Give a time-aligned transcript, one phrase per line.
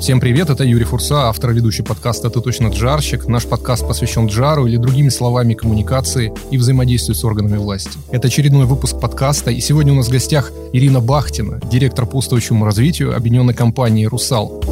[0.00, 3.26] Всем привет, это Юрий Фурса, автор и ведущий подкаста «Ты точно джарщик».
[3.26, 7.98] Наш подкаст посвящен джару или другими словами коммуникации и взаимодействию с органами власти.
[8.10, 12.64] Это очередной выпуск подкаста, и сегодня у нас в гостях Ирина Бахтина, директор по устойчивому
[12.64, 14.62] развитию объединенной компании «Русал».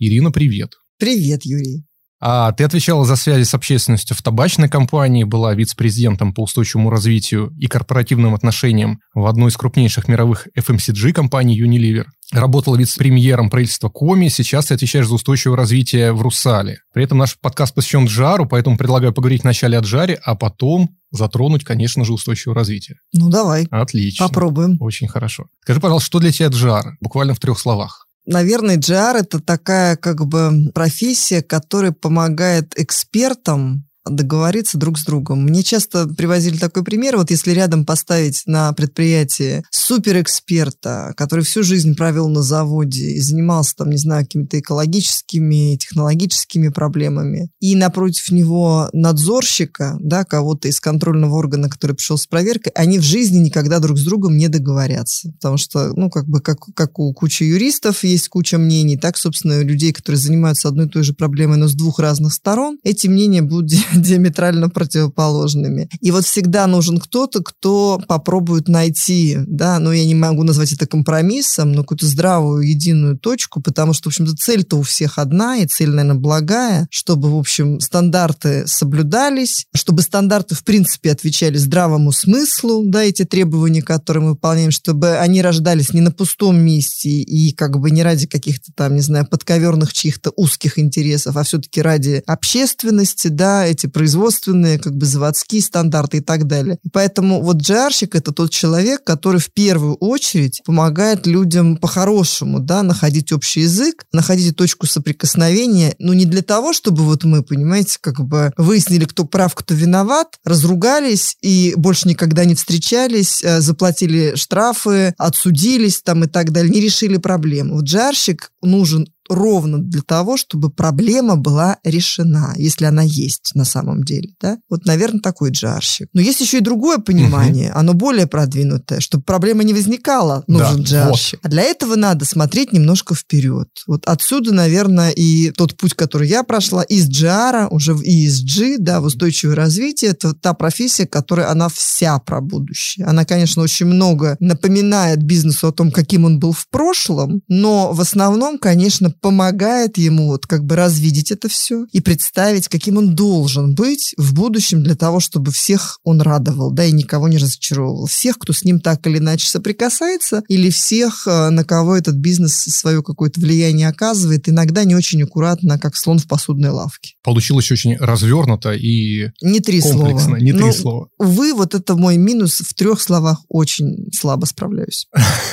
[0.00, 0.72] Ирина, привет.
[0.98, 1.84] Привет, Юрий.
[2.20, 7.52] А ты отвечала за связи с общественностью в табачной компании, была вице-президентом по устойчивому развитию
[7.58, 12.06] и корпоративным отношениям в одной из крупнейших мировых FMCG компаний Unilever.
[12.32, 16.78] Работала вице-премьером правительства Коми, сейчас ты отвечаешь за устойчивое развитие в Русале.
[16.92, 21.64] При этом наш подкаст посвящен джару, поэтому предлагаю поговорить вначале о джаре, а потом затронуть,
[21.64, 22.96] конечно же, устойчивое развитие.
[23.12, 23.68] Ну, давай.
[23.70, 24.26] Отлично.
[24.26, 24.76] Попробуем.
[24.80, 25.46] Очень хорошо.
[25.62, 26.96] Скажи, пожалуйста, что для тебя джар?
[27.00, 28.05] Буквально в трех словах.
[28.26, 35.44] Наверное, GR это такая как бы профессия, которая помогает экспертам договориться друг с другом.
[35.44, 41.94] Мне часто привозили такой пример, вот если рядом поставить на предприятии суперэксперта, который всю жизнь
[41.94, 48.88] провел на заводе и занимался там, не знаю, какими-то экологическими, технологическими проблемами, и напротив него
[48.92, 53.98] надзорщика, да, кого-то из контрольного органа, который пришел с проверкой, они в жизни никогда друг
[53.98, 55.32] с другом не договорятся.
[55.32, 59.58] Потому что, ну, как бы, как, как у кучи юристов есть куча мнений, так, собственно,
[59.58, 63.06] у людей, которые занимаются одной и той же проблемой, но с двух разных сторон, эти
[63.06, 65.88] мнения будут диаметрально противоположными.
[66.00, 70.86] И вот всегда нужен кто-то, кто попробует найти, да, ну, я не могу назвать это
[70.86, 75.66] компромиссом, но какую-то здравую, единую точку, потому что, в общем-то, цель-то у всех одна, и
[75.66, 82.84] цель, наверное, благая, чтобы, в общем, стандарты соблюдались, чтобы стандарты, в принципе, отвечали здравому смыслу,
[82.86, 87.78] да, эти требования, которые мы выполняем, чтобы они рождались не на пустом месте и как
[87.78, 93.28] бы не ради каких-то там, не знаю, подковерных чьих-то узких интересов, а все-таки ради общественности,
[93.28, 96.78] да, эти производственные, как бы заводские стандарты и так далее.
[96.92, 103.32] Поэтому вот джарщик это тот человек, который в первую очередь помогает людям по-хорошему, да, находить
[103.32, 108.52] общий язык, находить точку соприкосновения, ну не для того, чтобы вот мы, понимаете, как бы
[108.56, 116.00] выяснили, кто прав, кто виноват, разругались и больше никогда не встречались, э, заплатили штрафы, отсудились
[116.02, 117.76] там и так далее, не решили проблему.
[117.76, 124.02] Вот джарщик нужен ровно для того, чтобы проблема была решена, если она есть на самом
[124.02, 124.30] деле.
[124.40, 124.58] Да?
[124.68, 126.08] Вот, наверное, такой джарщик.
[126.12, 127.78] Но есть еще и другое понимание, угу.
[127.78, 131.40] оно более продвинутое, чтобы проблема не возникала, нужен да, джарщик.
[131.42, 131.46] Вот.
[131.46, 133.68] А для этого надо смотреть немножко вперед.
[133.86, 139.00] Вот отсюда, наверное, и тот путь, который я прошла из джара уже в ESG, да,
[139.00, 143.06] в устойчивое развитие, это та профессия, которая, она вся про будущее.
[143.06, 148.00] Она, конечно, очень много напоминает бизнесу о том, каким он был в прошлом, но в
[148.00, 153.74] основном, конечно, помогает ему вот как бы развидеть это все и представить, каким он должен
[153.74, 158.06] быть в будущем для того, чтобы всех он радовал, да, и никого не разочаровывал.
[158.06, 162.52] Всех, кто с ним так или иначе соприкасается, или всех, э, на кого этот бизнес
[162.52, 167.14] свое какое-то влияние оказывает, иногда не очень аккуратно, как слон в посудной лавке.
[167.22, 170.20] Получилось очень развернуто и не три комплексно.
[170.20, 170.40] Слова.
[170.40, 171.08] Не три ну, слова.
[171.18, 172.62] Увы, вот это мой минус.
[172.66, 175.06] В трех словах очень слабо справляюсь.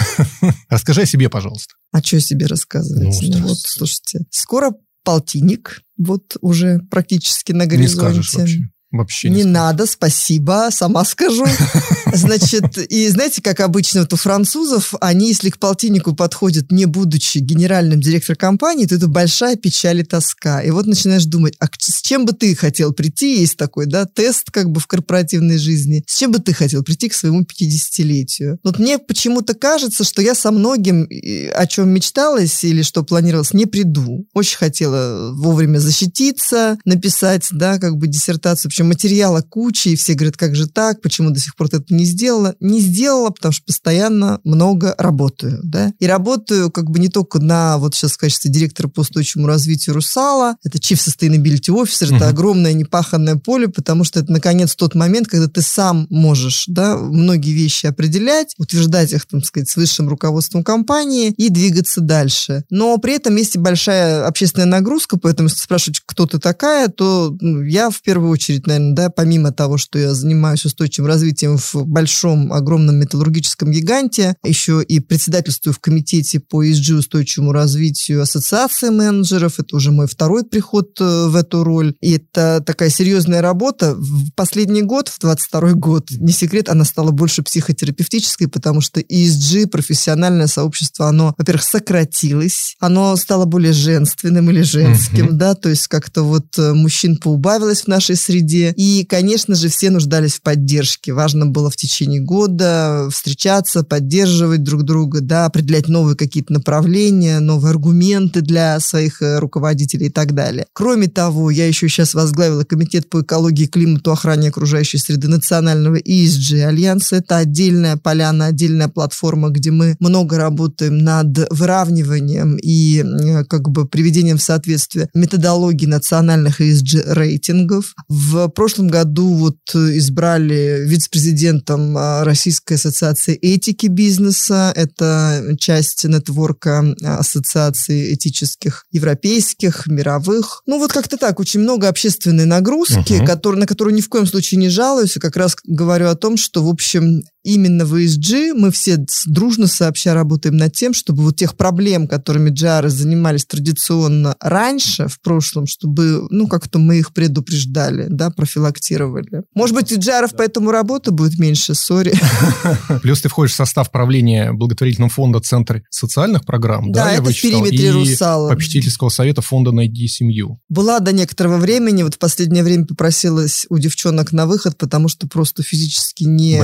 [0.69, 1.73] Расскажи о себе, пожалуйста.
[1.93, 3.19] А что себе рассказывать?
[3.21, 4.71] Ну, ну вот, слушайте, скоро
[5.03, 8.17] полтинник, вот уже практически на горизонте.
[8.17, 8.59] Не скажешь вообще.
[8.93, 11.47] Вообще не, не надо, спасибо, сама скажу.
[12.13, 17.39] Значит, и знаете, как обычно вот у французов, они, если к полтиннику подходят, не будучи
[17.39, 20.61] генеральным директором компании, то это большая печаль и тоска.
[20.61, 23.39] И вот начинаешь думать, а с чем бы ты хотел прийти?
[23.39, 26.03] Есть такой, да, тест как бы в корпоративной жизни.
[26.05, 28.59] С чем бы ты хотел прийти к своему 50-летию?
[28.63, 31.09] Вот мне почему-то кажется, что я со многим,
[31.55, 34.27] о чем мечталась или что планировалось, не приду.
[34.33, 40.37] Очень хотела вовремя защититься, написать, да, как бы диссертацию, причем материала куча, и все говорят,
[40.37, 42.55] как же так, почему до сих пор ты это не сделала?
[42.59, 47.77] Не сделала, потому что постоянно много работаю, да, и работаю как бы не только на,
[47.77, 52.17] вот сейчас в качестве директора по устойчивому развитию Русала, это Chief Sustainability Officer, uh-huh.
[52.17, 56.97] это огромное непаханное поле, потому что это, наконец, тот момент, когда ты сам можешь, да,
[56.97, 62.63] многие вещи определять, утверждать их, там сказать, с высшим руководством компании и двигаться дальше.
[62.69, 67.35] Но при этом есть и большая общественная нагрузка, поэтому если спрашивать, кто ты такая, то
[67.39, 71.75] ну, я в первую очередь, наверное, да, помимо того, что я занимаюсь устойчивым развитием в
[71.85, 79.59] большом, огромном металлургическом гиганте, еще и председательствую в комитете по ESG устойчивому развитию Ассоциации менеджеров.
[79.59, 81.95] Это уже мой второй приход э, в эту роль.
[82.01, 83.95] И это такая серьезная работа.
[83.95, 89.67] В последний год, в 22 год, не секрет, она стала больше психотерапевтической, потому что ESG,
[89.67, 95.33] профессиональное сообщество, оно, во-первых, сократилось, оно стало более женственным или женским, mm-hmm.
[95.33, 99.89] да, то есть как-то вот э, мужчин поубавилось в нашей среде, И, конечно же, все
[99.89, 101.13] нуждались в поддержке.
[101.13, 107.71] Важно было в течение года встречаться, поддерживать друг друга, да, определять новые какие-то направления, новые
[107.71, 110.65] аргументы для своих э, руководителей и так далее.
[110.73, 116.63] Кроме того, я еще сейчас возглавила комитет по экологии, климату, охране окружающей среды национального ESG
[116.63, 117.17] Альянса.
[117.17, 123.87] Это отдельная поляна, отдельная платформа, где мы много работаем над выравниванием и э, как бы
[123.87, 127.93] приведением в соответствие методологии национальных ESG рейтингов.
[128.07, 134.71] В прошлом году вот избрали вице-президентом а, Российской ассоциации этики бизнеса.
[134.75, 140.61] Это часть нетворка а, ассоциаций этических европейских, мировых.
[140.65, 143.25] Ну вот как-то так, очень много общественной нагрузки, uh-huh.
[143.25, 146.37] который, на которую ни в коем случае не жалуюсь, и как раз говорю о том,
[146.37, 148.97] что, в общем, именно в ESG мы все
[149.27, 155.19] дружно сообща работаем над тем, чтобы вот тех проблем, которыми GR занимались традиционно раньше, в
[155.21, 159.43] прошлом, чтобы, ну, как-то мы их предупреждали, да, профилактировали.
[159.53, 162.13] Может быть, у GR поэтому работа будет меньше, сори.
[163.01, 167.41] Плюс ты входишь в состав правления благотворительного фонда Центр социальных программ, да, да это в
[167.41, 168.49] периметре Русала.
[168.49, 170.59] попечительского совета фонда «Найди семью».
[170.69, 175.27] Была до некоторого времени, вот в последнее время попросилась у девчонок на выход, потому что
[175.27, 176.57] просто физически не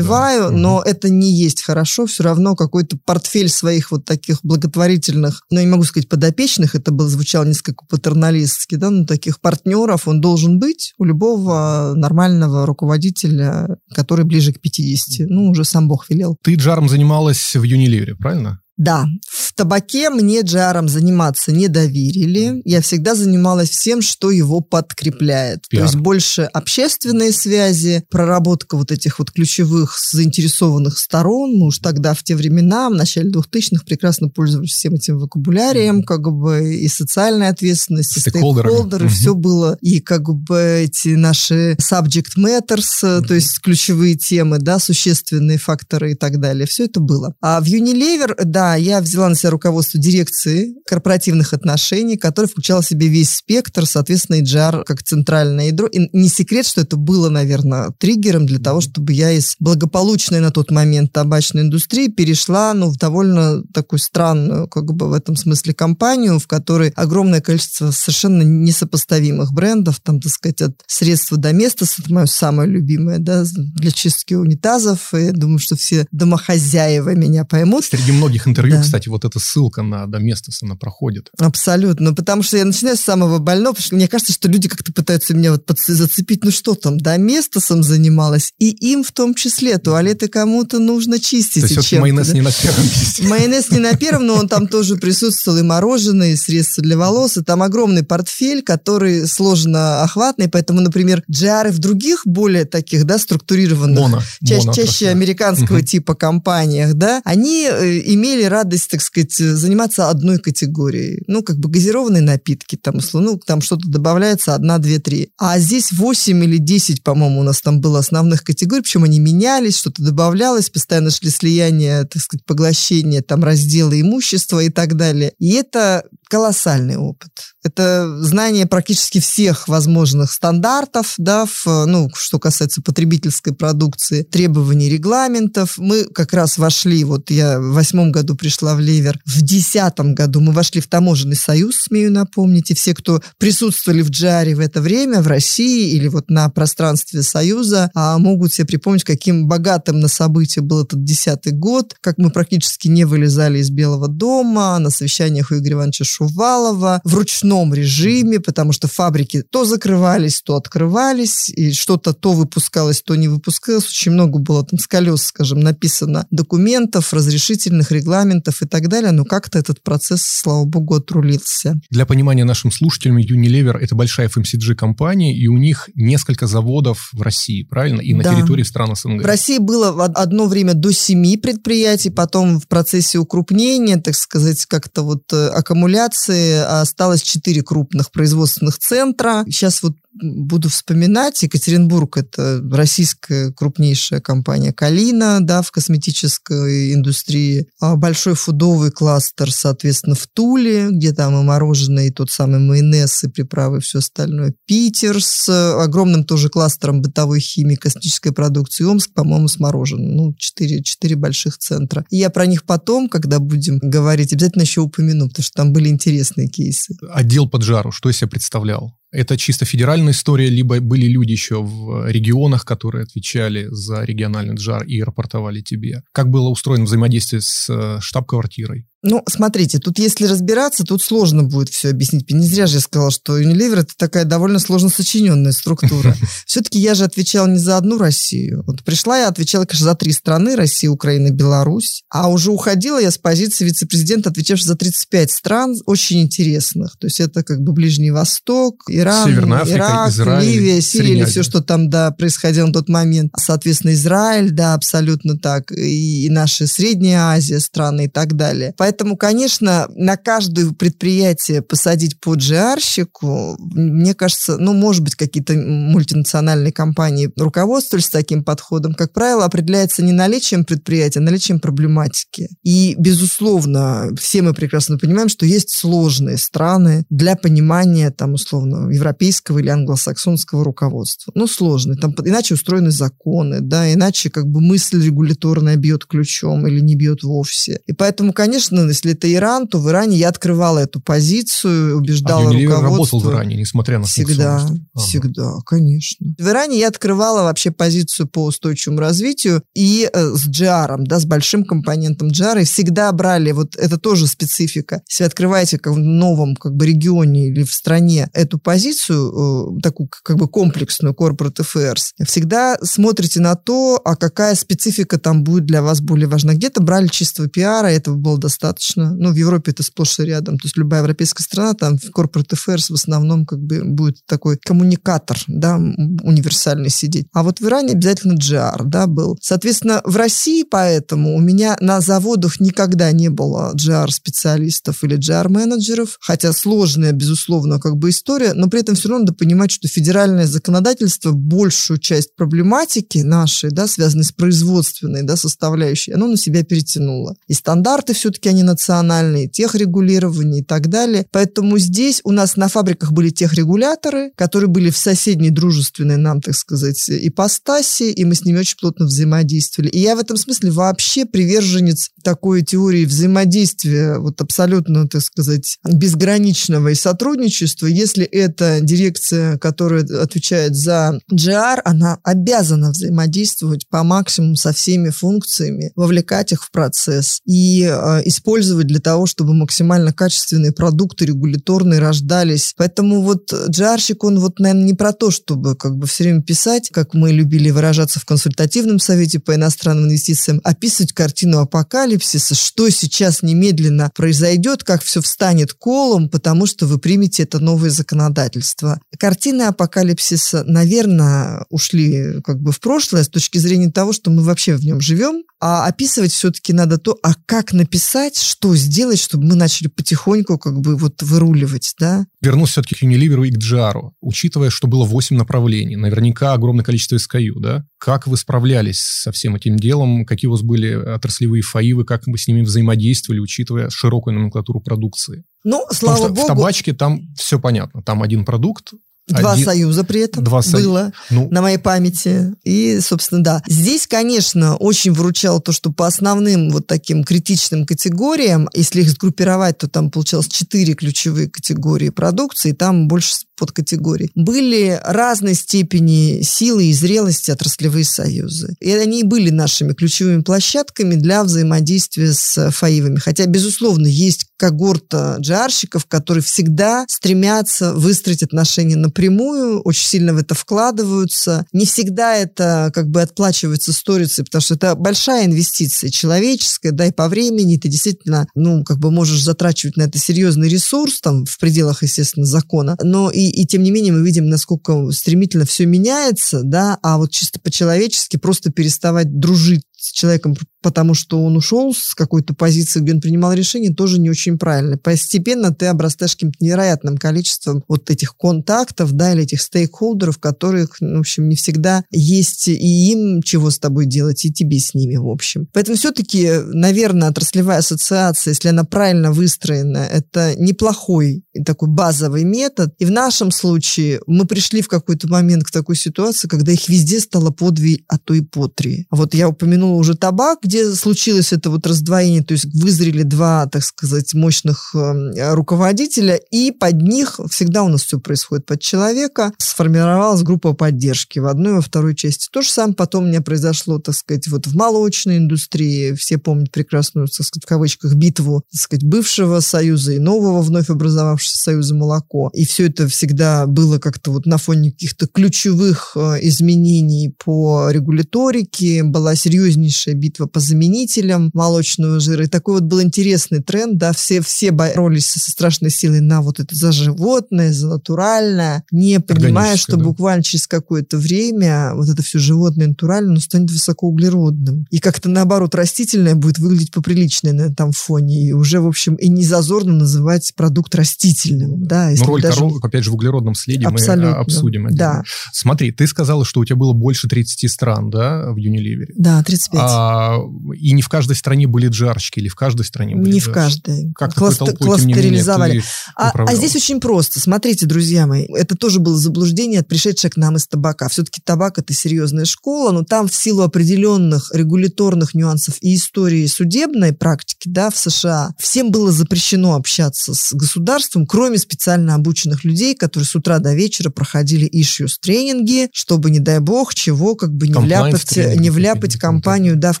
[0.00, 0.56] успеваю, да.
[0.56, 0.82] но угу.
[0.84, 2.06] это не есть хорошо.
[2.06, 7.08] Все равно какой-то портфель своих вот таких благотворительных, ну, не могу сказать подопечных, это было,
[7.08, 14.24] звучало несколько патерналистски, да, но таких партнеров он должен быть у любого нормального руководителя, который
[14.24, 15.28] ближе к 50.
[15.28, 16.36] Ну, уже сам Бог велел.
[16.42, 18.60] Ты джаром занималась в Юниливере, правильно?
[18.76, 22.60] Да, в табаке мне джаром заниматься не доверили.
[22.64, 25.68] Я всегда занималась всем, что его подкрепляет.
[25.68, 25.84] Пиар.
[25.84, 31.52] То есть больше общественные связи, проработка вот этих вот ключевых заинтересованных сторон.
[31.56, 36.22] Мы уж тогда в те времена, в начале 2000-х, прекрасно пользовались всем этим вокабулярием, как
[36.32, 39.14] бы и социальная ответственность, и стейкхолдеры, угу.
[39.14, 39.78] все было.
[39.82, 43.26] И как бы эти наши subject matters, угу.
[43.26, 46.66] то есть ключевые темы, да, существенные факторы и так далее.
[46.66, 47.34] Все это было.
[47.40, 52.80] А в Unilever, да, да, я взяла на себя руководство дирекции корпоративных отношений, которая включала
[52.80, 55.86] в себе весь спектр, соответственно, HR как центральное ядро.
[55.86, 60.50] И не секрет, что это было, наверное, триггером для того, чтобы я из благополучной на
[60.50, 65.74] тот момент табачной индустрии перешла ну, в довольно такую странную, как бы в этом смысле,
[65.74, 71.84] компанию, в которой огромное количество совершенно несопоставимых брендов, там, так сказать, от средства до места,
[71.84, 75.12] это мое самое любимое, да, для чистки унитазов.
[75.12, 77.84] И я думаю, что все домохозяева меня поймут.
[77.84, 78.82] Среди многих интервью, да.
[78.82, 81.30] кстати, вот эта ссылка на Доместос, она проходит.
[81.38, 84.68] Абсолютно, ну, потому что я начинаю с самого больного, потому что мне кажется, что люди
[84.68, 89.78] как-то пытаются меня вот зацепить, ну что там, Доместосом занималась, и им в том числе
[89.78, 91.62] туалеты кому-то нужно чистить.
[91.62, 92.34] То есть майонез да?
[92.34, 93.22] не на первом месте.
[93.28, 97.36] Майонез не на первом, но он там тоже присутствовал, и мороженое, и средства для волос,
[97.36, 103.18] и там огромный портфель, который сложно охватный, поэтому, например, джары в других более таких, да,
[103.18, 105.86] структурированных, моно, чаще, моно чаще американского угу.
[105.86, 111.22] типа компаниях, да, они э, имели имели радость, так сказать, заниматься одной категорией.
[111.26, 115.30] Ну, как бы газированные напитки, там, ну, там что-то добавляется, одна, две, три.
[115.38, 119.76] А здесь 8 или 10, по-моему, у нас там было основных категорий, причем они менялись,
[119.76, 125.32] что-то добавлялось, постоянно шли слияния, так сказать, поглощения, там, разделы имущества и так далее.
[125.38, 127.30] И это колоссальный опыт.
[127.62, 135.78] Это знание практически всех возможных стандартов, да, в, ну, что касается потребительской продукции, требований регламентов.
[135.78, 140.40] Мы как раз вошли, вот я в восьмом году пришла в Левер, в десятом году
[140.40, 144.80] мы вошли в таможенный союз, смею напомнить, и все, кто присутствовали в Джаре в это
[144.80, 150.08] время, в России или вот на пространстве Союза, а, могут себе припомнить, каким богатым на
[150.08, 155.50] события был этот десятый год, как мы практически не вылезали из Белого дома, на совещаниях
[155.50, 161.72] у Игоря Ивановича Шувалова, вручную ручном режиме, потому что фабрики то закрывались, то открывались, и
[161.72, 163.86] что-то то выпускалось, то не выпускалось.
[163.86, 168.23] Очень много было там с колес, скажем, написано документов, разрешительных регламентов
[168.62, 171.80] и так далее, но как-то этот процесс, слава богу, отрулился.
[171.90, 177.64] Для понимания нашим слушателям, Unilever– это большая FMCG-компания, и у них несколько заводов в России,
[177.64, 178.00] правильно?
[178.00, 178.34] И на да.
[178.34, 179.22] территории стран СНГ.
[179.22, 185.02] В России было одно время до семи предприятий, потом в процессе укрупнения, так сказать, как-то
[185.02, 189.44] вот э, аккумуляции осталось четыре крупных производственных центра.
[189.46, 191.42] Сейчас вот буду вспоминать.
[191.42, 197.66] Екатеринбург– это российская крупнейшая компания «Калина» да, в косметической индустрии.
[197.80, 203.24] А большой фудовый кластер, соответственно, в Туле, где там и мороженое, и тот самый майонез,
[203.24, 204.54] и приправы, и все остальное.
[204.66, 205.48] Питер с
[205.82, 208.84] огромным тоже кластером бытовой химии, косметической продукции.
[208.84, 210.16] Омск, по-моему, с мороженым.
[210.16, 212.04] Ну, четыре, четыре больших центра.
[212.10, 215.88] И я про них потом, когда будем говорить, обязательно еще упомяну, потому что там были
[215.88, 216.94] интересные кейсы.
[217.10, 218.92] Отдел под жару, что из себя представлял?
[219.14, 224.82] Это чисто федеральная история, либо были люди еще в регионах, которые отвечали за региональный джар
[224.82, 226.02] и рапортовали тебе?
[226.10, 228.88] Как было устроено взаимодействие с э, штаб-квартирой?
[229.06, 232.30] Ну, смотрите, тут если разбираться, тут сложно будет все объяснить.
[232.30, 236.16] Не зря же я сказала, что Unilever это такая довольно сложно сочиненная структура.
[236.46, 238.64] Все-таки я же отвечала не за одну Россию.
[238.66, 242.02] Вот пришла я, отвечала, конечно, за три страны, Россия, Украина, Беларусь.
[242.08, 246.96] А уже уходила я с позиции вице-президента, отвечавшего за 35 стран, очень интересных.
[246.98, 251.42] То есть это как бы Ближний Восток, Иран, Африка, Ирак, Израиль, Ливия, Сирия, или все,
[251.42, 253.32] что там, да, происходило на тот момент.
[253.38, 255.70] Соответственно, Израиль, да, абсолютно так.
[255.72, 258.72] И, и наша Средняя Азия страны и так далее.
[258.78, 265.54] Поэтому Поэтому, конечно, на каждое предприятие посадить по GR-щику, мне кажется, ну, может быть, какие-то
[265.54, 272.48] мультинациональные компании руководствовались таким подходом, как правило, определяется не наличием предприятия, а наличием проблематики.
[272.62, 279.58] И, безусловно, все мы прекрасно понимаем, что есть сложные страны для понимания, там, условно, европейского
[279.58, 281.32] или англосаксонского руководства.
[281.34, 281.98] Ну, сложные.
[281.98, 287.24] Там иначе устроены законы, да, иначе как бы мысль регуляторная бьет ключом или не бьет
[287.24, 287.80] вовсе.
[287.86, 292.52] И поэтому, конечно, если это Иран, то в Иране я открывала эту позицию, убеждала а
[292.52, 292.82] руководство.
[292.82, 294.76] работал в Иране, несмотря на Всегда, ага.
[294.96, 296.26] всегда, конечно.
[296.38, 301.24] В Иране я открывала вообще позицию по устойчивому развитию и э, с GR, да, с
[301.24, 305.02] большим компонентом GR, и всегда брали, вот это тоже специфика.
[305.08, 310.08] Если открываете как в новом как бы регионе или в стране эту позицию, э, такую
[310.22, 315.82] как бы комплексную corporate affairs, всегда смотрите на то, а какая специфика там будет для
[315.82, 316.54] вас более важна.
[316.54, 319.14] Где-то брали чистого пиара, этого было достаточно достаточно.
[319.14, 320.58] Ну, в Европе это сплошь и рядом.
[320.58, 324.58] То есть любая европейская страна, там в corporate affairs в основном как бы будет такой
[324.58, 327.26] коммуникатор, да, универсальный сидеть.
[327.32, 329.38] А вот в Иране обязательно GR, да, был.
[329.40, 336.52] Соответственно, в России поэтому у меня на заводах никогда не было GR-специалистов или GR-менеджеров, хотя
[336.52, 341.32] сложная, безусловно, как бы история, но при этом все равно надо понимать, что федеральное законодательство
[341.32, 347.36] большую часть проблематики нашей, да, связанной с производственной, да, составляющей, оно на себя перетянуло.
[347.48, 351.26] И стандарты все-таки они национальные, техрегулирование и так далее.
[351.30, 356.54] Поэтому здесь у нас на фабриках были техрегуляторы, которые были в соседней дружественной нам, так
[356.54, 359.90] сказать, ипостаси, и мы с ними очень плотно взаимодействовали.
[359.90, 366.88] И я в этом смысле вообще приверженец такой теории взаимодействия, вот абсолютно, так сказать, безграничного
[366.88, 367.86] и сотрудничества.
[367.86, 375.92] Если это дирекция, которая отвечает за GR, она обязана взаимодействовать по максимуму со всеми функциями,
[375.94, 382.74] вовлекать их в процесс и э, использовать для того, чтобы максимально качественные продукты регуляторные рождались.
[382.76, 386.88] Поэтому вот джарщик, он вот, наверное, не про то, чтобы как бы все время писать,
[386.90, 392.13] как мы любили выражаться в консультативном совете по иностранным инвестициям, описывать картину апокалипсиса,
[392.54, 399.00] что сейчас немедленно произойдет, как все встанет колом, потому что вы примете это новое законодательство.
[399.18, 404.76] Картины апокалипсиса, наверное, ушли как бы в прошлое с точки зрения того, что мы вообще
[404.76, 409.54] в нем живем, а описывать все-таки надо то, а как написать, что сделать, чтобы мы
[409.54, 412.26] начали потихоньку как бы вот выруливать, да?
[412.44, 417.16] Вернусь все-таки к Unilever и к GR, учитывая, что было 8 направлений, наверняка огромное количество
[417.16, 417.86] SKU, да?
[417.98, 420.26] Как вы справлялись со всем этим делом?
[420.26, 422.04] Какие у вас были отраслевые фаивы?
[422.04, 425.44] Как вы с ними взаимодействовали, учитывая широкую номенклатуру продукции?
[425.64, 426.42] Ну, слава Потому что богу.
[426.42, 428.02] в табачке там все понятно.
[428.02, 428.92] Там один продукт,
[429.26, 429.64] Два Один...
[429.64, 430.76] союза при этом Два со...
[430.76, 431.48] было ну...
[431.50, 432.54] на моей памяти.
[432.62, 433.62] И, собственно, да.
[433.66, 439.78] Здесь, конечно, очень выручало то, что по основным вот таким критичным категориям, если их сгруппировать,
[439.78, 444.30] то там получалось четыре ключевые категории продукции, там больше подкатегорий.
[444.34, 448.74] Были разной степени силы и зрелости отраслевые союзы.
[448.80, 453.18] И они были нашими ключевыми площадками для взаимодействия с ФАИВами.
[453.18, 460.54] Хотя, безусловно, есть когорта джарщиков, которые всегда стремятся выстроить отношения напрямую, очень сильно в это
[460.54, 461.66] вкладываются.
[461.72, 467.12] Не всегда это как бы отплачивается сторицей, потому что это большая инвестиция человеческая, да, и
[467.12, 471.58] по времени ты действительно, ну, как бы можешь затрачивать на это серьезный ресурс, там, в
[471.58, 476.62] пределах, естественно, закона, но и, и тем не менее мы видим, насколько стремительно все меняется,
[476.62, 482.14] да, а вот чисто по-человечески просто переставать дружить с человеком потому что он ушел с
[482.14, 484.98] какой-то позиции, где он принимал решение, тоже не очень правильно.
[484.98, 491.16] Постепенно ты обрастаешь каким-то невероятным количеством вот этих контактов, да, или этих стейкхолдеров, которых, ну,
[491.16, 495.16] в общем, не всегда есть и им чего с тобой делать, и тебе с ними,
[495.16, 495.68] в общем.
[495.72, 502.94] Поэтому все-таки, наверное, отраслевая ассоциация, если она правильно выстроена, это неплохой такой базовый метод.
[502.98, 507.20] И в нашем случае мы пришли в какой-то момент к такой ситуации, когда их везде
[507.20, 509.06] стало по две, а то и по три.
[509.10, 513.84] Вот я упомянула уже табак, где случилось это вот раздвоение, то есть вызрели два, так
[513.84, 520.42] сказать, мощных э, руководителя, и под них всегда у нас все происходит под человека, сформировалась
[520.42, 522.48] группа поддержки в одной и во второй части.
[522.50, 526.12] То же самое потом у меня произошло, так сказать, вот в молочной индустрии.
[526.12, 530.90] Все помнят прекрасную, так сказать, в кавычках, битву, так сказать, бывшего союза и нового вновь
[530.90, 532.50] образовавшегося союза молоко.
[532.54, 539.02] И все это всегда было как-то вот на фоне каких-то ключевых э, изменений по регуляторике,
[539.02, 539.36] была
[539.84, 542.44] серьезнейшая битва по заменителям молочного жира.
[542.44, 546.60] И такой вот был интересный тренд, да, все, все боролись со страшной силой на вот
[546.60, 550.04] это за животное, за натуральное, не понимая, что да.
[550.04, 554.86] буквально через какое-то время вот это все животное натуральное, ну, станет высокоуглеродным.
[554.90, 558.48] И как-то наоборот растительное будет выглядеть поприличнее на этом фоне.
[558.48, 561.84] И уже, в общем, и не зазорно называть продукт растительным.
[561.84, 562.56] Да, Но роль даже...
[562.56, 564.30] коров, опять же, в углеродном следе Абсолютно.
[564.30, 564.86] мы обсудим.
[564.86, 564.98] Отдельно.
[564.98, 565.22] Да.
[565.52, 569.06] Смотри, ты сказала, что у тебя было больше 30 стран, да, в Unilever?
[569.16, 569.73] Да, 35.
[569.80, 570.38] А,
[570.74, 573.50] и не в каждой стране были джарщики, или в каждой стране были Не джарщики?
[573.50, 574.12] в каждой.
[574.14, 575.82] Как Класт- толпой, кластеризовали.
[576.16, 577.40] А, а здесь очень просто.
[577.40, 581.08] Смотрите, друзья мои, это тоже было заблуждение от пришедших к нам из табака.
[581.08, 587.12] Все-таки табак– это серьезная школа, но там в силу определенных регуляторных нюансов и истории судебной
[587.12, 593.26] практики да, в США всем было запрещено общаться с государством, кроме специально обученных людей, которые
[593.26, 597.74] с утра до вечера проходили issues тренинги, чтобы, не дай бог, чего как бы не
[597.74, 600.00] вляпать, не вляпать компанию да, в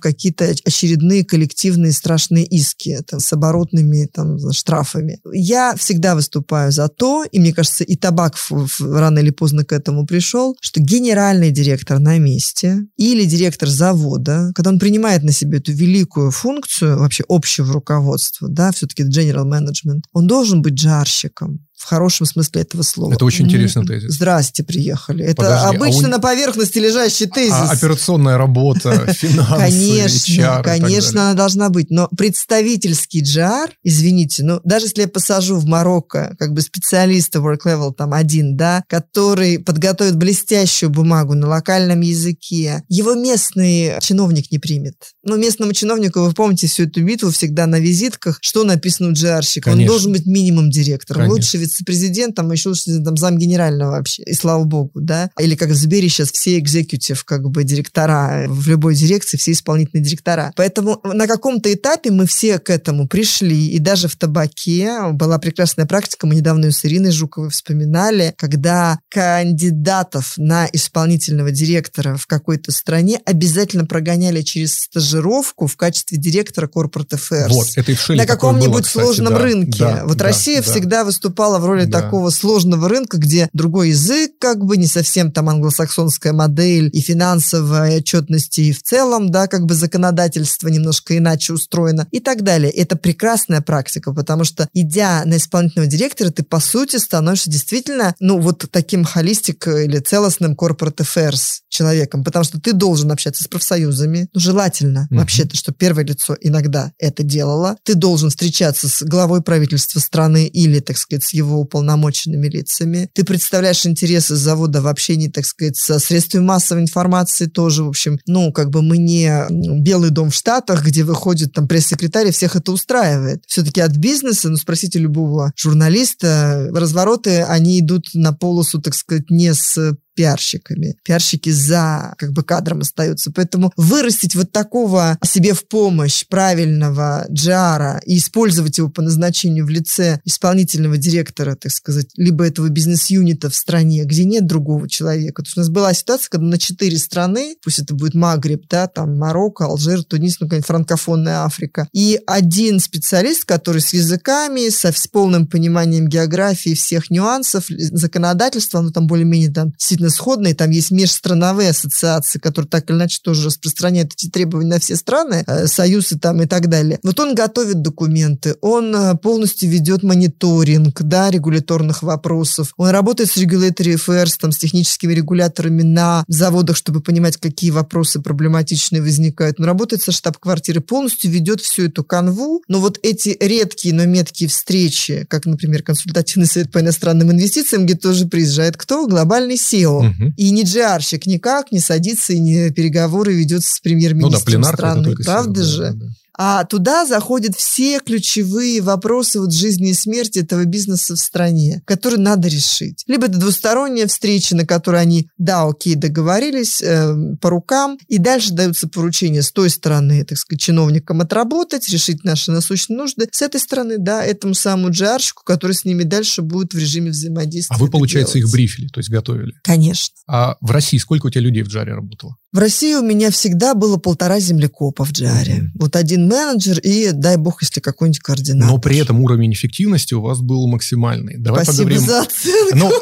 [0.00, 5.20] какие-то очередные коллективные страшные иски там, с оборотными там, штрафами.
[5.32, 8.36] Я всегда выступаю за то, и мне кажется, и табак
[8.80, 14.70] рано или поздно к этому пришел, что генеральный директор на месте или директор завода, когда
[14.70, 20.26] он принимает на себя эту великую функцию вообще общего руководства, да, все-таки general management, он
[20.26, 23.12] должен быть джарщиком в хорошем смысле этого слова.
[23.12, 24.14] Это очень интересный тезис.
[24.14, 25.22] Здрасте, приехали.
[25.22, 26.10] Это Подожди, а обычно а у...
[26.12, 27.52] на поверхности лежащий тезис.
[27.52, 31.90] А операционная работа, финансы, Конечно, HR конечно, она должна быть.
[31.90, 37.66] Но представительский джар, извините, ну, даже если я посажу в Марокко как бы специалиста work
[37.66, 44.58] level там один, да, который подготовит блестящую бумагу на локальном языке, его местный чиновник не
[44.58, 44.94] примет.
[45.22, 49.68] Ну, местному чиновнику, вы помните всю эту битву всегда на визитках, что написано у джарщика.
[49.68, 51.28] Он должен быть минимум директором.
[51.28, 52.72] Лучше вице-президент, там еще
[53.04, 55.30] там, зам генерального вообще, и слава богу, да.
[55.38, 60.04] Или как в Сбере сейчас все экзекутив, как бы директора, в любой дирекции все исполнительные
[60.04, 60.52] директора.
[60.56, 65.86] Поэтому на каком-то этапе мы все к этому пришли, и даже в табаке была прекрасная
[65.86, 72.72] практика, мы недавно ее с Ириной Жуковой вспоминали, когда кандидатов на исполнительного директора в какой-то
[72.72, 77.48] стране обязательно прогоняли через стажировку в качестве директора Corporate Affairs.
[77.48, 79.78] Вот, это и в На каком-нибудь сложном да, рынке.
[79.78, 80.70] Да, вот да, Россия да.
[80.70, 82.00] всегда выступала выступала в роли да.
[82.00, 87.98] такого сложного рынка, где другой язык, как бы не совсем там англосаксонская модель и финансовая
[87.98, 92.70] отчетность и в целом, да, как бы законодательство немножко иначе устроено и так далее.
[92.70, 98.40] Это прекрасная практика, потому что идя на исполнительного директора, ты по сути становишься действительно, ну,
[98.40, 104.28] вот таким холистик или целостным corporate affairs человеком, потому что ты должен общаться с профсоюзами,
[104.32, 105.18] ну, желательно uh-huh.
[105.18, 107.76] вообще-то, что первое лицо иногда это делало.
[107.82, 113.08] Ты должен встречаться с главой правительства страны или, так сказать, с его уполномоченными лицами.
[113.12, 118.18] Ты представляешь интересы завода в общении, так сказать, со средствами массовой информации тоже, в общем,
[118.26, 119.46] ну, как бы мы не
[119.80, 123.44] Белый дом в Штатах, где выходит там пресс-секретарь, и всех это устраивает.
[123.46, 129.52] Все-таки от бизнеса, ну, спросите любого журналиста, развороты, они идут на полосу, так сказать, не
[129.54, 130.96] с пиарщиками.
[131.02, 133.32] Пиарщики за как бы кадром остаются.
[133.32, 139.70] Поэтому вырастить вот такого себе в помощь правильного джара и использовать его по назначению в
[139.70, 145.42] лице исполнительного директора, так сказать, либо этого бизнес-юнита в стране, где нет другого человека.
[145.42, 148.86] То есть у нас была ситуация, когда на четыре страны, пусть это будет Магриб, да,
[148.86, 154.92] там Марокко, Алжир, Тунис, ну, конечно, франкофонная Африка, и один специалист, который с языками, со,
[154.92, 160.90] с полным пониманием географии, всех нюансов, законодательства, ну, там более-менее там действительно сходные, там есть
[160.90, 166.18] межстрановые ассоциации, которые так или иначе тоже распространяют эти требования на все страны, э, союзы
[166.18, 166.98] там и так далее.
[167.02, 173.36] Вот он готовит документы, он э, полностью ведет мониторинг, да, регуляторных вопросов, он работает с
[173.36, 179.60] regulatory affairs, там, с техническими регуляторами на заводах, чтобы понимать, какие вопросы проблематичные возникают.
[179.60, 184.48] Он работает со штаб-квартиры, полностью ведет всю эту канву, но вот эти редкие, но меткие
[184.48, 189.06] встречи, как, например, консультативный совет по иностранным инвестициям, где тоже приезжает кто?
[189.06, 190.34] Глобальный SEO Угу.
[190.36, 195.14] И не джиарщик никак не садится и не переговоры ведет с премьер-министром ну, да, страны.
[195.24, 195.82] Правда же?
[195.82, 196.06] Да, да.
[196.36, 202.20] А туда заходят все ключевые вопросы вот жизни и смерти этого бизнеса в стране, которые
[202.20, 203.04] надо решить.
[203.06, 208.52] Либо это двусторонняя встреча, на которой они, да, окей, договорились э, по рукам, и дальше
[208.52, 213.60] даются поручения с той стороны, так сказать, чиновникам отработать, решить наши насущные нужды, с этой
[213.60, 217.74] стороны, да, этому самому джарщику, который с ними дальше будет в режиме взаимодействия.
[217.74, 218.48] А вы, получается, делать.
[218.48, 219.52] их брифили, то есть готовили?
[219.62, 220.14] Конечно.
[220.26, 222.36] А в России сколько у тебя людей в джаре работало?
[222.54, 225.54] В России у меня всегда было полтора землекопа в джаре.
[225.54, 225.70] Mm-hmm.
[225.74, 228.72] Вот один менеджер и, дай бог, если какой-нибудь координатор.
[228.72, 231.36] Но при этом уровень эффективности у вас был максимальный.
[231.36, 232.06] Давай Спасибо поговорим...
[232.06, 232.76] за оценку.
[232.76, 232.92] Ну,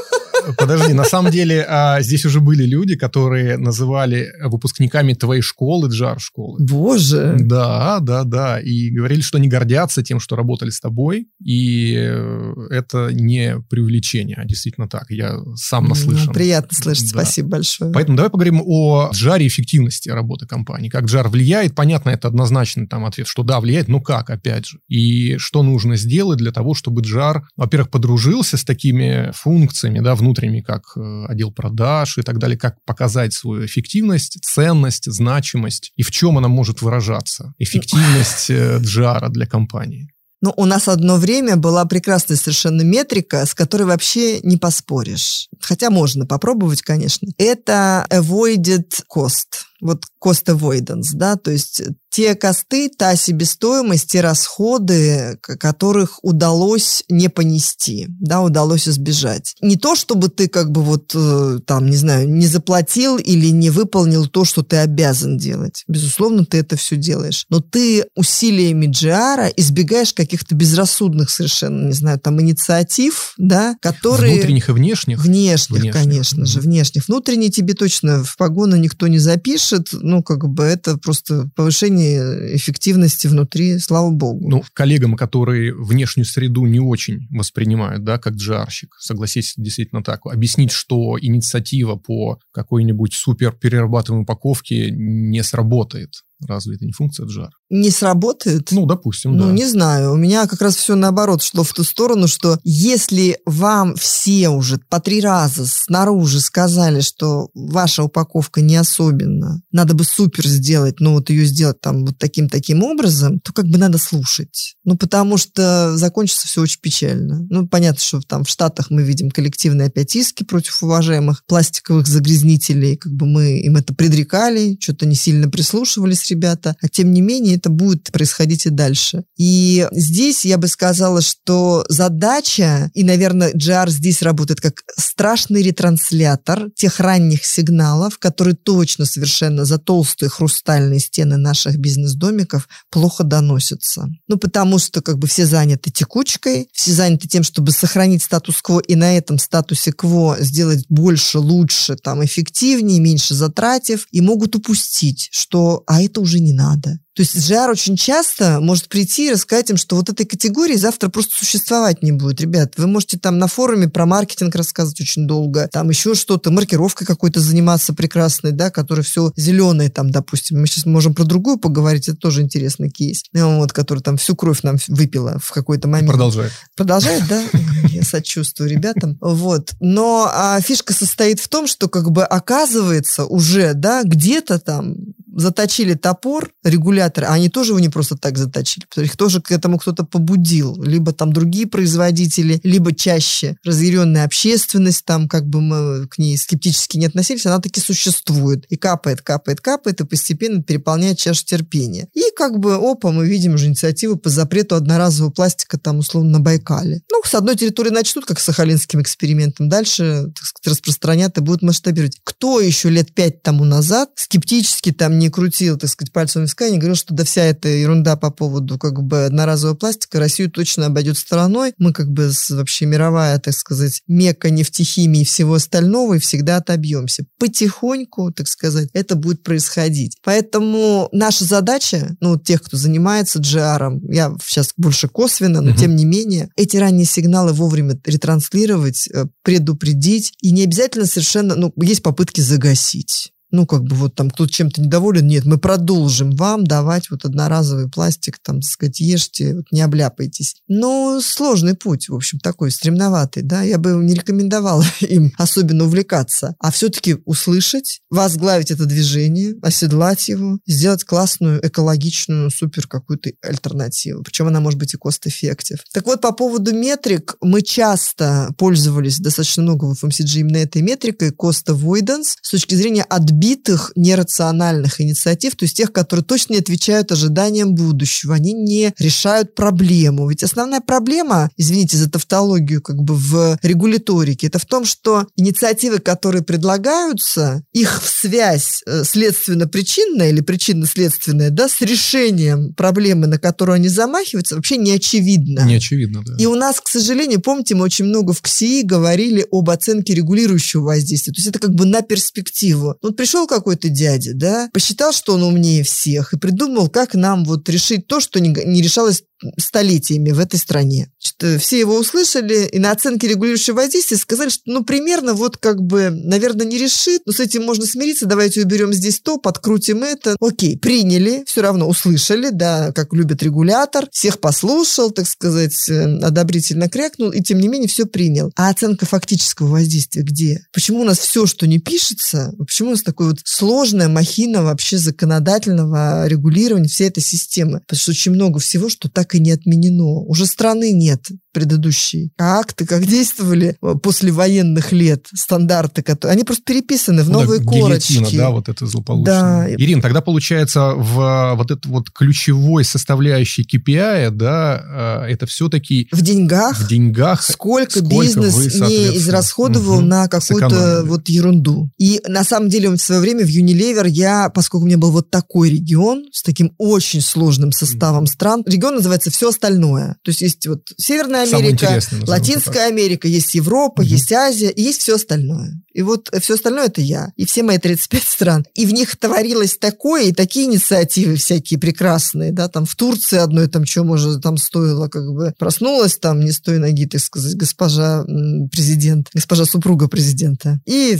[0.57, 6.59] Подожди, на самом деле а, здесь уже были люди, которые называли выпускниками твоей школы джар-школы.
[6.61, 7.37] Боже!
[7.38, 8.61] Да, да, да.
[8.61, 11.28] И говорили, что они гордятся тем, что работали с тобой.
[11.44, 15.11] И э, это не преувеличение, а действительно так.
[15.11, 16.26] Я сам наслышан.
[16.26, 17.20] Ну, приятно слышать, да.
[17.20, 17.92] спасибо большое.
[17.92, 20.88] Поэтому давай поговорим о джаре эффективности работы компании.
[20.88, 21.74] Как джар влияет?
[21.74, 24.78] Понятно, это однозначный там ответ, что да, влияет, но как, опять же?
[24.88, 30.32] И что нужно сделать для того, чтобы джар, во-первых, подружился с такими функциями, да, внутренними
[30.33, 36.03] внутренними, как э, отдел продаж и так далее, как показать свою эффективность, ценность, значимость и
[36.03, 37.53] в чем она может выражаться.
[37.59, 40.09] Эффективность э, джара для компании.
[40.40, 45.49] Ну, у нас одно время была прекрасная совершенно метрика, с которой вообще не поспоришь.
[45.61, 47.29] Хотя можно попробовать, конечно.
[47.38, 55.38] Это avoided cost вот cost avoidance, да, то есть те косты, та себестоимость, те расходы,
[55.40, 59.55] которых удалось не понести, да, удалось избежать.
[59.62, 63.71] Не то, чтобы ты как бы вот э, там, не знаю, не заплатил или не
[63.71, 65.85] выполнил то, что ты обязан делать.
[65.88, 67.47] Безусловно, ты это все делаешь.
[67.49, 74.35] Но ты усилиями GR избегаешь каких-то безрассудных совершенно, не знаю, там инициатив, да, которые...
[74.35, 75.25] Внутренних и внешних?
[75.25, 75.95] Внешних, внешних.
[75.95, 77.09] конечно же, внешних.
[77.09, 82.56] Внутренние тебе точно в погону никто не запишет, пишет, ну, как бы это просто повышение
[82.56, 84.48] эффективности внутри, слава богу.
[84.48, 90.72] Ну, коллегам, которые внешнюю среду не очень воспринимают, да, как джарщик, согласись, действительно так, объяснить,
[90.72, 96.22] что инициатива по какой-нибудь супер перерабатываемой упаковке не сработает.
[96.46, 97.50] Разве это не функция джар?
[97.70, 98.70] Не сработает?
[98.70, 99.44] Ну, допустим, ну, да.
[99.46, 100.12] Ну, не знаю.
[100.12, 104.78] У меня как раз все наоборот шло в ту сторону, что если вам все уже
[104.88, 111.14] по три раза снаружи сказали, что ваша упаковка не особенно, надо бы супер сделать, но
[111.14, 114.76] вот ее сделать там вот таким-таким образом, то как бы надо слушать.
[114.85, 117.46] Ну, потому что закончится все очень печально.
[117.48, 122.96] Ну, понятно, что там в Штатах мы видим коллективные опять иски против уважаемых пластиковых загрязнителей.
[122.96, 127.57] Как бы мы им это предрекали, что-то не сильно прислушивались ребята, а тем не менее
[127.57, 129.25] это будет происходить и дальше.
[129.37, 136.71] И здесь я бы сказала, что задача, и, наверное, GR здесь работает как страшный ретранслятор
[136.75, 144.09] тех ранних сигналов, которые точно совершенно за толстые хрустальные стены наших бизнес-домиков плохо доносятся.
[144.29, 148.95] Ну, потому что как бы все заняты текучкой, все заняты тем, чтобы сохранить статус-кво и
[148.95, 155.83] на этом статусе кво сделать больше, лучше, там, эффективнее, меньше затратив, и могут упустить, что
[155.87, 156.98] а это уже не надо.
[157.14, 161.11] То есть GR очень часто может прийти и рассказать им, что вот этой категории завтра
[161.11, 162.40] просто существовать не будет.
[162.40, 167.06] Ребят, вы можете там на форуме про маркетинг рассказывать очень долго, там еще что-то, маркировкой
[167.06, 170.58] какой-то заниматься прекрасной, да, которая все зеленое там, допустим.
[170.58, 174.35] Мы сейчас можем про другую поговорить, это тоже интересный кейс, ну, вот, который там всю
[174.35, 176.08] кровь нам выпила в какой-то момент.
[176.08, 176.52] Продолжает.
[176.76, 177.42] Продолжает, да?
[177.90, 179.18] Я сочувствую ребятам.
[179.20, 179.72] Вот.
[179.80, 184.96] Но а, фишка состоит в том, что как бы оказывается уже, да, где-то там
[185.35, 189.40] заточили топор, регулятор, а они тоже его не просто так заточили, потому что их тоже
[189.40, 190.81] к этому кто-то побудил.
[190.83, 196.99] Либо там другие производители, либо чаще разъяренная общественность, там как бы мы к ней скептически
[196.99, 198.64] не относились, она таки существует.
[198.68, 202.09] И капает, капает, капает, и постепенно переполняет чашу терпения.
[202.14, 206.40] И как бы, опа, мы видим уже инициативу по запрету одноразового пластика там условно на
[206.40, 207.03] Байкале.
[207.11, 211.62] Ну, с одной территории начнут, как с сахалинским экспериментом, дальше, так сказать, распространят и будут
[211.62, 212.21] масштабировать.
[212.25, 216.78] Кто еще лет пять тому назад скептически там не крутил, так сказать, пальцем виска, не
[216.78, 221.16] говорил, что да вся эта ерунда по поводу как бы одноразового пластика Россию точно обойдет
[221.16, 221.72] стороной.
[221.78, 227.24] Мы как бы вообще мировая, так сказать, мека нефтехимии и всего остального, и всегда отобьемся.
[227.38, 230.16] Потихоньку, так сказать, это будет происходить.
[230.24, 235.78] Поэтому наша задача, ну, тех, кто занимается GR, я сейчас больше косвенно, но угу.
[235.78, 241.72] тем не менее, эти ранние сигналы вовремя ретранслировать, э, предупредить, и не обязательно совершенно, ну,
[241.76, 246.64] есть попытки загасить Ну, как бы вот там кто-то чем-то недоволен, нет, мы продолжим вам
[246.64, 250.56] давать вот одноразовый пластик, там, так сказать, ешьте, вот не обляпайтесь.
[250.68, 256.54] Но сложный путь, в общем, такой стремноватый, да, я бы не рекомендовала им особенно увлекаться,
[256.58, 264.22] а все-таки услышать, возглавить это движение, оседлать его, сделать классную, экологичную, супер какую-то альтернативу.
[264.22, 265.80] Причем она может быть и cost-effective.
[265.92, 271.30] Так вот, по поводу метрик, мы часто пользовались достаточно много в FMCG именно этой метрикой
[271.30, 273.04] cost avoidance с точки зрения
[273.42, 279.55] отбитых нерациональных инициатив, то есть тех, которые точно не отвечают ожиданиям будущего, они не решают
[279.55, 280.28] проблему.
[280.28, 285.98] Ведь основная проблема, извините за тавтологию, как бы в регуляторике, это в том, что инициативы,
[285.98, 293.88] которые предлагаются, их связь э, следственно-причинная или причинно-следственная, да, с решением проблемы, на которую они
[293.88, 295.64] замахиваются, вообще не очевидно.
[295.66, 296.35] Не очевидно, да.
[296.38, 300.83] И у нас, к сожалению, помните, мы очень много в КСИ говорили об оценке регулирующего
[300.83, 301.33] воздействия.
[301.33, 302.96] То есть это как бы на перспективу.
[303.02, 307.68] Вот пришел какой-то дядя, да, посчитал, что он умнее всех и придумал, как нам вот
[307.68, 309.25] решить то, что не, не решалось
[309.59, 311.12] столетиями в этой стране.
[311.22, 315.80] Значит, все его услышали и на оценке регулирующего воздействия сказали, что ну примерно вот как
[315.80, 320.37] бы, наверное, не решит, но с этим можно смириться, давайте уберем здесь то, подкрутим это.
[320.40, 326.88] Окей, приняли, все равно услышали, да, как любит регулятор, всех послушал, так сказать, э, одобрительно
[326.88, 328.50] крякнул, и тем не менее все принял.
[328.56, 330.66] А оценка фактического воздействия где?
[330.72, 334.98] Почему у нас все, что не пишется, почему у нас такое вот сложная махина вообще
[334.98, 337.80] законодательного регулирования всей этой системы?
[337.80, 340.22] Потому что очень много всего, что так и не отменено.
[340.22, 342.32] Уже страны нет нет предыдущей.
[342.38, 346.34] А акты как действовали э, после военных лет, стандарты, которые...
[346.34, 348.36] Они просто переписаны в ну, новые да, корочки.
[348.36, 349.68] Да, вот это злополучное.
[349.68, 349.74] Да.
[349.74, 356.08] Ирин, тогда получается в вот это вот ключевой составляющей KPI, да, э, это все-таки...
[356.10, 356.78] В деньгах?
[356.78, 357.42] В деньгах.
[357.42, 360.06] Сколько, сколько бизнес вы, не израсходовал угу.
[360.06, 361.90] на какую-то вот ерунду.
[361.98, 365.30] И на самом деле в свое время в Unilever я, поскольку у меня был вот
[365.30, 370.16] такой регион с таким очень сложным составом стран, регион называется все остальное.
[370.22, 374.09] То есть есть вот Северная Америка, Латинская Америка, есть Европа, угу.
[374.09, 375.83] есть Азия, и есть все остальное.
[375.92, 377.33] И вот все остальное это я.
[377.37, 378.66] И все мои 35 стран.
[378.74, 383.68] И в них творилось такое, и такие инициативы всякие прекрасные, да, там в Турции одной
[383.68, 387.55] там что, может, там стоило, как бы проснулась там не с той ноги, так сказать,
[387.57, 388.24] госпожа
[388.70, 390.81] президент, госпожа супруга президента.
[390.87, 391.18] И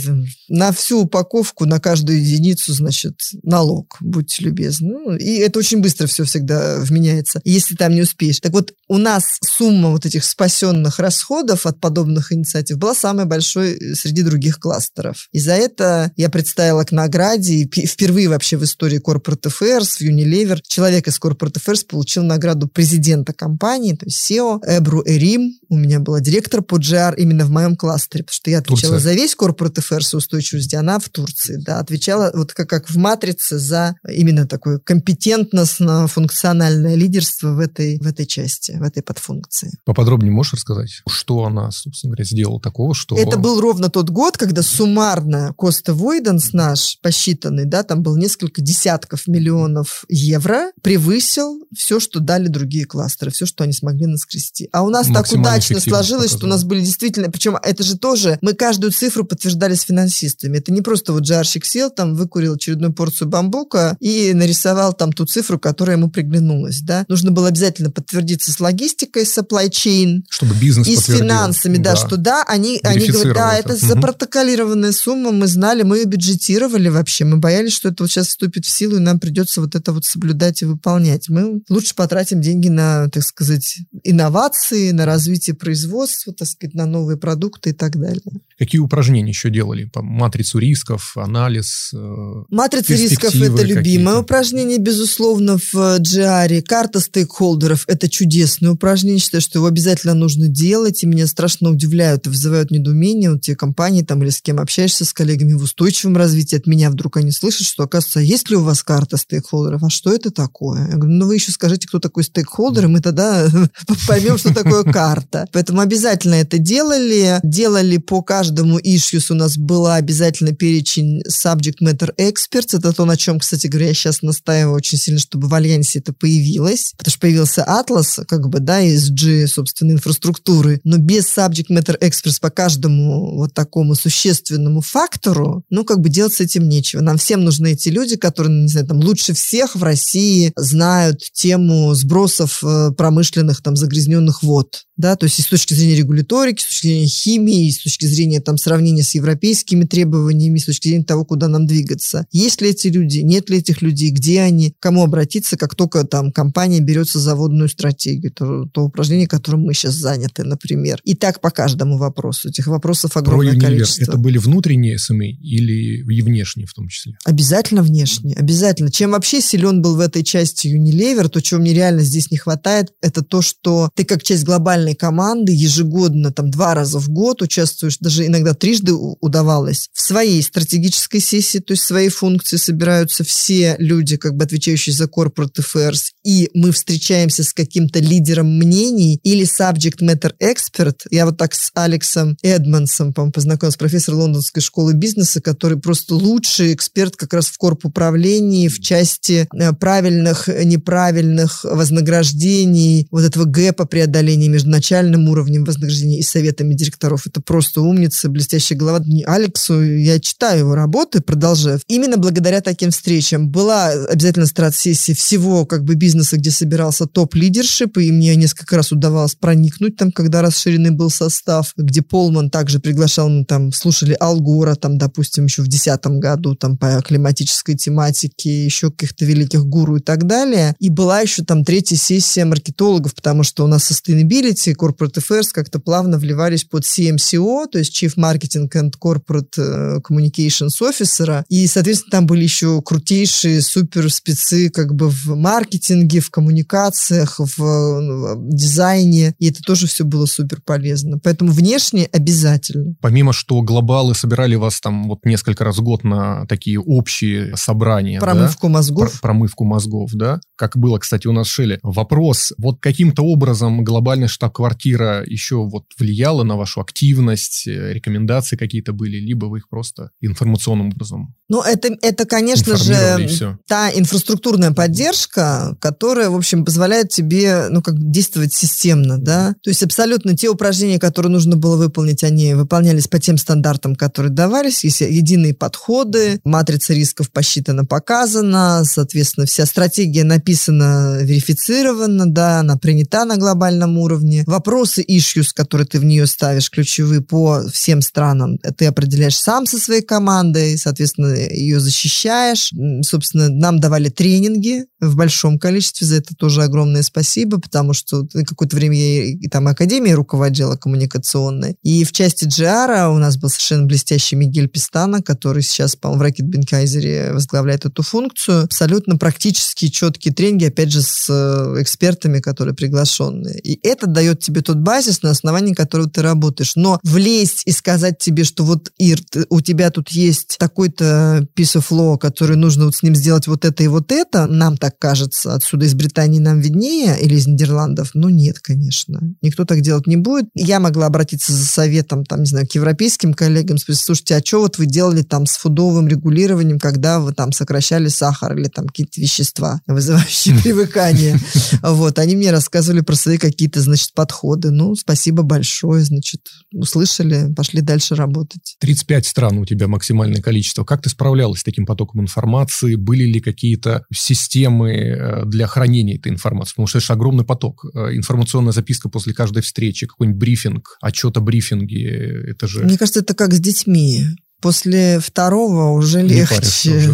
[0.49, 4.89] на всю упаковку, на каждую единицу, значит, налог, будьте любезны.
[4.93, 8.39] Ну, и это очень быстро все всегда вменяется, если там не успеешь.
[8.39, 13.73] Так вот, у нас сумма вот этих спасенных расходов от подобных инициатив была самой большой
[13.73, 15.27] э, среди других кластеров.
[15.31, 20.01] И за это я представила к награде, и впервые вообще в истории Corporate Affairs, в
[20.01, 25.75] Unilever, человек из Corporate Affairs получил награду президента компании, то есть SEO, Эбру Эрим, у
[25.75, 29.11] меня была директор по GR именно в моем кластере, потому что я отвечала Турция.
[29.11, 32.97] за весь Corporate Affairs и устойчивость, она в Турции, да, отвечала вот как, как в
[32.97, 39.71] матрице за именно такое компетентностно-функциональное лидерство в этой, в этой части, в этой подфункции.
[40.03, 43.15] Поподробнее можешь рассказать, что она, собственно говоря, сделала такого, что...
[43.15, 48.61] Это был ровно тот год, когда суммарно cost avoidance наш посчитанный, да, там был несколько
[48.61, 54.67] десятков миллионов евро, превысил все, что дали другие кластеры, все, что они смогли наскрести.
[54.73, 56.37] А у нас так удачно сложилось, показал.
[56.37, 60.57] что у нас были действительно, причем это же тоже, мы каждую цифру подтверждали с финансистами.
[60.57, 65.25] Это не просто вот джарщик сел, там выкурил очередную порцию бамбука и нарисовал там ту
[65.25, 67.05] цифру, которая ему приглянулась, да.
[67.07, 69.92] Нужно было обязательно подтвердиться с логистикой, с supply chain.
[70.29, 73.85] Чтобы бизнес И с финансами, да, да, что да, они, они говорят, да, это, это.
[73.85, 77.25] запротоколировано контролированная сумма, мы знали, мы ее бюджетировали вообще.
[77.25, 80.05] Мы боялись, что это вот сейчас вступит в силу, и нам придется вот это вот
[80.05, 81.29] соблюдать и выполнять.
[81.29, 87.17] Мы лучше потратим деньги на, так сказать, инновации, на развитие производства, так сказать, на новые
[87.17, 88.21] продукты и так далее.
[88.63, 89.83] Какие упражнения еще делали?
[89.83, 91.91] По матрицу рисков, анализ?
[91.93, 96.61] Э, Матрица рисков– это любимое упражнение, безусловно, в GR.
[96.61, 99.19] Карта стейкхолдеров– это чудесное упражнение.
[99.19, 101.03] Считаю, что его обязательно нужно делать.
[101.03, 105.03] И меня страшно удивляют и вызывают недоумение вот те компании там или с кем общаешься,
[105.03, 106.55] с коллегами в устойчивом развитии.
[106.55, 109.83] От меня вдруг они слышат, что, оказывается, есть ли у вас карта стейкхолдеров?
[109.83, 110.87] А что это такое?
[110.87, 113.45] Я говорю, ну вы еще скажите, кто такой стейкхолдер, и мы тогда
[114.07, 115.49] поймем, что такое карта.
[115.51, 117.41] Поэтому обязательно это делали.
[117.43, 122.77] Делали по каждому каждому issues у нас была обязательно перечень subject matter experts.
[122.77, 126.13] Это то, на чем, кстати говоря, я сейчас настаиваю очень сильно, чтобы в Альянсе это
[126.13, 126.93] появилось.
[126.97, 130.81] Потому что появился Atlas, как бы, да, из G, собственно, инфраструктуры.
[130.83, 136.33] Но без subject matter experts по каждому вот такому существенному фактору, ну, как бы делать
[136.33, 137.01] с этим нечего.
[137.01, 141.93] Нам всем нужны эти люди, которые, не знаю, там, лучше всех в России знают тему
[141.95, 146.67] сбросов э, промышленных, там, загрязненных вод да, то есть и с точки зрения регуляторики, с
[146.67, 151.25] точки зрения химии, с точки зрения там сравнения с европейскими требованиями, с точки зрения того,
[151.25, 152.25] куда нам двигаться.
[152.31, 156.31] Есть ли эти люди, нет ли этих людей, где они, кому обратиться, как только там
[156.31, 160.99] компания берется за водную стратегию, то, то упражнение, которым мы сейчас заняты, например.
[161.03, 162.49] И так по каждому вопросу.
[162.49, 164.03] Этих вопросов огромное Про количество.
[164.03, 167.13] Это были внутренние СМИ или и внешние в том числе?
[167.25, 168.91] Обязательно внешние, обязательно.
[168.91, 172.89] Чем вообще силен был в этой части Unilever, то, чего мне реально здесь не хватает,
[173.01, 177.41] это то, что ты как часть глобальной профессиональной команды ежегодно, там, два раза в год
[177.41, 183.75] участвуешь, даже иногда трижды удавалось, в своей стратегической сессии, то есть своей функции собираются все
[183.79, 189.45] люди, как бы отвечающие за corporate affairs, и мы встречаемся с каким-то лидером мнений или
[189.45, 190.97] subject matter expert.
[191.09, 196.73] Я вот так с Алексом Эдмонсом, по познакомился, профессор Лондонской школы бизнеса, который просто лучший
[196.73, 203.85] эксперт как раз в корп управлении, в части э, правильных, неправильных вознаграждений, вот этого гэпа
[203.85, 207.27] преодоления между начальным уровнем вознаграждения и советами директоров.
[207.27, 209.03] Это просто умница, блестящая голова.
[209.25, 211.79] Алексу, я читаю его работы, продолжаю.
[211.87, 218.11] Именно благодаря таким встречам была обязательно страт-сессия всего как бы бизнеса, где собирался топ-лидершип, и
[218.11, 223.45] мне несколько раз удавалось проникнуть там, когда расширенный был состав, где Полман также приглашал, мы
[223.45, 229.25] там слушали Алгора, там, допустим, еще в 2010 году, там, по климатической тематике, еще каких-то
[229.25, 230.75] великих гуру и так далее.
[230.79, 235.47] И была еще там третья сессия маркетологов, потому что у нас sustainability и Corporate Affairs
[235.53, 241.43] как-то плавно вливались под CMCO, то есть Chief Marketing and Corporate э, Communications Officer.
[241.49, 247.57] И, соответственно, там были еще крутейшие супер спецы как бы в маркетинге, в коммуникациях, в,
[247.57, 249.35] в дизайне.
[249.39, 251.19] И это тоже все было супер полезно.
[251.19, 252.95] Поэтому внешне обязательно.
[253.01, 258.19] Помимо, что глобалы собирали вас там вот несколько раз в год на такие общие собрания.
[258.19, 258.73] Промывку да?
[258.73, 259.11] мозгов.
[259.11, 260.39] Пр промывку мозгов, да?
[260.55, 261.79] Как было, кстати, у нас в Шеле.
[261.83, 262.53] Вопрос.
[262.57, 268.93] Вот каким-то образом глобальный штаб квартира еще вот влияла на вашу активность, э, рекомендации какие-то
[268.93, 275.77] были, либо вы их просто информационным образом ну, это, это, конечно же, та инфраструктурная поддержка,
[275.79, 279.53] которая, в общем, позволяет тебе, ну, как действовать системно, да.
[279.61, 284.31] То есть абсолютно те упражнения, которые нужно было выполнить, они выполнялись по тем стандартам, которые
[284.31, 284.83] давались.
[284.83, 293.25] Есть единые подходы, матрица рисков посчитана, показана, соответственно, вся стратегия написана, верифицирована, да, она принята
[293.25, 294.42] на глобальном уровне.
[294.45, 299.77] Вопросы, issues, которые ты в нее ставишь, ключевые по всем странам, ты определяешь сам со
[299.77, 302.71] своей командой, соответственно, ее защищаешь.
[303.01, 308.75] Собственно, нам давали тренинги в большом количестве, за это тоже огромное спасибо, потому что какое-то
[308.75, 311.75] время я и там академией руководила коммуникационной.
[311.83, 316.23] И в части GR у нас был совершенно блестящий Мигель Пистана, который сейчас, по-моему, в
[316.23, 318.63] Ракет Бенкайзере возглавляет эту функцию.
[318.63, 323.59] Абсолютно практические, четкие тренинги, опять же, с э, экспертами, которые приглашенные.
[323.59, 326.75] И это дает тебе тот базис, на основании которого ты работаешь.
[326.75, 329.19] Но влезть и сказать тебе, что вот, Ир,
[329.49, 333.65] у тебя тут есть такой-то piece of law, который нужно вот с ним сделать вот
[333.65, 338.11] это и вот это, нам так кажется, отсюда из Британии нам виднее или из Нидерландов,
[338.13, 339.21] ну нет, конечно.
[339.41, 340.45] Никто так делать не будет.
[340.55, 344.61] Я могла обратиться за советом, там, не знаю, к европейским коллегам, спросить, слушайте, а что
[344.61, 349.19] вот вы делали там с фудовым регулированием, когда вы там сокращали сахар или там какие-то
[349.19, 351.39] вещества, вызывающие привыкание?
[351.81, 354.71] Вот, они мне рассказывали про свои какие-то, значит, подходы.
[354.71, 356.39] Ну, спасибо большое, значит,
[356.71, 358.77] услышали, пошли дальше работать.
[358.79, 360.85] 35 стран у тебя максимальное количество.
[360.85, 362.95] Как ты справлялась с таким потоком информации?
[362.95, 366.71] Были ли какие-то системы э, для хранения этой информации?
[366.71, 367.85] Потому что это же огромный поток.
[367.93, 372.51] Э, информационная записка после каждой встречи, какой-нибудь брифинг, отчет о брифинге.
[372.51, 372.83] Это же...
[372.83, 374.23] Мне кажется, это как с детьми.
[374.63, 377.11] После второго уже легче.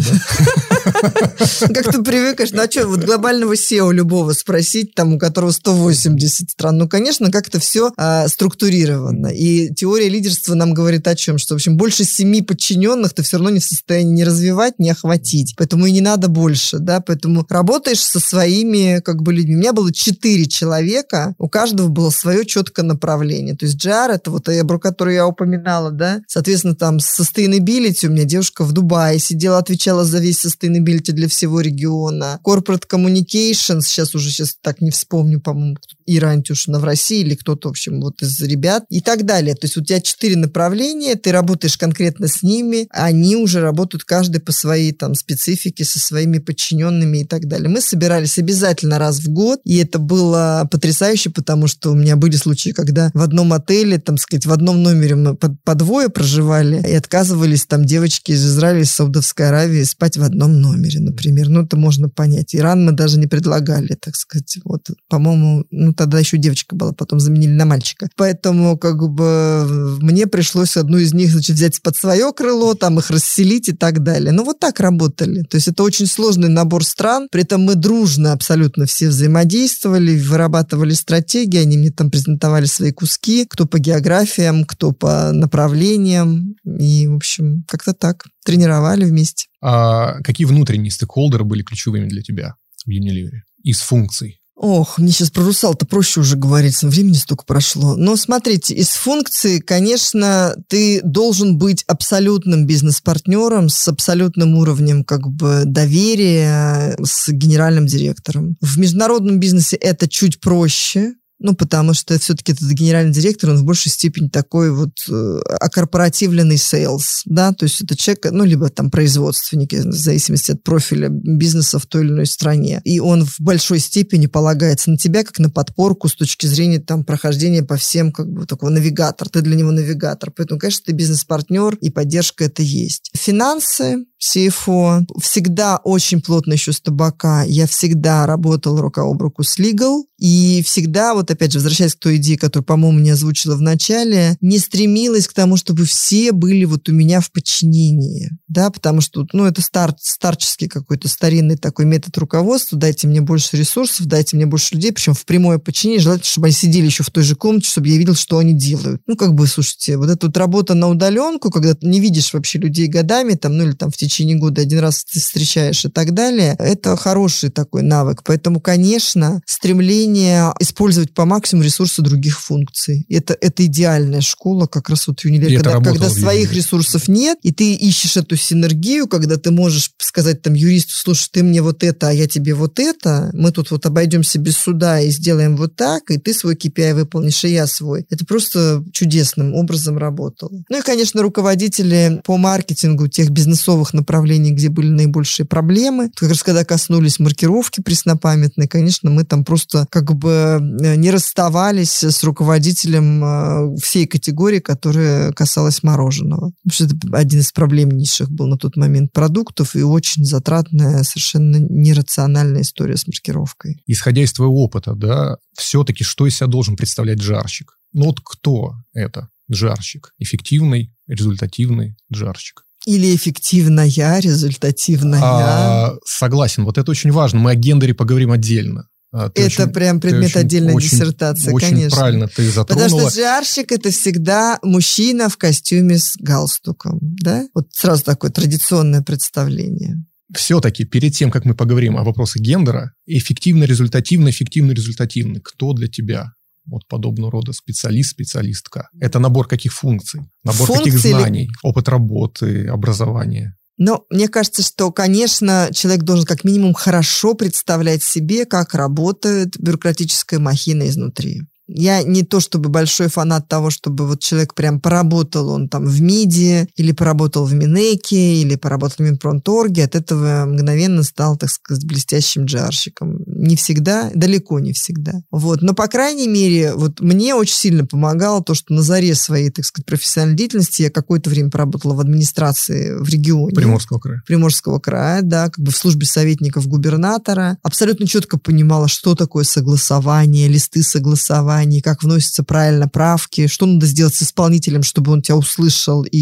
[1.60, 6.50] Как ты привыкаешь, ну а что, вот глобального SEO любого спросить, там, у которого 180
[6.50, 9.28] стран, ну, конечно, как-то все а, структурировано.
[9.28, 11.38] И теория лидерства нам говорит о чем?
[11.38, 14.90] Что, в общем, больше семи подчиненных ты все равно не в состоянии не развивать, не
[14.90, 15.54] охватить.
[15.56, 19.56] Поэтому и не надо больше, да, поэтому работаешь со своими, как бы, людьми.
[19.56, 23.56] У меня было четыре человека, у каждого было свое четкое направление.
[23.56, 27.00] То есть GR, это вот Эбру, которую я упоминала, да, соответственно, там
[27.40, 32.40] sustainability, у меня девушка в Дубае сидела, отвечала за весь sustainability для всего региона.
[32.44, 35.76] Corporate communications, сейчас уже сейчас так не вспомню, по-моему,
[36.06, 39.54] Ира Антюшина в России или кто-то, в общем, вот из ребят и так далее.
[39.54, 44.40] То есть у тебя четыре направления, ты работаешь конкретно с ними, они уже работают каждый
[44.40, 47.68] по своей там специфике, со своими подчиненными и так далее.
[47.68, 52.36] Мы собирались обязательно раз в год, и это было потрясающе, потому что у меня были
[52.36, 56.82] случаи, когда в одном отеле, там сказать, в одном номере мы по, по двое проживали,
[56.86, 61.48] и отказывались отказывались там девочки из Израиля, из Саудовской Аравии спать в одном номере, например.
[61.48, 62.54] Ну, это можно понять.
[62.54, 64.58] Иран мы даже не предлагали, так сказать.
[64.64, 68.08] Вот, по-моему, ну, тогда еще девочка была, потом заменили на мальчика.
[68.16, 73.10] Поэтому, как бы, мне пришлось одну из них, значит, взять под свое крыло, там их
[73.10, 74.32] расселить и так далее.
[74.32, 75.42] Ну, вот так работали.
[75.42, 80.94] То есть это очень сложный набор стран, при этом мы дружно абсолютно все взаимодействовали, вырабатывали
[80.94, 86.56] стратегии, они мне там презентовали свои куски, кто по географиям, кто по направлениям.
[86.64, 88.24] И, в общем, как-то так.
[88.44, 89.46] Тренировали вместе.
[89.62, 92.54] А какие внутренние стейкхолдеры были ключевыми для тебя
[92.84, 94.40] в Unilever из функций?
[94.62, 97.96] Ох, мне сейчас про РУСАЛ-то проще уже говорить, времени столько прошло.
[97.96, 105.62] Но смотрите, из функций, конечно, ты должен быть абсолютным бизнес-партнером с абсолютным уровнем как бы
[105.64, 108.58] доверия с генеральным директором.
[108.60, 113.64] В международном бизнесе это чуть проще, ну, потому что все-таки этот генеральный директор, он в
[113.64, 118.90] большей степени такой вот э, окорпоративленный sales, да, то есть это человек, ну, либо там
[118.90, 122.82] производственники, в зависимости от профиля бизнеса в той или иной стране.
[122.84, 127.04] И он в большой степени полагается на тебя как на подпорку с точки зрения там
[127.04, 130.30] прохождения по всем, как бы, такого навигатор, ты для него навигатор.
[130.30, 133.10] Поэтому, конечно, ты бизнес-партнер, и поддержка это есть.
[133.14, 137.44] Финансы, CFO, всегда очень плотно еще с табака.
[137.44, 141.98] Я всегда работал рука об руку с Legal, и всегда, вот опять же, возвращаясь к
[141.98, 146.66] той идее, которую, по-моему, не озвучила в начале, не стремилась к тому, чтобы все были
[146.66, 151.86] вот у меня в подчинении, да, потому что, ну, это стар, старческий какой-то старинный такой
[151.86, 156.26] метод руководства, дайте мне больше ресурсов, дайте мне больше людей, причем в прямое подчинение, желательно,
[156.26, 159.00] чтобы они сидели еще в той же комнате, чтобы я видел, что они делают.
[159.06, 162.58] Ну, как бы, слушайте, вот эта вот работа на удаленку, когда ты не видишь вообще
[162.58, 166.12] людей годами, там, ну, или там в течение года один раз ты встречаешь и так
[166.12, 168.22] далее, это хороший такой навык.
[168.22, 173.06] Поэтому, конечно, стремление умение использовать по максимуму ресурсы других функций.
[173.08, 177.74] Это, это идеальная школа как раз вот Unilever, когда, когда своих ресурсов нет, и ты
[177.74, 182.12] ищешь эту синергию, когда ты можешь сказать там юристу, слушай, ты мне вот это, а
[182.12, 186.18] я тебе вот это, мы тут вот обойдемся без суда и сделаем вот так, и
[186.18, 188.06] ты свой KPI выполнишь, и я свой.
[188.10, 190.62] Это просто чудесным образом работало.
[190.68, 196.42] Ну и, конечно, руководители по маркетингу тех бизнесовых направлений, где были наибольшие проблемы, как раз
[196.42, 202.22] когда коснулись маркировки преснопамятной, конечно, мы там просто как как бы э, не расставались с
[202.24, 206.52] руководителем э, всей категории, которая касалась мороженого.
[206.62, 211.56] Потому что это один из проблемнейших был на тот момент продуктов и очень затратная, совершенно
[211.56, 213.82] нерациональная история с маркировкой.
[213.86, 217.78] Исходя из твоего опыта, да, все-таки что из себя должен представлять жарщик?
[217.92, 220.12] Ну вот кто это жарщик?
[220.18, 222.64] Эффективный, результативный жарщик?
[222.86, 225.20] Или эффективная, результативная.
[225.22, 227.38] А, согласен, вот это очень важно.
[227.40, 228.88] Мы о гендере поговорим отдельно.
[229.12, 231.96] А, ты это очень, прям предмет очень, отдельной очень, диссертации, очень конечно.
[231.96, 232.84] правильно ты затронула.
[232.86, 237.48] Потому что джарщик это всегда мужчина в костюме с галстуком, да?
[237.54, 239.96] Вот сразу такое традиционное представление.
[240.32, 245.40] Все-таки перед тем, как мы поговорим о вопросах гендера, эффективно, результативно, эффективно, результативно.
[245.40, 246.32] Кто для тебя
[246.66, 248.88] вот подобного рода специалист, специалистка?
[249.00, 250.20] Это набор каких функций?
[250.44, 251.44] Набор Функции каких знаний?
[251.44, 251.52] Или...
[251.64, 253.56] Опыт работы, образования?
[253.80, 260.38] Но мне кажется, что, конечно, человек должен как минимум хорошо представлять себе, как работает бюрократическая
[260.38, 261.44] махина изнутри.
[261.72, 266.02] Я не то чтобы большой фанат того, чтобы вот человек прям поработал он там в
[266.02, 271.86] МИДе, или поработал в Минеке, или поработал в Минпромторге, от этого мгновенно стал, так сказать,
[271.86, 273.20] блестящим джарщиком.
[273.26, 275.12] Не всегда, далеко не всегда.
[275.30, 275.62] Вот.
[275.62, 279.64] Но, по крайней мере, вот мне очень сильно помогало то, что на заре своей, так
[279.64, 283.54] сказать, профессиональной деятельности я какое-то время поработала в администрации в регионе.
[283.54, 284.22] Приморского края.
[284.26, 287.58] Приморского края, да, как бы в службе советников губернатора.
[287.62, 293.86] Абсолютно четко понимала, что такое согласование, листы согласования, компании, как вносятся правильно правки, что надо
[293.86, 296.18] сделать с исполнителем, чтобы он тебя услышал и,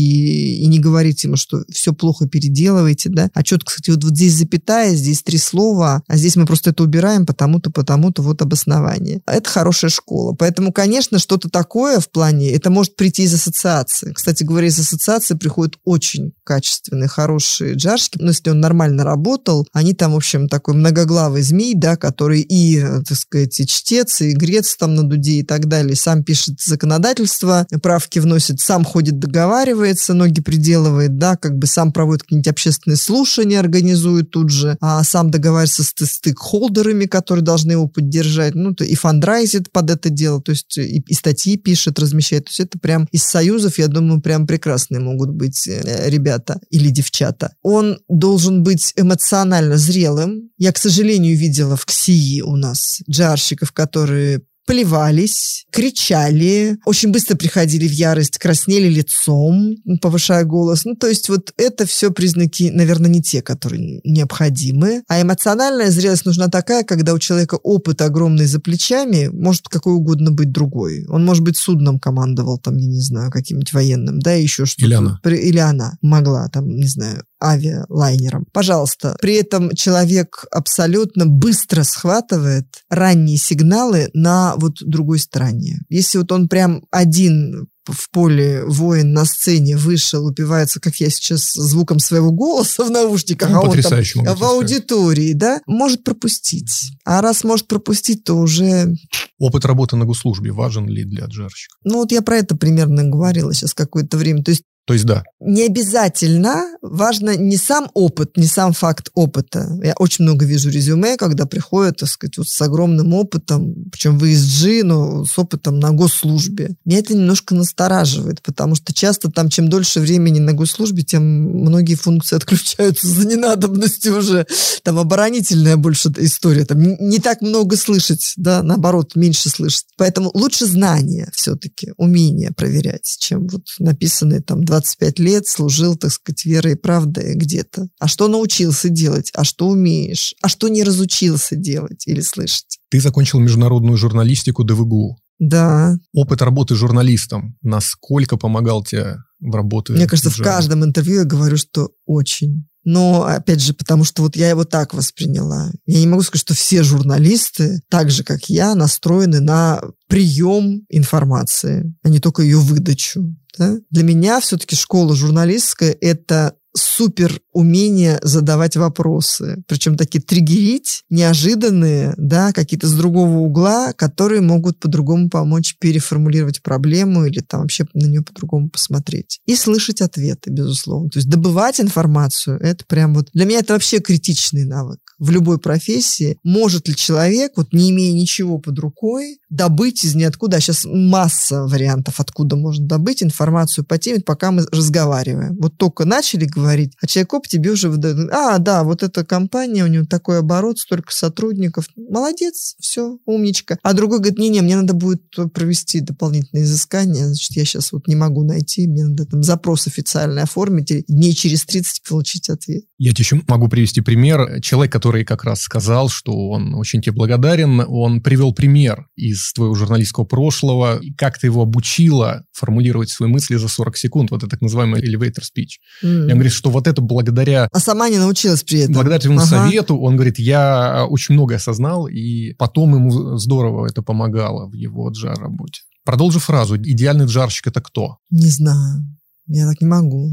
[0.63, 3.31] и не говорить ему, что все плохо переделываете, да.
[3.35, 6.83] А четко, кстати, вот, вот здесь запятая, здесь три слова, а здесь мы просто это
[6.83, 9.21] убираем, потому-то, потому-то, вот обоснование.
[9.27, 10.35] Это хорошая школа.
[10.35, 14.13] Поэтому, конечно, что-то такое в плане, это может прийти из ассоциации.
[14.13, 18.19] Кстати говоря, из ассоциации приходят очень качественные, хорошие джарщики.
[18.21, 22.81] Но если он нормально работал, они там, в общем, такой многоглавый змей, да, который и,
[23.07, 27.67] так сказать, и чтец, и грец там на дуде, и так далее, сам пишет законодательство,
[27.83, 33.61] правки вносит, сам ходит, договаривается, ноги приделывает, да, как бы сам проводит какие-нибудь общественные слушания,
[33.61, 39.71] организует тут же, а сам договаривается с стейкхолдерами, которые должны его поддержать, ну, и фандрайзит
[39.73, 43.25] под это дело, то есть и, и статьи пишет, размещает, то есть это прям из
[43.25, 47.55] союзов, я думаю, прям прекрасные могут быть э, ребята или девчата.
[47.63, 50.51] Он должен быть эмоционально зрелым.
[50.59, 57.89] Я, к сожалению, видела в КСИИ у нас джарщиков, которые плевались, кричали, очень быстро приходили
[57.89, 60.85] в ярость, краснели лицом, повышая голос.
[60.85, 65.05] Ну, то есть вот это все признаки, наверное, не те, которые необходимы.
[65.09, 70.33] А эмоциональная зрелость нужна такая, когда у человека опыт огромный за плечами, может какой угодно
[70.33, 71.07] быть другой.
[71.09, 74.85] Он, может быть, судном командовал, там, я не знаю, каким-нибудь военным, да, еще что-то.
[74.85, 75.19] Или она.
[75.25, 78.47] Или она могла, там, не знаю, авиалайнером.
[78.53, 85.81] Пожалуйста, при этом человек абсолютно быстро схватывает ранние сигналы на вот другой стороне.
[85.89, 91.53] Если вот он прям один в поле воин на сцене вышел, упивается, как я сейчас,
[91.55, 96.93] звуком своего голоса в наушниках, ну, а он там в аудитории, да, может пропустить.
[97.05, 98.95] А раз может пропустить, то уже...
[99.39, 101.77] Опыт работы на госслужбе важен ли для джарщика?
[101.85, 104.43] Ну вот я про это примерно говорила сейчас какое-то время.
[104.43, 105.23] То есть то есть да.
[105.39, 106.65] Не обязательно.
[106.81, 109.79] Важно не сам опыт, не сам факт опыта.
[109.83, 114.25] Я очень много вижу резюме, когда приходят, так сказать, вот с огромным опытом, причем в
[114.25, 116.75] ESG, но с опытом на госслужбе.
[116.87, 121.95] Меня это немножко настораживает, потому что часто там, чем дольше времени на госслужбе, тем многие
[121.95, 124.47] функции отключаются за ненадобностью уже.
[124.85, 126.65] Там оборонительная больше история.
[126.65, 129.85] Там не так много слышать, да, наоборот, меньше слышать.
[129.99, 136.11] Поэтому лучше знания все-таки, умение проверять, чем вот написанные там 20 25 лет служил, так
[136.13, 137.89] сказать, верой и правдой где-то.
[137.99, 139.31] А что научился делать?
[139.35, 140.35] А что умеешь?
[140.43, 142.79] А что не разучился делать или слышать?
[142.91, 145.19] Ты закончил международную журналистику ДВГУ.
[145.39, 145.97] Да.
[146.13, 149.93] Опыт работы журналистом насколько помогал тебе в работе?
[149.93, 152.69] Мне кажется, в каждом интервью я говорю, что очень.
[152.91, 155.71] Но, опять же, потому что вот я его так восприняла.
[155.85, 161.95] Я не могу сказать, что все журналисты, так же, как я, настроены на прием информации,
[162.03, 163.37] а не только ее выдачу.
[163.59, 163.77] Да?
[163.91, 172.53] Для меня все-таки школа журналистская– это супер умение задавать вопросы, причем такие триггерить, неожиданные, да,
[172.53, 178.23] какие-то с другого угла, которые могут по-другому помочь переформулировать проблему или там вообще на нее
[178.23, 179.41] по-другому посмотреть.
[179.47, 181.11] И слышать ответы, безусловно.
[181.11, 185.01] То есть добывать информацию, это прям вот, для меня это вообще критичный навык.
[185.19, 190.59] В любой профессии может ли человек, вот не имея ничего под рукой, добыть из ниоткуда,
[190.59, 195.57] а сейчас масса вариантов, откуда можно добыть информацию по теме, пока мы разговариваем.
[195.59, 199.85] Вот только начали говорить, а человек оп, тебе уже выдает, а, да, вот эта компания,
[199.85, 203.79] у него такой оборот, столько сотрудников, молодец, все, умничка.
[203.83, 208.17] А другой говорит, не-не, мне надо будет провести дополнительные изыскания, значит, я сейчас вот не
[208.17, 212.85] могу найти, мне надо там запрос официальный оформить, и дней через 30 получить ответ.
[212.99, 214.61] Я тебе еще могу привести пример.
[214.61, 219.75] Человек, который как раз сказал, что он очень тебе благодарен, он привел пример из твоего
[219.75, 224.51] журналистского прошлого, и как ты его обучила формулировать свои мысли за 40 секунд, вот это
[224.51, 225.79] так называемый elevator speech.
[226.05, 226.29] Mm.
[226.29, 227.69] Я говорит, что вот это благодаря...
[227.73, 228.95] А сама не научилась при этом.
[228.95, 229.49] Благодаря твоему ага.
[229.49, 235.11] совету, он говорит, я очень многое осознал, и потом ему здорово это помогало в его
[235.11, 235.83] джар-работе.
[236.05, 236.77] Продолжи фразу.
[236.77, 238.17] Идеальный джарщик– это кто?
[238.31, 239.07] Не знаю.
[239.47, 240.31] Я так не могу.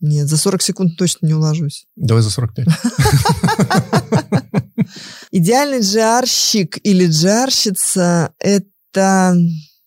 [0.00, 1.86] Нет, за 40 секунд точно не уложусь.
[1.96, 2.68] Давай за 45.
[5.32, 9.36] Идеальный джарщик или джарщица– это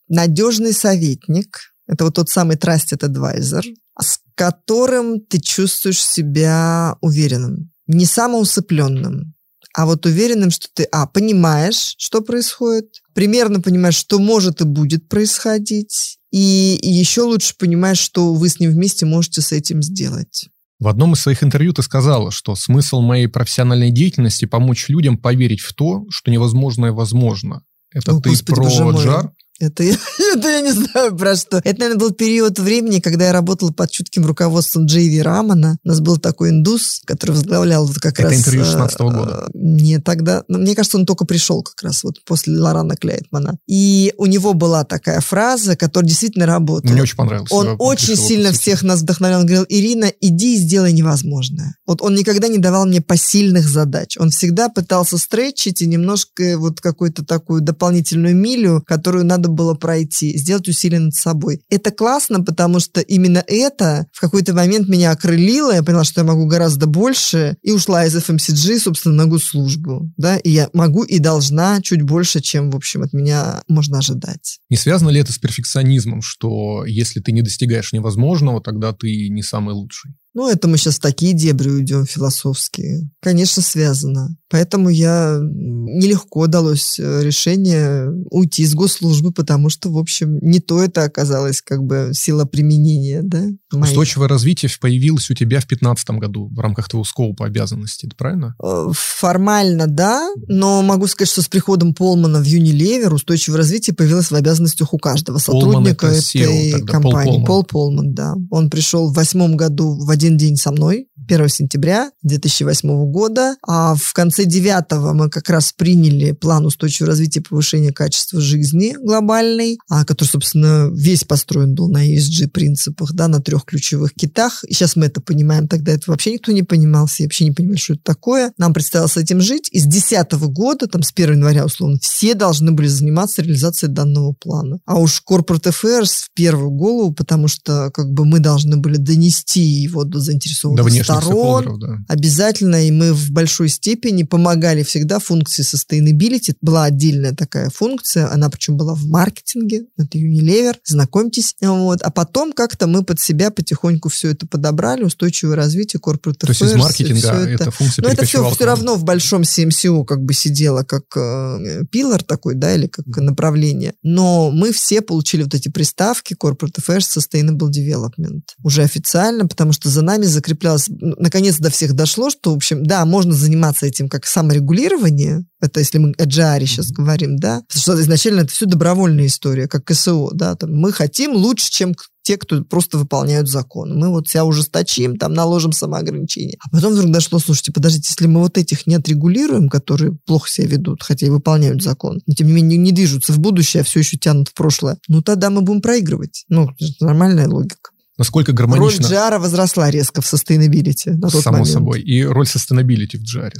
[0.10, 1.60] надежный советник.
[1.88, 3.64] Это вот тот самый trusted advisor,
[4.00, 9.34] с которым ты чувствуешь себя уверенным, не самоусыпленным,
[9.74, 15.08] а вот уверенным, что ты, а, понимаешь, что происходит, примерно понимаешь, что может и будет
[15.08, 20.50] происходить, и еще лучше понимаешь, что вы с ним вместе можете с этим сделать.
[20.80, 25.60] В одном из своих интервью ты сказала, что смысл моей профессиональной деятельности помочь людям поверить
[25.60, 27.64] в то, что невозможное возможно.
[27.94, 29.32] Это О, ты Господи, про джар?
[29.62, 29.84] Это,
[30.34, 31.62] это я не знаю про что.
[31.64, 35.78] Это, наверное, был период времени, когда я работала под чутким руководством Джейви Рамана.
[35.84, 38.32] У нас был такой индус, который возглавлял вот как это раз...
[38.32, 39.46] Это интервью 16 -го года.
[39.48, 40.44] Э, не тогда...
[40.48, 43.58] Ну, мне кажется, он только пришел как раз вот после Лорана Кляйтмана.
[43.68, 46.92] И у него была такая фраза, которая действительно работала.
[46.92, 47.52] Мне очень понравилось.
[47.52, 49.42] Он очень сильно всех нас вдохновлял.
[49.42, 51.76] Он говорил, Ирина, иди и сделай невозможное.
[51.86, 54.18] Вот он никогда не давал мне посильных задач.
[54.18, 60.38] Он всегда пытался стречить и немножко вот какую-то такую дополнительную милю, которую надо было пройти,
[60.38, 61.62] сделать усилие над собой.
[61.70, 66.26] Это классно, потому что именно это в какой-то момент меня окрылило, я поняла, что я
[66.26, 70.12] могу гораздо больше, и ушла из FMCG, собственно, на госслужбу.
[70.18, 70.38] Да?
[70.38, 74.60] И я могу и должна чуть больше, чем, в общем, от меня можно ожидать.
[74.70, 79.44] Не связано ли это с перфекционизмом, что если ты не достигаешь невозможного, тогда ты не
[79.44, 80.12] самый лучший?
[80.34, 83.10] Ну, это мы сейчас такие дебри уйдем философские.
[83.22, 84.38] Конечно, связано.
[84.52, 90.84] Поэтому я нелегко далось э, решение уйти из госслужбы, потому что, в общем, не то
[90.84, 93.46] это оказалось как бы сила применения, да?
[93.72, 93.92] Моих.
[93.92, 98.56] Устойчивое развитие появилось у тебя в 2015 году в рамках твоего скопа обязанностей, это правильно?
[98.62, 104.32] Э, формально, да, но могу сказать, что с приходом Полмана в Unilever устойчивое развитие появилось
[104.32, 107.46] в обязанностях у каждого сотрудника Полман этой SEO, компании.
[107.46, 107.46] Пол Полман.
[107.46, 108.36] Пол Полман, да.
[108.50, 113.96] Он пришел в восьмом году в один день со мной, 1 сентября 2008 года, а
[113.96, 119.78] в конце девятого мы как раз приняли план устойчивого развития и повышения качества жизни глобальный,
[119.90, 124.64] а, который, собственно, весь построен был на ESG принципах, да, на трех ключевых китах.
[124.66, 127.78] И сейчас мы это понимаем, тогда это вообще никто не понимал, все вообще не понимали,
[127.78, 128.52] что это такое.
[128.58, 132.34] Нам предстояло с этим жить, и с 2010 года, там, с 1 января, условно, все
[132.34, 134.80] должны были заниматься реализацией данного плана.
[134.86, 139.62] А уж Corporate Affairs в первую голову, потому что, как бы, мы должны были донести
[139.62, 141.80] его до заинтересованных до сторон, сторон.
[141.80, 141.98] Да.
[142.08, 146.56] Обязательно, и мы в большой степени помогали всегда функции sustainability.
[146.62, 151.56] Была отдельная такая функция, она причем была в маркетинге, это Unilever, знакомьтесь.
[151.60, 152.02] Вот.
[152.02, 156.62] А потом как-то мы под себя потихоньку все это подобрали, устойчивое развитие, corporate То есть
[156.62, 160.34] из маркетинга это, эта функция Но это все, все равно в большом CMCO как бы
[160.34, 163.96] сидело как э, пилор такой, да, или как направление.
[164.02, 169.90] Но мы все получили вот эти приставки corporate affairs, sustainable development уже официально, потому что
[169.90, 174.21] за нами закреплялось наконец до всех дошло, что, в общем, да, можно заниматься этим как
[174.26, 176.96] саморегулирование, это если мы о GR сейчас mm-hmm.
[176.96, 181.34] говорим, да, потому что изначально это все добровольная история, как КСО, да, там, мы хотим
[181.34, 181.94] лучше, чем
[182.24, 183.98] те, кто просто выполняют закон.
[183.98, 186.58] Мы вот себя ужесточим, там наложим самоограничения.
[186.60, 190.68] А потом вдруг дошло, слушайте, подождите, если мы вот этих не отрегулируем, которые плохо себя
[190.68, 194.00] ведут, хотя и выполняют закон, но тем не менее не движутся в будущее, а все
[194.00, 196.46] еще тянут в прошлое, ну тогда мы будем проигрывать.
[196.50, 196.70] Ну,
[197.00, 197.92] нормальная логика
[198.22, 199.08] насколько гармонично...
[199.08, 201.74] Роль GR возросла резко в sustainability на тот Само момент.
[201.74, 202.02] собой.
[202.02, 203.52] И роль sustainability в GR.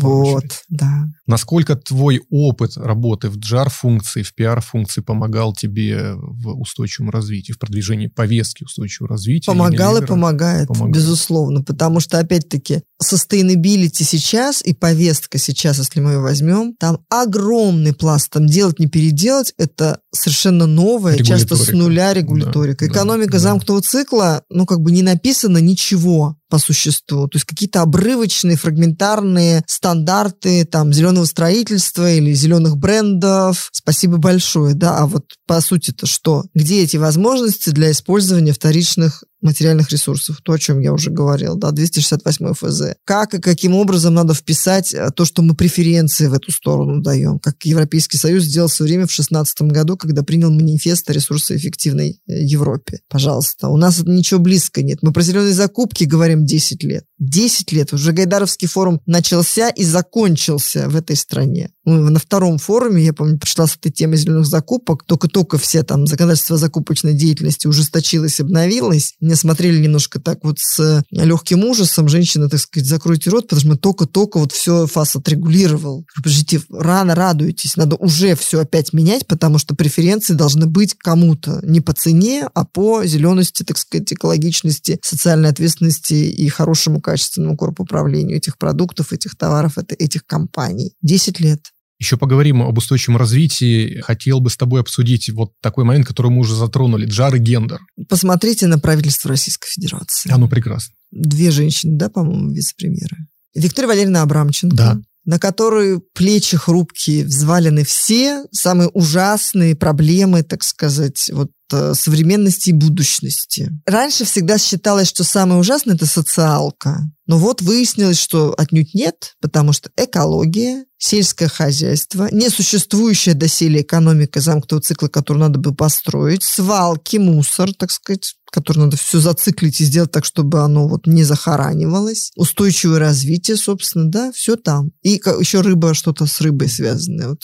[0.00, 1.06] Вот, да.
[1.26, 8.08] Насколько твой опыт работы в GR-функции, в PR-функции помогал тебе в устойчивом развитии, в продвижении
[8.08, 9.46] повестки устойчивого развития?
[9.46, 11.62] Помогал и помогает, помогает, безусловно.
[11.62, 18.30] Потому что, опять-таки, sustainability сейчас и повестка сейчас, если мы ее возьмем, там огромный пласт.
[18.30, 22.86] Там делать, не переделать, это совершенно новое, часто с нуля регуляторика.
[22.86, 27.28] Да, Экономика да, замкнутого цикла, ну, как бы не написано ничего по существу.
[27.28, 33.70] То есть какие-то обрывочные, фрагментарные стандарты там зеленого строительства или зеленых брендов.
[33.72, 34.98] Спасибо большое, да.
[34.98, 36.44] А вот по сути-то что?
[36.54, 41.70] Где эти возможности для использования вторичных материальных ресурсов, то, о чем я уже говорил, да,
[41.70, 42.82] 268 ФЗ.
[43.04, 47.38] Как и каким образом надо вписать э, то, что мы преференции в эту сторону даем,
[47.38, 52.32] как Европейский Союз сделал свое время в 2016 году, когда принял манифест о ресурсоэффективной э,
[52.44, 53.00] Европе.
[53.08, 54.98] Пожалуйста, у нас ничего близко нет.
[55.02, 57.04] Мы про зеленые закупки говорим 10 лет.
[57.18, 57.92] 10 лет.
[57.92, 61.70] Уже Гайдаровский форум начался и закончился в этой стране.
[61.86, 66.56] На втором форуме, я помню, пришла с этой темой зеленых закупок, только-только все там законодательство
[66.56, 69.14] закупочной деятельности ужесточилось, обновилось.
[69.20, 72.08] Мне смотрели немножко так вот с легким ужасом.
[72.08, 76.04] Женщина, так сказать, закройте рот, потому что мы только-только вот все ФАС отрегулировал.
[76.16, 81.80] Подождите, рано радуйтесь, надо уже все опять менять, потому что преференции должны быть кому-то не
[81.80, 88.58] по цене, а по зелености, так сказать, экологичности, социальной ответственности и хорошему качественному корпуправлению этих
[88.58, 90.92] продуктов, этих товаров, этих компаний.
[91.00, 91.60] Десять лет.
[91.98, 94.00] Еще поговорим об устойчивом развитии.
[94.00, 97.06] Хотел бы с тобой обсудить вот такой момент, который мы уже затронули.
[97.06, 97.80] Джар и гендер.
[98.08, 100.30] Посмотрите на правительство Российской Федерации.
[100.30, 100.94] Оно прекрасно.
[101.10, 103.16] Две женщины, да, по-моему, вице-премьеры.
[103.54, 104.76] Виктория Валерьевна Абрамченко.
[104.76, 112.72] Да на которую плечи хрупкие взвалены все самые ужасные проблемы, так сказать, вот современности и
[112.72, 113.70] будущности.
[113.86, 117.10] Раньше всегда считалось, что самое ужасное– это социалка.
[117.26, 124.80] Но вот выяснилось, что отнюдь нет, потому что экология, сельское хозяйство, несуществующая доселе экономика замкнутого
[124.80, 130.12] цикла, которую надо бы построить, свалки, мусор, так сказать, который надо все зациклить и сделать
[130.12, 132.30] так, чтобы оно вот не захоранивалось.
[132.36, 134.92] Устойчивое развитие, собственно, да, все там.
[135.02, 137.40] И еще рыба, что-то с рыбой связанное, вот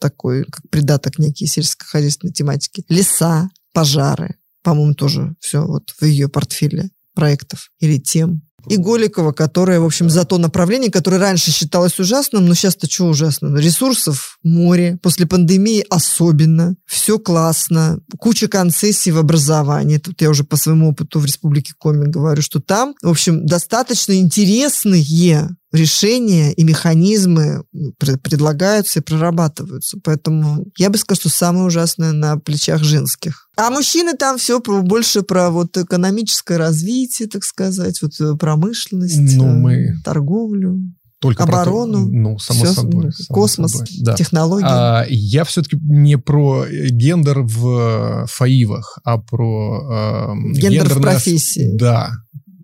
[0.00, 2.84] такой, как придаток некий сельскохозяйственной тематики.
[2.88, 9.78] Леса, пожары, по-моему, тоже все вот в ее портфеле проектов или тем и Голикова, которая,
[9.78, 13.56] в общем, за то направление, которое раньше считалось ужасным, но сейчас-то что ужасно?
[13.56, 19.98] Ресурсов море, после пандемии особенно, все классно, куча концессий в образовании.
[19.98, 24.14] Тут я уже по своему опыту в Республике Коми говорю, что там, в общем, достаточно
[24.14, 27.64] интересные решения и механизмы
[27.98, 29.98] предлагаются и прорабатываются.
[30.02, 33.48] Поэтому я бы сказала, что самое ужасное на плечах женских.
[33.56, 39.46] А мужчины там все больше про вот экономическое развитие, так сказать, вот э, промышленность, ну,
[39.46, 39.94] мы...
[40.04, 40.78] торговлю.
[41.20, 44.14] только оборону, про, ну, само все, собой, ну, само космос, собой, да.
[44.14, 44.66] технологии.
[44.68, 51.70] А, я все-таки не про гендер в фаивах, а про э, гендер гендерное- в профессии.
[51.76, 52.12] Да.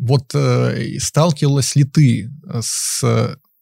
[0.02, 2.30] Вот э, сталкивалась ли ты
[2.60, 3.04] с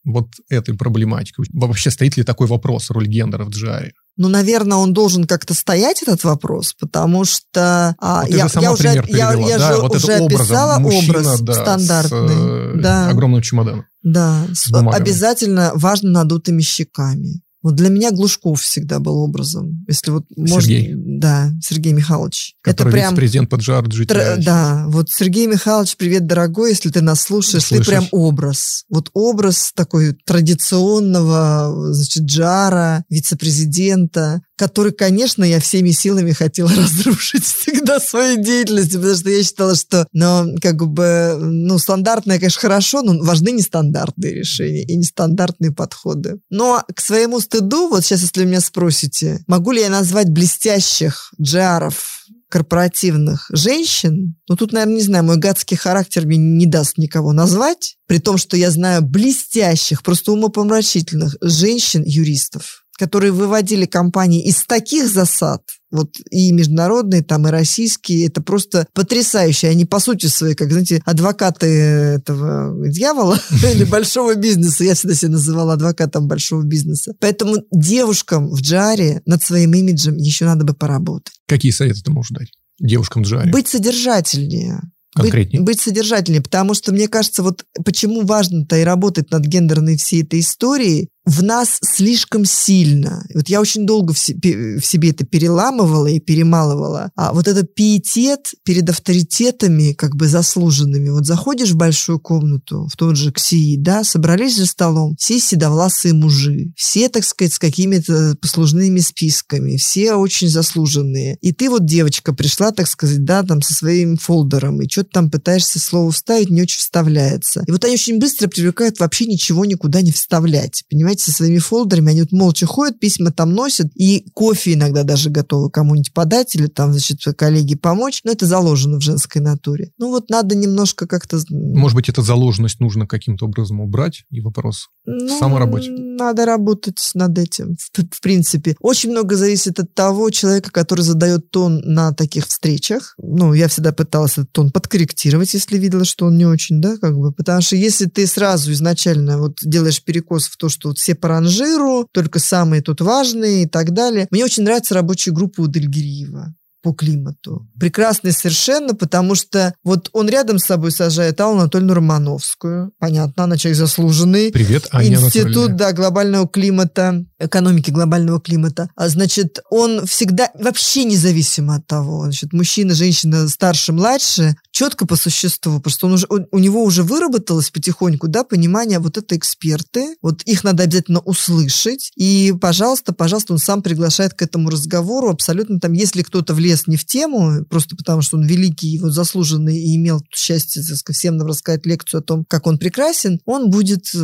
[0.05, 1.47] вот этой проблематикой?
[1.53, 3.91] Вообще стоит ли такой вопрос, роль гендера в GR?
[4.17, 8.89] Ну, наверное, он должен как-то стоять, этот вопрос, потому что а, Вот я, я уже,
[8.89, 12.29] я, привела, я да, же вот уже описала мужчина, образ да, стандартный.
[12.29, 13.87] с э, да, огромным чемоданом.
[14.03, 15.03] да, с бумагами.
[15.03, 17.41] обязательно важно надутыми щеками.
[17.63, 19.85] Вот для меня Глушков всегда был образом.
[19.87, 20.95] Если вот Сергей.
[20.95, 22.55] можно, да, Сергей Михайлович.
[22.63, 24.07] Который это прям вице-президент PGR GTI.
[24.07, 27.85] Тр- Да, вот Сергей Михайлович, привет, дорогой, если ты нас слушаешь, Слышишь.
[27.87, 28.85] ты прям образ.
[28.89, 37.99] Вот образ такой традиционного, значит, Джара, вице-президента, который, конечно, я всеми силами хотела разрушить всегда
[37.99, 43.19] своей деятельностью, потому что я считала, что, ну, как бы, ну, стандартное, конечно, хорошо, но
[43.25, 46.41] важны нестандартные решения и нестандартные подходы.
[46.51, 52.27] Но к своему стыду, вот сейчас, если меня спросите, могу ли я назвать блестящих джаров
[52.51, 57.97] корпоративных женщин, ну тут, наверное, не знаю, мой гадский характер мне не даст никого назвать,
[58.07, 65.63] при том, что я знаю блестящих, просто умопомрачительных женщин-юристов, которые выводили компании из таких засад,
[65.91, 69.69] вот и международные, там, и российские, это просто потрясающе.
[69.69, 73.41] Они, по сути своей, как, знаете, адвокаты этого дьявола
[73.73, 74.85] или большого бизнеса.
[74.85, 77.15] Я всегда себя называла адвокатом большого бизнеса.
[77.21, 81.33] Поэтому девушкам в джаре над своим имиджем еще надо бы поработать.
[81.49, 82.49] Какие советы ты можешь дать
[82.79, 83.51] девушкам в джаре?
[83.51, 84.83] Быть содержательнее.
[85.17, 85.63] Быть, Конкретнее.
[85.63, 90.39] быть содержательнее, потому что, мне кажется, вот почему важно-то и работать над гендерной всей этой
[90.39, 93.25] историей, в нас слишком сильно.
[93.35, 97.11] Вот я очень долго в себе, в себе это переламывала и перемалывала.
[97.15, 101.11] А вот этот пиетет перед авторитетами, как бы заслуженными.
[101.11, 106.15] Вот заходишь в большую комнату, в тот же КСИ, да, собрались за столом, все седовласые
[106.15, 111.37] мужи, все, так сказать, с какими-то послужными списками, все очень заслуженные.
[111.41, 115.31] И ты вот, девочка, пришла, так сказать, да, там со своим фолдером, и что-то там
[115.31, 117.63] пытаешься слово вставить, не очень вставляется.
[117.67, 120.85] И вот они очень быстро привлекают вообще ничего никуда не вставлять.
[121.11, 125.29] Понимаете, со своими фолдерами, они вот молча ходят, письма там носят, и кофе иногда даже
[125.29, 129.91] готовы кому-нибудь подать или там, значит, коллеге помочь, но это заложено в женской натуре.
[129.99, 131.41] Ну вот надо немножко как-то...
[131.51, 135.91] Может быть, эту заложенность нужно каким-то образом убрать, и вопрос Ну, самоработе.
[135.91, 138.77] Надо работать над этим, в, в принципе.
[138.79, 143.17] Очень много зависит от того человека, который задает тон на таких встречах.
[143.19, 147.19] Ну, я всегда пыталась этот тон подкорректировать, если видела, что он не очень, да, как
[147.19, 147.33] бы.
[147.33, 151.29] Потому что если ты сразу изначально вот делаешь перекос в то, что вот все по
[151.29, 154.29] ранжиру, только самые тут важные и так далее.
[154.31, 157.69] Мне очень нравится рабочая группа у Дельгириева по климату.
[157.79, 162.93] Прекрасный совершенно, потому что вот он рядом с собой сажает Аллу Анатольевну Романовскую.
[162.99, 164.51] Понятно, она человек заслуженный.
[164.51, 168.89] Привет, Аня Институт, да, глобального климата, экономики глобального климата.
[168.97, 175.17] А значит, он всегда, вообще независимо от того, значит, мужчина, женщина, старше, младше, четко по
[175.17, 180.17] существу, просто он уже, он- у него уже выработалось потихоньку, да, понимание, вот это эксперты,
[180.23, 185.79] вот их надо обязательно услышать, и, пожалуйста, пожалуйста, он сам приглашает к этому разговору, абсолютно
[185.81, 189.97] там, если кто-то влез не в тему, просто потому что он великий, вот заслуженный и
[189.97, 194.19] имел счастье, сказать, всем нам рассказать лекцию о том, как он прекрасен, он будет э,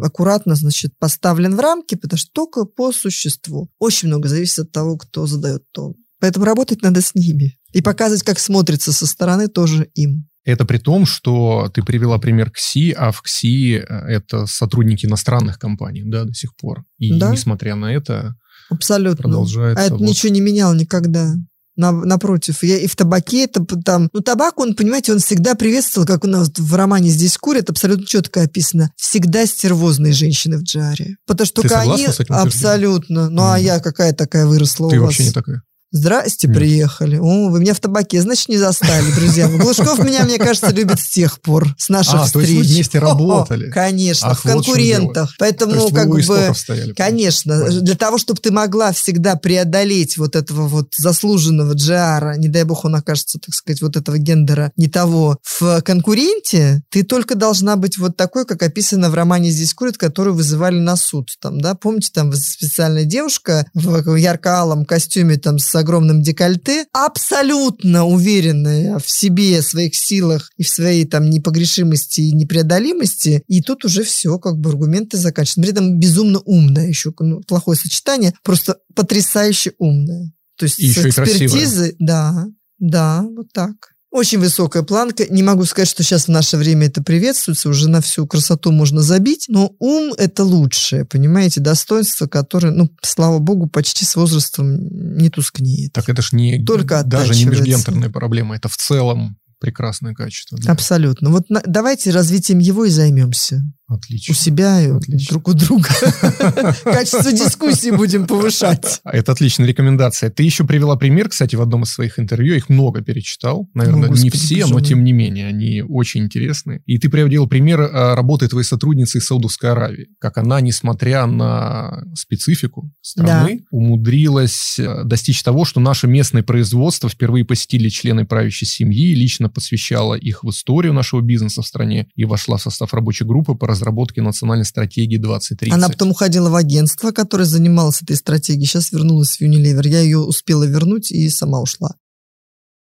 [0.00, 3.68] аккуратно, значит, поставлен в рамки, потому что только по существу.
[3.78, 5.94] Очень много зависит от того, кто задает тон.
[6.20, 7.58] Поэтому работать надо с ними.
[7.72, 10.28] И показывать, как смотрится со стороны, тоже им.
[10.44, 15.58] Это при том, что ты привела пример КСИ, а в КСИ э, это сотрудники иностранных
[15.58, 16.84] компаний, да, до сих пор.
[16.98, 17.32] И Да.
[17.32, 18.36] несмотря на это,
[18.70, 19.22] Абсолютно.
[19.22, 19.82] продолжается...
[19.82, 21.34] А это вот- ничего не менял никогда.
[21.76, 24.08] На- напротив, я и в табаке это там...
[24.12, 28.06] Ну, табак, он, понимаете, он всегда приветствовал, как у нас в романе «Здесь курят», абсолютно
[28.06, 31.16] четко описано, всегда стервозные женщины в джаре.
[31.26, 32.06] Потому что Ты они...
[32.08, 32.34] с этим?
[32.34, 33.28] Абсолютно.
[33.28, 33.64] Ну, а Мгм.
[33.64, 35.08] я какая такая выросла Ты у вас?
[35.08, 35.62] вообще не такая.
[35.92, 37.16] Здрасте, приехали.
[37.16, 39.48] О, вы меня в табаке, значит, не застали, друзья.
[39.48, 42.48] Глушков меня, мне кажется, любит с тех пор, с наших А, то встреч.
[42.48, 43.70] есть вы вместе работали?
[43.70, 45.34] Конечно, Ах, в вот конкурентах.
[45.38, 46.54] Поэтому, То есть вы как бы...
[46.54, 46.92] стояли.
[46.92, 47.80] Конечно, Понятно.
[47.82, 52.84] для того, чтобы ты могла всегда преодолеть вот этого вот заслуженного джиара, не дай бог
[52.84, 57.96] он окажется, так сказать, вот этого гендера не того в конкуренте, ты только должна быть
[57.96, 61.28] вот такой, как описано в романе «Здесь курят», которую вызывали на суд.
[61.40, 61.74] Там, да?
[61.74, 69.60] Помните, там специальная девушка в ярко-алом костюме там с огромным декольте, абсолютно уверенная в себе,
[69.60, 74.58] в своих силах и в своей там непогрешимости и непреодолимости, и тут уже все, как
[74.58, 75.60] бы аргументы заканчиваются.
[75.60, 80.32] При этом безумно умная еще, ну, плохое сочетание, просто потрясающе умная.
[80.58, 81.46] То есть И с еще и красивая.
[81.46, 82.46] экспертизой, да,
[82.78, 83.95] да, вот так.
[84.16, 85.26] Очень высокая планка.
[85.28, 87.68] Не могу сказать, что сейчас в наше время это приветствуется.
[87.68, 89.44] Уже на всю красоту можно забить.
[89.48, 95.92] Но ум– это лучшее, понимаете, достоинство, которое, ну, слава богу, почти с возрастом не тускнеет.
[95.92, 98.56] Так это ж не Только даже не межгендерная проблема.
[98.56, 99.36] Это в целом
[99.66, 100.58] прекрасное качество.
[100.62, 100.72] Да.
[100.72, 101.30] Абсолютно.
[101.30, 103.62] Вот на, давайте развитием его и займемся.
[103.88, 104.32] Отлично.
[104.32, 105.28] У себя и отлично.
[105.30, 105.88] друг у друга.
[106.84, 109.00] Качество дискуссии будем повышать.
[109.04, 110.28] Это отличная рекомендация.
[110.28, 112.56] Ты еще привела пример, кстати, в одном из своих интервью.
[112.56, 113.68] Их много перечитал.
[113.74, 116.82] Наверное, не все, но тем не менее, они очень интересны.
[116.86, 120.08] И ты приводила пример а, работы твоей сотрудницы из Саудовской Аравии.
[120.18, 127.44] Как она, несмотря на специфику страны, умудрилась а, достичь того, что наше местное производство впервые
[127.44, 132.58] посетили члены правящей семьи, лично посвящала их в историю нашего бизнеса в стране и вошла
[132.58, 135.72] в состав рабочей группы по разработки национальной стратегии 2030.
[135.72, 138.66] Она потом уходила в агентство, которое занималось этой стратегией.
[138.66, 139.88] Сейчас вернулась в Unilever.
[139.88, 141.96] Я ее успела вернуть и сама ушла.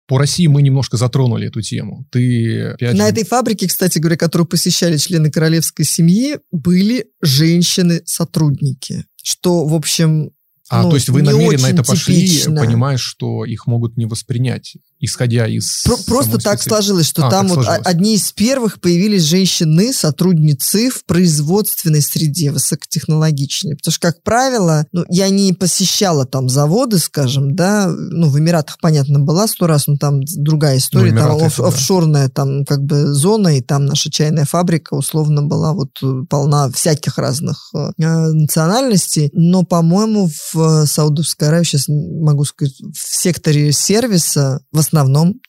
[0.07, 2.07] По России мы немножко затронули эту тему.
[2.11, 3.13] Ты опять На же...
[3.13, 9.05] этой фабрике, кстати говоря, которую посещали члены королевской семьи, были женщины-сотрудники.
[9.23, 10.31] Что, в общем,
[10.71, 12.61] а, ну, то есть вы намеренно это пошли, типично.
[12.61, 15.83] понимая, что их могут не воспринять исходя из...
[15.85, 17.87] Про- просто так сложилось, что а, там вот сложилось.
[17.87, 23.77] одни из первых появились женщины, сотрудницы в производственной среде высокотехнологичной.
[23.77, 28.79] Потому что, как правило, ну, я не посещала там заводы, скажем, да, ну, в Эмиратах,
[28.81, 33.07] понятно, была сто раз, но там другая история, ну, там оф- офшорная там как бы
[33.13, 39.31] зона, и там наша чайная фабрика условно была вот э, полна всяких разных э, национальностей,
[39.33, 44.94] но, по-моему, в Саудовской Аравии, сейчас могу сказать, в секторе сервиса в основном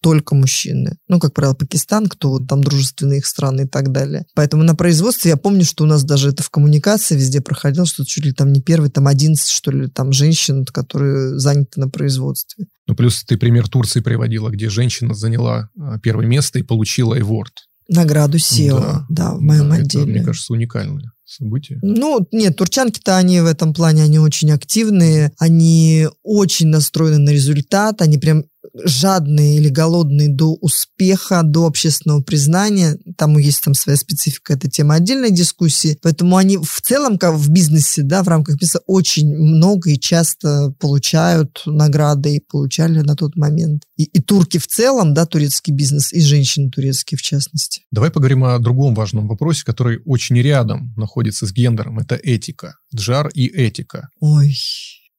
[0.01, 0.97] только мужчины.
[1.07, 4.25] Ну, как правило, Пакистан, кто вот там дружественные их страны и так далее.
[4.33, 8.05] Поэтому на производстве я помню, что у нас даже это в коммуникации везде проходило, что
[8.05, 12.65] чуть ли там не первый, там 11, что ли, там женщин, которые заняты на производстве.
[12.87, 17.53] Ну, плюс ты пример Турции приводила, где женщина заняла а, первое место и получила эворд.
[17.87, 20.03] Награду SEO, да, да в моем да, отделе.
[20.03, 21.79] Это, мне кажется, уникальное событие.
[21.81, 28.01] Ну, нет, турчанки-то они в этом плане, они очень активные, они очень настроены на результат,
[28.01, 28.45] они прям
[28.83, 32.97] жадные или голодные до успеха, до общественного признания.
[33.17, 35.97] Там есть там своя специфика, это тема отдельной дискуссии.
[36.01, 40.73] Поэтому они в целом, как в бизнесе, да, в рамках бизнеса очень много и часто
[40.79, 43.83] получают награды и получали на тот момент.
[43.97, 47.83] И, и турки в целом, да, турецкий бизнес, и женщины турецкие в частности.
[47.91, 51.99] Давай поговорим о другом важном вопросе, который очень рядом находится с гендером.
[51.99, 52.75] Это этика.
[52.93, 54.09] Джар и этика.
[54.19, 54.55] Ой.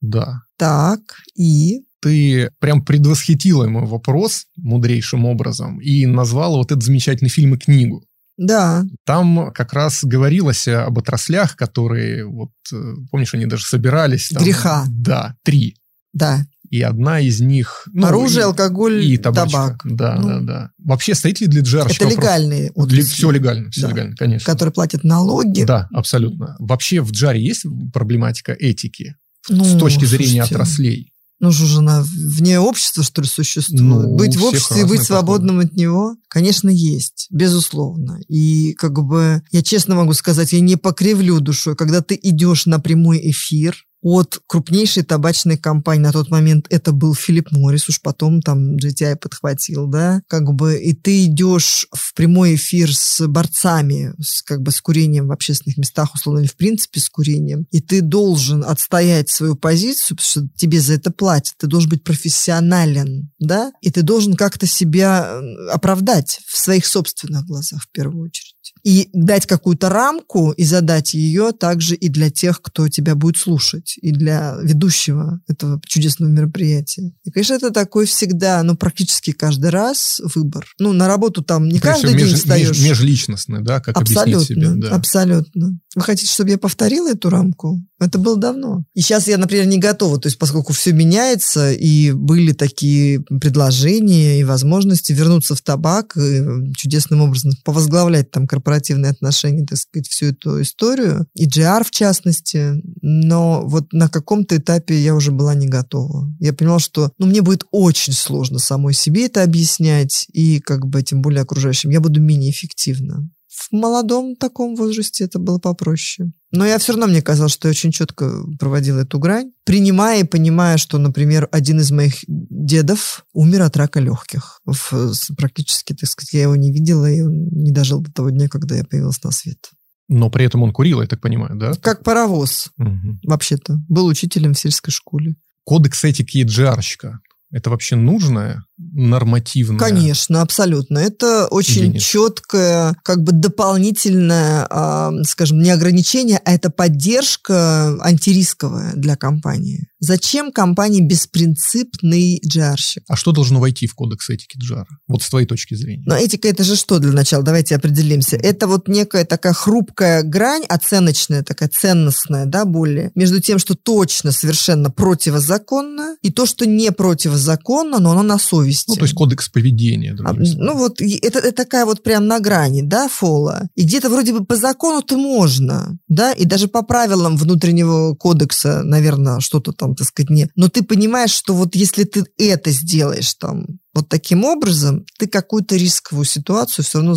[0.01, 0.41] Да.
[0.57, 0.99] Так,
[1.35, 1.86] и?
[2.01, 8.03] Ты прям предвосхитила мой вопрос мудрейшим образом и назвала вот этот замечательный фильм и книгу.
[8.37, 8.85] Да.
[9.03, 14.29] Там как раз говорилось об отраслях, которые, вот, э, помнишь, они даже собирались.
[14.29, 14.85] Там, Греха.
[14.87, 15.75] Да, три.
[16.13, 16.45] Да.
[16.69, 17.87] И одна из них...
[17.93, 19.69] Ну, Оружие, и, алкоголь, и табачка.
[19.69, 19.81] табак.
[19.85, 20.71] Да, ну, да, да.
[20.77, 21.87] Вообще, стоит ли для джар?
[21.89, 23.01] Это легальные отрасли.
[23.01, 23.89] Все легально, все да.
[23.89, 24.51] легально, конечно.
[24.51, 25.63] Которые платят налоги.
[25.63, 26.57] Да, абсолютно.
[26.59, 29.15] Вообще в джаре есть проблематика этики?
[29.49, 31.13] Ну, с точки зрения слушайте, отраслей?
[31.39, 33.81] Ну, же она вне общества, что ли, существует?
[33.81, 36.15] Ну, быть в обществе и быть свободным от него?
[36.27, 38.19] Конечно, есть, безусловно.
[38.27, 42.79] И как бы, я честно могу сказать, я не покривлю душой, когда ты идешь на
[42.79, 46.03] прямой эфир, от крупнейшей табачной компании.
[46.03, 50.79] На тот момент это был Филипп Моррис, уж потом там GTI подхватил, да, как бы,
[50.79, 55.77] и ты идешь в прямой эфир с борцами, с, как бы, с курением в общественных
[55.77, 60.79] местах, условно, в принципе с курением, и ты должен отстоять свою позицию, потому что тебе
[60.79, 65.37] за это платят, ты должен быть профессионален, да, и ты должен как-то себя
[65.69, 71.51] оправдать в своих собственных глазах в первую очередь и дать какую-то рамку и задать ее
[71.51, 77.13] также и для тех, кто тебя будет слушать, и для ведущего этого чудесного мероприятия.
[77.23, 80.65] И, конечно, это такой всегда, ну, практически каждый раз выбор.
[80.79, 82.69] Ну, на работу там не То каждый день меж, встаешь.
[82.69, 84.69] Меж, межличностный, да, как абсолютно, объяснить себе.
[84.75, 84.89] Да.
[84.95, 85.79] Абсолютно.
[85.97, 87.83] Вы хотите, чтобы я повторила эту рамку?
[87.99, 88.83] Это было давно.
[88.93, 90.19] И сейчас я, например, не готова.
[90.19, 96.71] То есть, поскольку все меняется, и были такие предложения и возможности вернуться в табак, и
[96.75, 102.73] чудесным образом повозглавлять там корпоративные отношения, так сказать, всю эту историю, и GR в частности.
[103.01, 106.31] Но вот на каком-то этапе я уже была не готова.
[106.39, 111.01] Я поняла, что ну, мне будет очень сложно самой себе это объяснять, и как бы
[111.01, 111.89] тем более окружающим.
[111.89, 113.27] Я буду менее эффективна.
[113.57, 116.31] В молодом таком возрасте это было попроще.
[116.51, 120.27] Но я все равно, мне казалось, что я очень четко проводила эту грань, принимая и
[120.27, 124.61] понимая, что, например, один из моих дедов умер от рака легких.
[124.63, 128.47] В, практически, так сказать, я его не видела, и он не дожил до того дня,
[128.47, 129.71] когда я появилась на свет.
[130.07, 131.73] Но при этом он курил, я так понимаю, да?
[131.73, 133.19] Как паровоз, угу.
[133.23, 133.79] вообще-то.
[133.89, 135.35] Был учителем в сельской школе.
[135.63, 139.79] Кодекс этики джарщика– это вообще нужное нормативное.
[139.79, 140.99] Конечно, абсолютно.
[140.99, 149.15] Это очень четкое, как бы дополнительное, э, скажем, не ограничение, а это поддержка антирисковая для
[149.15, 149.87] компании.
[149.99, 153.03] Зачем компании беспринципный джарщик?
[153.07, 154.87] А что должно войти в кодекс этики джара?
[155.07, 156.03] Вот с твоей точки зрения.
[156.05, 157.43] Но этика это же что для начала?
[157.43, 158.35] Давайте определимся.
[158.37, 164.31] Это вот некая такая хрупкая грань, оценочная, такая ценностная, да, более, между тем, что точно
[164.31, 168.37] совершенно противозаконно, и то, что не противозаконно, но оно на
[168.73, 168.89] совести.
[168.89, 170.15] Ну, то есть кодекс поведения.
[170.23, 173.67] А, ну, вот это, это такая вот прям на грани, да, фола.
[173.75, 179.39] И где-то вроде бы по закону-то можно, да, и даже по правилам внутреннего кодекса, наверное,
[179.39, 180.49] что-то там так сказать, нет.
[180.55, 185.75] Но ты понимаешь, что вот если ты это сделаешь там, вот таким образом ты какую-то
[185.75, 187.15] рисковую ситуацию все равно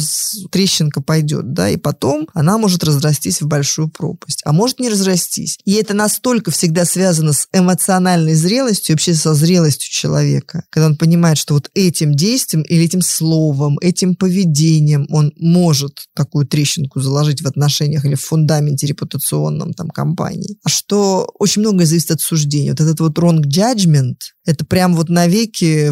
[0.50, 5.58] трещинка пойдет, да, и потом она может разрастись в большую пропасть, а может не разрастись.
[5.66, 11.36] И это настолько всегда связано с эмоциональной зрелостью, вообще со зрелостью человека, когда он понимает,
[11.36, 17.46] что вот этим действием или этим словом, этим поведением он может такую трещинку заложить в
[17.46, 20.56] отношениях или в фундаменте репутационном там компании.
[20.64, 22.70] А что очень многое зависит от суждения.
[22.70, 24.16] Вот этот вот wrong judgment,
[24.46, 25.90] это прям вот навеки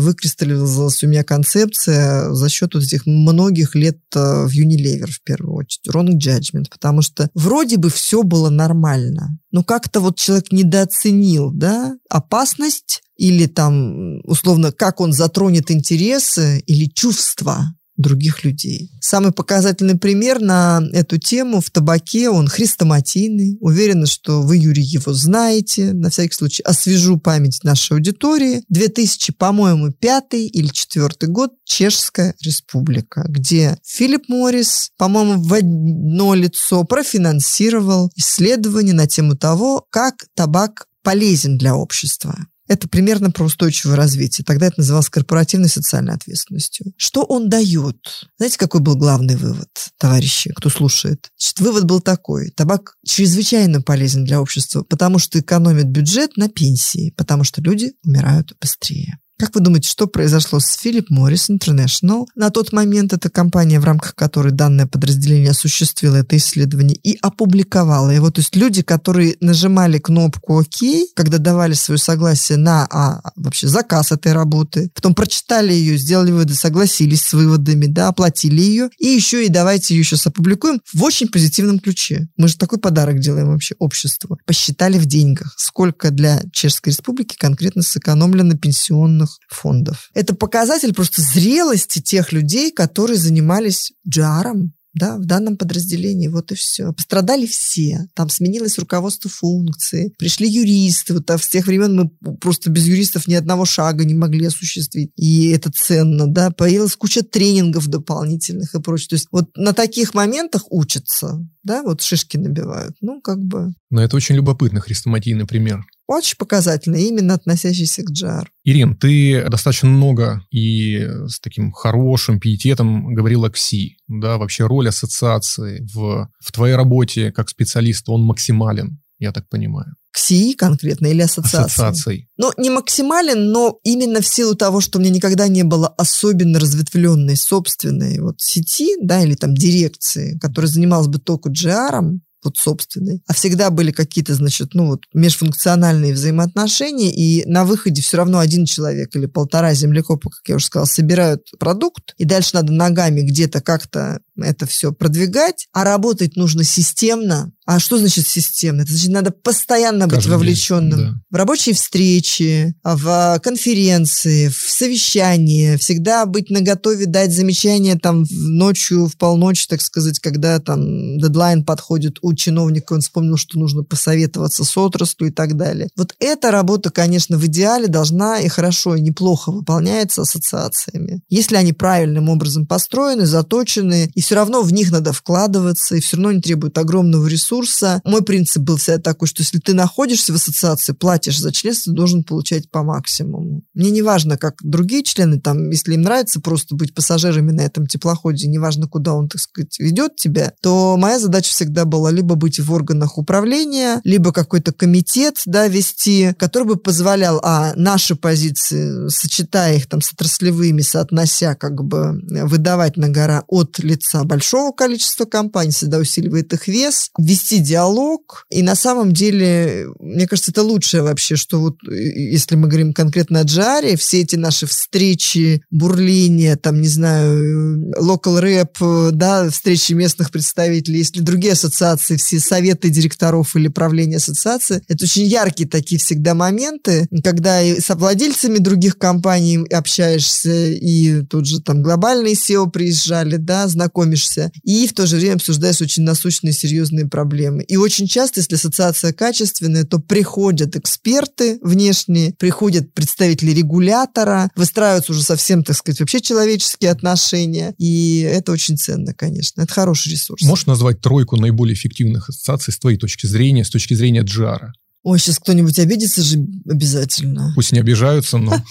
[0.79, 5.57] выкристаллизовалась у меня концепция за счет вот этих многих лет э, в Unilever, в первую
[5.57, 11.51] очередь, wrong judgment, потому что вроде бы все было нормально, но как-то вот человек недооценил,
[11.53, 18.91] да, опасность или там, условно, как он затронет интересы или чувства других людей.
[19.01, 23.59] Самый показательный пример на эту тему в табаке, он хрестоматийный.
[23.61, 25.93] Уверена, что вы, Юрий, его знаете.
[25.93, 28.63] На всякий случай освежу память нашей аудитории.
[28.69, 36.85] 2000, по-моему, пятый или четвертый год, Чешская республика, где Филипп Моррис, по-моему, в одно лицо
[36.85, 42.37] профинансировал исследование на тему того, как табак полезен для общества.
[42.69, 44.45] Это примерно про устойчивое развитие.
[44.45, 46.93] Тогда это называлось корпоративной социальной ответственностью.
[46.97, 47.97] Что он дает?
[48.37, 51.31] Знаете, какой был главный вывод, товарищи, кто слушает?
[51.39, 52.51] Значит, вывод был такой.
[52.51, 58.53] Табак чрезвычайно полезен для общества, потому что экономит бюджет на пенсии, потому что люди умирают
[58.61, 59.19] быстрее.
[59.41, 62.27] Как вы думаете, что произошло с Philip Morris International?
[62.35, 68.11] На тот момент это компания, в рамках которой данное подразделение осуществило это исследование и опубликовало
[68.11, 68.33] его.
[68.33, 74.11] То есть люди, которые нажимали кнопку ОК, когда давали свое согласие на а, вообще заказ
[74.11, 79.47] этой работы, потом прочитали ее, сделали выводы, согласились с выводами, да, оплатили ее, и еще
[79.47, 82.27] и давайте ее сейчас опубликуем в очень позитивном ключе.
[82.37, 84.37] Мы же такой подарок делаем вообще обществу.
[84.47, 90.11] Посчитали в деньгах, сколько для Чешской Республики конкретно сэкономлено пенсионных пенсионных фондов.
[90.15, 96.55] Это показатель просто зрелости тех людей, которые занимались джаром, да, в данном подразделении, вот и
[96.57, 96.93] все.
[96.93, 98.09] Пострадали все.
[98.15, 101.15] Там сменилось руководство функции, пришли юристы.
[101.15, 105.13] Вот а с тех времен мы просто без юристов ни одного шага не могли осуществить.
[105.15, 106.51] И это ценно, да.
[106.51, 109.11] Появилась куча тренингов дополнительных и прочее.
[109.11, 112.97] То есть вот на таких моментах учатся, да, вот шишки набивают.
[113.01, 113.75] Ну, как бы...
[113.91, 115.85] Но это очень любопытный хрестоматийный пример.
[116.09, 118.51] Очень показательный, именно относящийся к джар.
[118.65, 123.99] Ирин, ты достаточно много и с таким хорошим пиететом говорила о КСИ.
[124.09, 129.97] Да, вообще роль ассоциации в, в твоей работе как специалиста, он максимален, я так понимаю.
[130.11, 131.67] КСИ конкретно или ассоциации?
[131.67, 132.29] Ассоциацией.
[132.39, 136.59] Ну, не максимален, но именно в силу того, что у меня никогда не было особенно
[136.59, 143.21] разветвленной собственной вот сети, да, или там дирекции, которая занималась бы только GR, вот собственной,
[143.27, 148.65] а всегда были какие-то, значит, ну вот межфункциональные взаимоотношения, и на выходе все равно один
[148.65, 153.61] человек или полтора землекопа, как я уже сказала, собирают продукт, и дальше надо ногами где-то
[153.61, 157.53] как-то это все продвигать, а работать нужно системно.
[157.67, 158.81] А что значит системно?
[158.81, 161.21] Это значит, надо постоянно Каждый быть вовлеченным день, да.
[161.29, 169.19] в рабочие встречи, в конференции, в совещания, всегда быть наготове дать замечания там ночью, в
[169.19, 174.75] полночь, так сказать, когда там дедлайн подходит у чиновника, он вспомнил, что нужно посоветоваться с
[174.79, 175.89] отраслью и так далее.
[175.95, 181.21] Вот эта работа, конечно, в идеале должна и хорошо, и неплохо выполняется ассоциациями.
[181.29, 186.17] Если они правильным образом построены, заточены, и все равно в них надо вкладываться, и все
[186.17, 188.03] равно они требуют огромного ресурса.
[188.05, 192.25] Мой принцип был всегда такой, что если ты находишься в ассоциации, платишь за членство, должен
[192.25, 193.63] получать по максимуму.
[193.73, 197.87] Мне не важно, как другие члены, там, если им нравится просто быть пассажирами на этом
[197.87, 202.61] теплоходе, неважно, куда он, так сказать, ведет тебя, то моя задача всегда была либо быть
[202.61, 209.77] в органах управления, либо какой-то комитет, да, вести, который бы позволял, а, наши позиции, сочетая
[209.77, 215.25] их там с отраслевыми, соотнося, как бы, выдавать на гора от лица лица большого количества
[215.25, 218.47] компаний, всегда усиливает их вес, вести диалог.
[218.51, 223.41] И на самом деле, мне кажется, это лучшее вообще, что вот если мы говорим конкретно
[223.41, 230.31] о Джаре, все эти наши встречи, бурления, там, не знаю, local rap, да, встречи местных
[230.31, 236.35] представителей, если другие ассоциации, все советы директоров или правления ассоциации, это очень яркие такие всегда
[236.35, 243.37] моменты, когда и с владельцами других компаний общаешься, и тут же там глобальные SEO приезжали,
[243.37, 243.69] да,
[244.09, 247.63] знакомишься, и в то же время обсуждаешь очень насущные серьезные проблемы.
[247.63, 255.23] И очень часто, если ассоциация качественная, то приходят эксперты внешние, приходят представители регулятора, выстраиваются уже
[255.23, 259.63] совсем, так сказать, вообще человеческие отношения, и это очень ценно, конечно.
[259.63, 260.43] Это хороший ресурс.
[260.43, 264.71] Можешь назвать тройку наиболее эффективных ассоциаций с твоей точки зрения, с точки зрения GR?
[265.05, 266.39] Ой, сейчас кто-нибудь обидится же
[266.69, 267.53] обязательно.
[267.55, 268.57] Пусть не обижаются, но...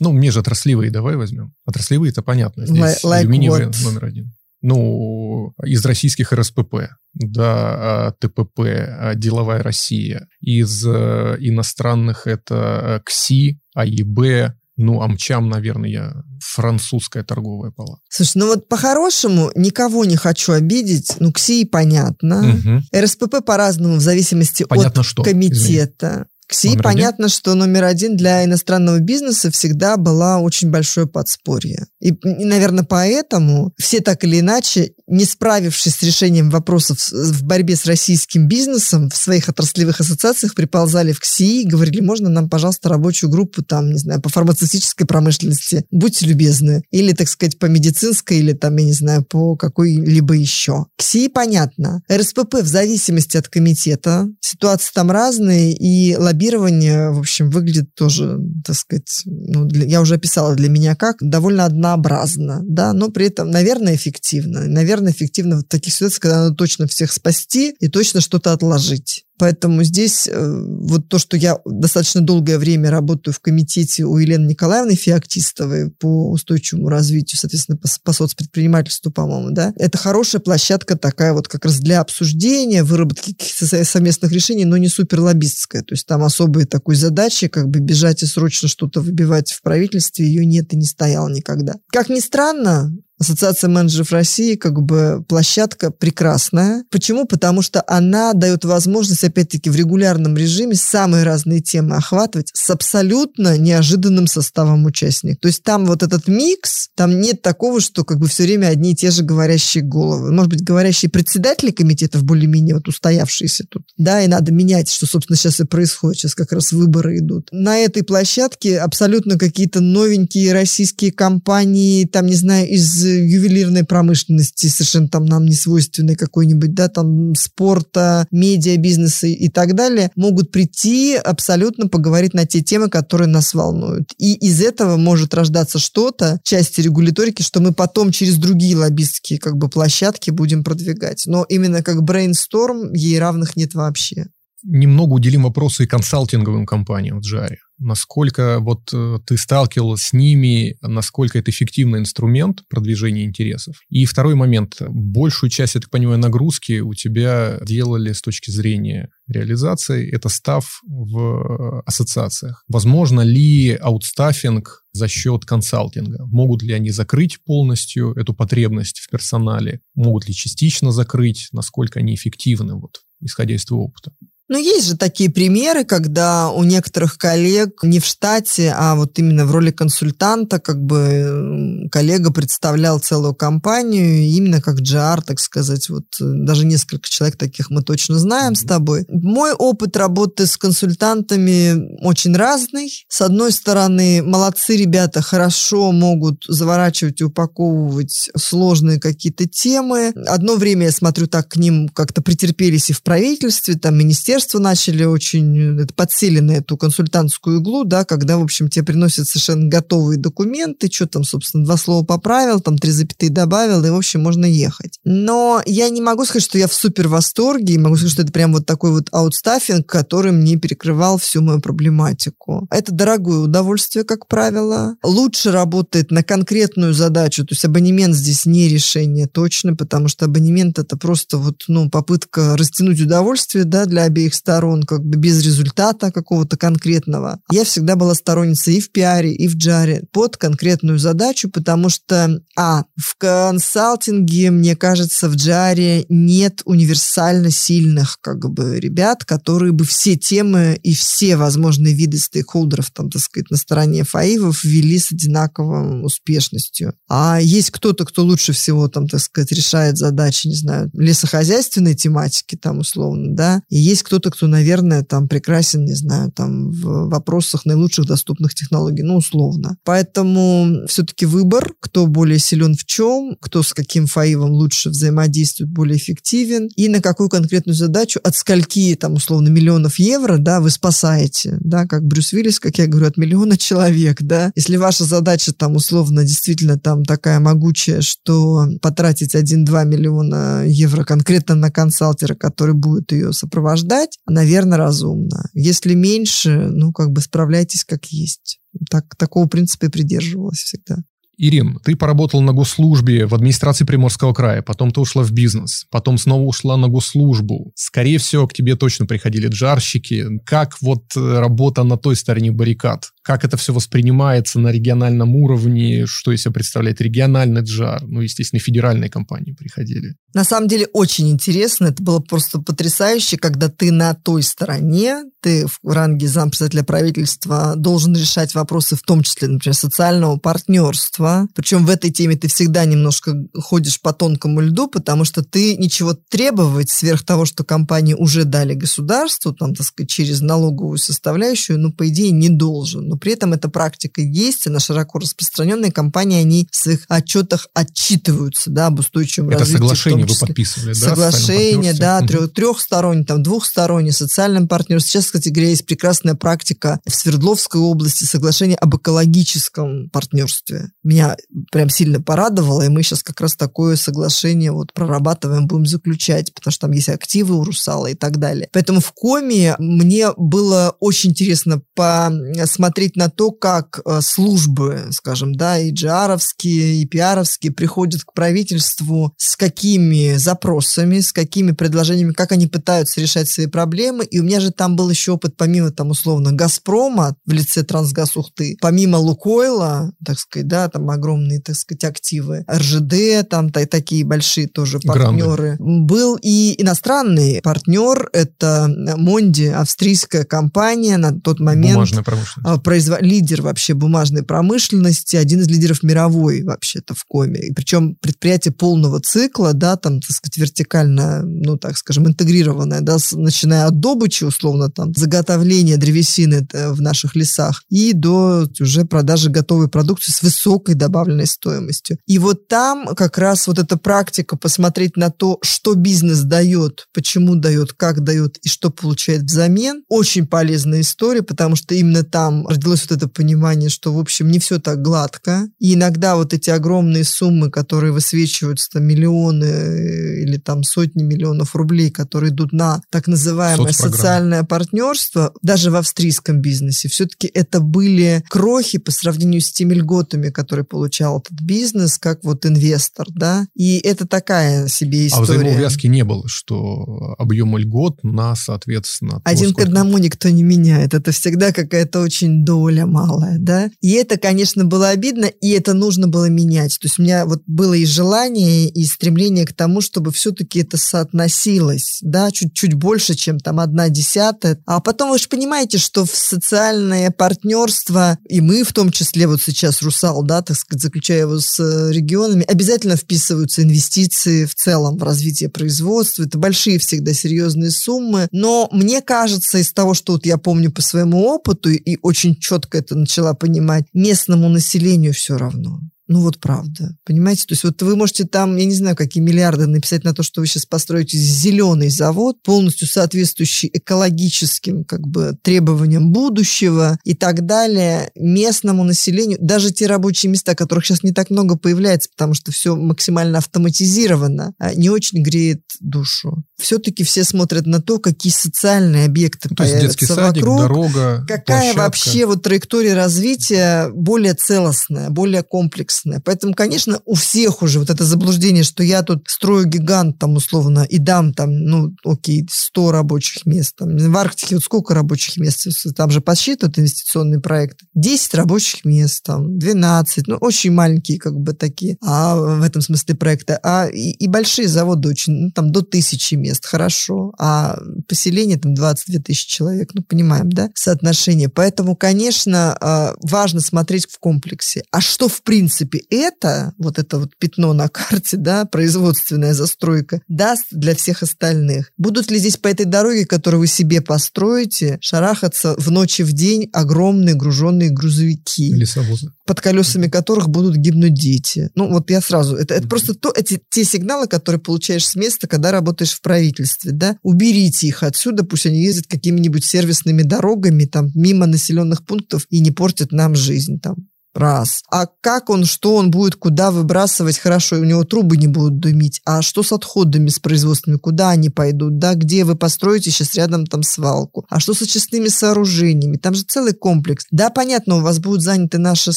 [0.00, 1.54] Ну, мне же отраслевые давай возьмем.
[1.64, 2.66] Отраслевые это понятно.
[2.66, 4.32] Здесь like алюминиевые номер один.
[4.60, 10.26] Ну, из российских РСПП, да, а, ТПП, а, Деловая Россия.
[10.40, 12.56] Из э, иностранных это
[12.98, 18.00] э, КСИ, АИБ, ну, Амчам, наверное, французская торговая палата.
[18.08, 21.14] Слушай, ну вот по-хорошему никого не хочу обидеть.
[21.18, 22.48] Ну, КСИ понятно.
[22.48, 23.00] Угу.
[23.00, 25.22] РСПП по-разному в зависимости понятно от что.
[25.22, 26.08] комитета.
[26.08, 26.24] Извини.
[26.48, 27.36] КСИ номер понятно, один?
[27.36, 31.86] что номер один для иностранного бизнеса всегда была очень большое подспорье.
[32.00, 37.76] И, и, наверное, поэтому все так или иначе, не справившись с решением вопросов в борьбе
[37.76, 42.88] с российским бизнесом, в своих отраслевых ассоциациях приползали в КСИ и говорили, можно нам, пожалуйста,
[42.88, 46.82] рабочую группу там, не знаю, по фармацевтической промышленности, будьте любезны.
[46.90, 50.86] Или, так сказать, по медицинской, или там, я не знаю, по какой-либо еще.
[50.96, 52.00] КСИ понятно.
[52.10, 54.28] РСПП в зависимости от комитета.
[54.40, 60.00] Ситуации там разные, и лобби лоббирование, в общем, выглядит тоже, так сказать, ну, для, я
[60.00, 64.66] уже описала для меня как, довольно однообразно, да, но при этом, наверное, эффективно.
[64.66, 69.24] Наверное, эффективно в таких ситуациях, когда надо точно всех спасти и точно что-то отложить.
[69.38, 74.48] Поэтому здесь э, вот то, что я достаточно долгое время работаю в комитете у Елены
[74.48, 81.32] Николаевны Феоктистовой по устойчивому развитию, соответственно, по, по соцпредпринимательству, по-моему, да, это хорошая площадка такая
[81.32, 85.82] вот как раз для обсуждения, выработки каких-то совместных решений, но не супер лоббистская.
[85.82, 90.26] То есть там особой такой задачи, как бы бежать и срочно что-то выбивать в правительстве,
[90.26, 91.74] ее нет и не стояло никогда.
[91.92, 96.84] Как ни странно, Ассоциация менеджеров России как бы площадка прекрасная.
[96.90, 97.26] Почему?
[97.26, 103.58] Потому что она дает возможность, опять-таки, в регулярном режиме самые разные темы охватывать с абсолютно
[103.58, 105.40] неожиданным составом участников.
[105.40, 108.92] То есть там вот этот микс, там нет такого, что как бы все время одни
[108.92, 110.32] и те же говорящие головы.
[110.32, 113.82] Может быть, говорящие председатели комитетов более-менее вот устоявшиеся тут.
[113.96, 116.20] Да, и надо менять, что, собственно, сейчас и происходит.
[116.20, 117.48] Сейчас как раз выборы идут.
[117.50, 125.08] На этой площадке абсолютно какие-то новенькие российские компании, там, не знаю, из ювелирной промышленности, совершенно
[125.08, 131.16] там нам не свойственной какой-нибудь, да, там спорта, медиа, бизнеса и так далее, могут прийти
[131.16, 134.12] абсолютно поговорить на те темы, которые нас волнуют.
[134.18, 139.56] И из этого может рождаться что-то, части регуляторики, что мы потом через другие лоббистские как
[139.56, 141.24] бы площадки будем продвигать.
[141.26, 144.26] Но именно как брейнсторм ей равных нет вообще.
[144.64, 150.76] Немного уделим вопросу и консалтинговым компаниям в Джаре насколько вот э, ты сталкивалась с ними,
[150.82, 153.76] насколько это эффективный инструмент продвижения интересов.
[153.88, 154.76] И второй момент.
[154.80, 160.10] Большую часть, я так понимаю, нагрузки у тебя делали с точки зрения реализации.
[160.10, 162.64] Это став в ассоциациях.
[162.68, 166.24] Возможно ли аутстаффинг за счет консалтинга?
[166.26, 169.80] Могут ли они закрыть полностью эту потребность в персонале?
[169.94, 171.48] Могут ли частично закрыть?
[171.52, 174.12] Насколько они эффективны, вот, исходя из твоего опыта?
[174.48, 179.44] Ну, есть же такие примеры, когда у некоторых коллег не в штате, а вот именно
[179.44, 186.04] в роли консультанта, как бы коллега представлял целую компанию, именно как GR, так сказать, вот
[186.20, 188.64] э, даже несколько человек таких мы точно знаем mm-hmm.
[188.64, 189.06] с тобой.
[189.10, 192.90] Мой опыт работы с консультантами очень разный.
[193.08, 200.14] С одной стороны, молодцы ребята, хорошо могут заворачивать и упаковывать сложные какие-то темы.
[200.26, 204.58] Одно время я смотрю так к ним как-то претерпелись и в правительстве, там, министерство министерства
[204.60, 209.68] начали очень это, подсели на эту консультантскую иглу, да, когда, в общем, тебе приносят совершенно
[209.68, 214.22] готовые документы, что там, собственно, два слова поправил, там три запятые добавил, и, в общем,
[214.22, 214.98] можно ехать.
[215.04, 218.52] Но я не могу сказать, что я в супер восторге, могу сказать, что это прям
[218.52, 222.68] вот такой вот аутстаффинг, который мне перекрывал всю мою проблематику.
[222.70, 224.94] Это дорогое удовольствие, как правило.
[225.02, 230.78] Лучше работает на конкретную задачу, то есть абонемент здесь не решение точно, потому что абонемент
[230.78, 235.42] это просто вот, ну, попытка растянуть удовольствие, да, для обеих обеих сторон, как бы без
[235.42, 237.40] результата какого-то конкретного.
[237.50, 242.40] Я всегда была сторонницей и в пиаре, и в джаре под конкретную задачу, потому что,
[242.56, 249.84] а, в консалтинге, мне кажется, в джаре нет универсально сильных как бы ребят, которые бы
[249.84, 255.12] все темы и все возможные виды стейкхолдеров, там, так сказать, на стороне фаивов ввели с
[255.12, 256.94] одинаковой успешностью.
[257.08, 262.56] А есть кто-то, кто лучше всего, там, так сказать, решает задачи, не знаю, лесохозяйственной тематики,
[262.56, 267.64] там, условно, да, и есть кто-то, кто, наверное, там, прекрасен, не знаю, там, в вопросах
[267.64, 269.76] наилучших доступных технологий, ну, условно.
[269.84, 275.96] Поэтому все-таки выбор, кто более силен в чем, кто с каким фаивом лучше взаимодействует, более
[275.96, 281.56] эффективен, и на какую конкретную задачу, от скольки, там, условно, миллионов евро, да, вы спасаете,
[281.60, 284.50] да, как Брюс Уиллис, как я говорю, от миллиона человек, да.
[284.56, 291.54] Если ваша задача, там, условно, действительно там такая могучая, что потратить 1-2 миллиона евро конкретно
[291.54, 295.48] на консалтера, который будет ее сопровождать, наверное, разумно.
[295.54, 298.60] Если меньше, ну, как бы справляйтесь как есть.
[298.90, 300.96] Так, такого принципа и придерживалась всегда.
[301.40, 306.18] Ирин, ты поработал на госслужбе в администрации Приморского края, потом ты ушла в бизнес, потом
[306.18, 307.70] снова ушла на госслужбу.
[307.76, 310.26] Скорее всего, к тебе точно приходили джарщики.
[310.44, 313.12] Как вот э, работа на той стороне баррикад?
[313.28, 316.06] Как это все воспринимается на региональном уровне?
[316.06, 318.02] Что из себя представляет региональный джар?
[318.06, 320.14] Ну, естественно, федеральные компании приходили.
[320.32, 321.88] На самом деле очень интересно.
[321.88, 328.16] Это было просто потрясающе, когда ты на той стороне, ты в ранге зампредседателя правительства должен
[328.16, 331.46] решать вопросы, в том числе, например, социального партнерства.
[331.54, 336.14] Причем в этой теме ты всегда немножко ходишь по тонкому льду, потому что ты ничего
[336.14, 341.92] требовать сверх того, что компании уже дали государству, там, так сказать, через налоговую составляющую, ну,
[341.92, 343.17] по идее, не должен.
[343.18, 348.86] При этом эта практика есть, она широко распространенная, компании, они в своих отчетах отчитываются, да,
[348.86, 349.78] об устойчивом Это развитии.
[349.78, 351.08] соглашение вы подписывали, да?
[351.08, 355.10] Соглашение, да, трех, трехстороннее, там, двухстороннее, социальном партнерстве.
[355.10, 360.90] Сейчас кстати говоря, есть прекрасная практика в Свердловской области соглашение об экологическом партнерстве.
[361.02, 361.36] Меня
[361.72, 366.72] прям сильно порадовало, и мы сейчас как раз такое соглашение вот прорабатываем, будем заключать, потому
[366.72, 368.68] что там есть активы у Русала и так далее.
[368.72, 375.78] Поэтому в Коме мне было очень интересно посмотреть на то, как э, службы, скажем, да,
[375.78, 382.66] и джаровские, и пиаровские приходят к правительству с какими запросами, с какими предложениями, как они
[382.66, 384.24] пытаются решать свои проблемы.
[384.24, 388.36] И у меня же там был еще опыт, помимо там условно Газпрома в лице Трансгаз
[388.36, 394.24] Ухты, помимо Лукойла, так сказать, да, там огромные, так сказать, активы, РЖД, там та, такие
[394.24, 395.76] большие тоже партнеры.
[395.76, 396.04] Гранды.
[396.04, 401.94] Был и иностранный партнер, это Монди, австрийская компания на тот момент.
[401.94, 402.82] Бумажная промышленность.
[402.88, 403.18] Произво...
[403.20, 407.60] Лидер вообще бумажной промышленности, один из лидеров мировой вообще-то в коме.
[407.60, 413.18] И причем предприятие полного цикла, да, там, так сказать, вертикально, ну, так скажем, интегрированное, да,
[413.18, 419.04] с, начиная от добычи, условно, там, заготовления древесины э, в наших лесах и до уже
[419.04, 422.16] продажи готовой продукции с высокой добавленной стоимостью.
[422.26, 427.54] И вот там как раз вот эта практика посмотреть на то, что бизнес дает, почему
[427.54, 433.06] дает, как дает и что получает взамен, очень полезная история, потому что именно там родилось
[433.08, 435.68] вот это понимание, что, в общем, не все так гладко.
[435.78, 441.74] И иногда вот эти огромные суммы, которые высвечиваются, там, миллионы э, или там сотни миллионов
[441.74, 448.44] рублей, которые идут на так называемое социальное партнерство, даже в австрийском бизнесе, все-таки это были
[448.48, 453.98] крохи по сравнению с теми льготами, которые получал этот бизнес, как вот инвестор, да, и
[453.98, 455.42] это такая себе история.
[455.42, 459.40] А взаимоувязки не было, что объем льгот на, соответственно...
[459.44, 459.82] Один сколько...
[459.82, 464.84] к одному никто не меняет, это всегда какая-то очень доля малая, да, и это, конечно,
[464.84, 468.88] было обидно, и это нужно было менять, то есть у меня вот было и желание,
[468.88, 474.78] и стремление к тому, чтобы все-таки это соотносилось, да, чуть-чуть больше, чем там одна десятая,
[474.84, 479.62] а потом вы же понимаете, что в социальное партнерство, и мы в том числе вот
[479.62, 485.16] сейчас Русал, да, так сказать, заключая его с э, регионами, обязательно вписываются инвестиции в целом
[485.16, 486.42] в развитие производства.
[486.42, 488.48] Это большие всегда серьезные суммы.
[488.52, 492.98] Но мне кажется, из того, что вот я помню по своему опыту и очень четко
[492.98, 496.00] это начала понимать, местному населению все равно.
[496.28, 497.64] Ну вот правда, понимаете?
[497.66, 500.60] То есть вот вы можете там, я не знаю, какие миллиарды написать на то, что
[500.60, 508.30] вы сейчас построите зеленый завод, полностью соответствующий экологическим как бы требованиям будущего и так далее,
[508.34, 512.94] местному населению, даже те рабочие места, которых сейчас не так много появляется, потому что все
[512.94, 516.62] максимально автоматизировано, а не очень греет душу.
[516.78, 521.44] Все-таки все смотрят на то, какие социальные объекты ну, то появятся детский садик, вокруг, дорога,
[521.48, 521.98] какая площадка.
[521.98, 526.40] вообще вот траектория развития более целостная, более комплексная комплексная.
[526.44, 531.06] Поэтому, конечно, у всех уже вот это заблуждение, что я тут строю гигант там условно
[531.08, 533.96] и дам там, ну, окей, 100 рабочих мест.
[533.96, 535.86] Там, в Арктике вот сколько рабочих мест?
[536.16, 538.06] Там же подсчитывают инвестиционные проекты.
[538.14, 543.34] 10 рабочих мест, там, 12, ну, очень маленькие как бы такие, а в этом смысле
[543.34, 543.78] проекта.
[543.82, 547.52] А и, и большие заводы очень, ну, там, до тысячи мест, хорошо.
[547.58, 551.68] А поселение там 22 тысячи человек, ну, понимаем, да, соотношение.
[551.68, 555.02] Поэтому, конечно, а, важно смотреть в комплексе.
[555.10, 560.86] А что, в принципе, это, вот это вот пятно на карте, да, производственная застройка, даст
[560.90, 562.12] для всех остальных?
[562.16, 566.88] Будут ли здесь по этой дороге, которую вы себе построите, шарахаться в ночи в день
[566.92, 568.92] огромные груженные грузовики?
[568.92, 569.52] Лесовозы.
[569.66, 571.90] Под колесами которых будут гибнуть дети.
[571.94, 572.76] Ну, вот я сразу...
[572.76, 577.12] Это, это просто то, эти, те сигналы, которые получаешь с места, когда работаешь в правительстве,
[577.12, 577.36] да?
[577.42, 582.90] Уберите их отсюда, пусть они ездят какими-нибудь сервисными дорогами, там, мимо населенных пунктов и не
[582.90, 584.28] портят нам жизнь там.
[584.58, 585.02] Раз.
[585.08, 587.58] А как он, что он будет, куда выбрасывать?
[587.58, 589.40] Хорошо, у него трубы не будут дымить.
[589.44, 591.20] А что с отходами, с производственными?
[591.20, 592.18] Куда они пойдут?
[592.18, 594.66] Да, где вы построите сейчас рядом там свалку?
[594.68, 596.38] А что с очистными сооружениями?
[596.38, 597.44] Там же целый комплекс.
[597.52, 599.30] Да, понятно, у вас будут заняты наши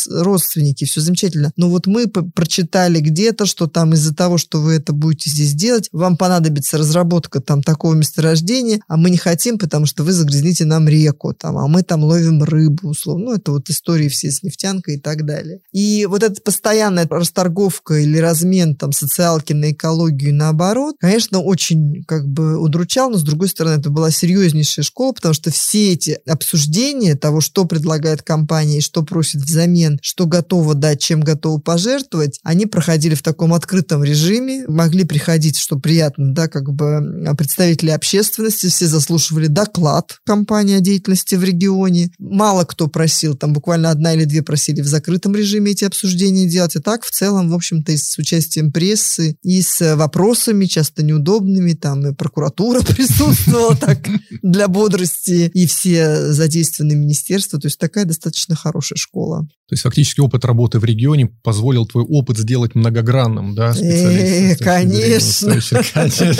[0.10, 1.52] родственники, все замечательно.
[1.56, 5.88] Но вот мы прочитали где-то, что там из-за того, что вы это будете здесь делать,
[5.92, 10.88] вам понадобится разработка там такого месторождения, а мы не хотим, потому что вы загрязните нам
[10.88, 13.26] реку, там, а мы там ловим рыбу, условно.
[13.26, 15.60] Ну, это вот истории все с нефтянкой так далее.
[15.72, 22.28] И вот эта постоянная расторговка или размен там социалки на экологию наоборот, конечно, очень как
[22.28, 27.16] бы удручал, но с другой стороны это была серьезнейшая школа, потому что все эти обсуждения
[27.16, 32.66] того, что предлагает компания и что просит взамен, что готова дать, чем готова пожертвовать, они
[32.66, 38.88] проходили в таком открытом режиме, могли приходить, что приятно, да, как бы представители общественности, все
[38.88, 42.12] заслушивали доклад компании о деятельности в регионе.
[42.20, 46.76] Мало кто просил, там буквально одна или две просили в закрытом режиме эти обсуждения делать,
[46.76, 51.74] а так в целом, в общем-то, и с участием прессы, и с вопросами, часто неудобными,
[51.74, 54.08] там и прокуратура присутствовала так
[54.42, 59.48] для бодрости, и все задействованные министерства, то есть такая достаточно хорошая школа.
[59.68, 65.56] То есть фактически опыт работы в регионе позволил твой опыт сделать многогранным, да, э, Конечно,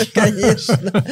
[0.14, 1.04] конечно,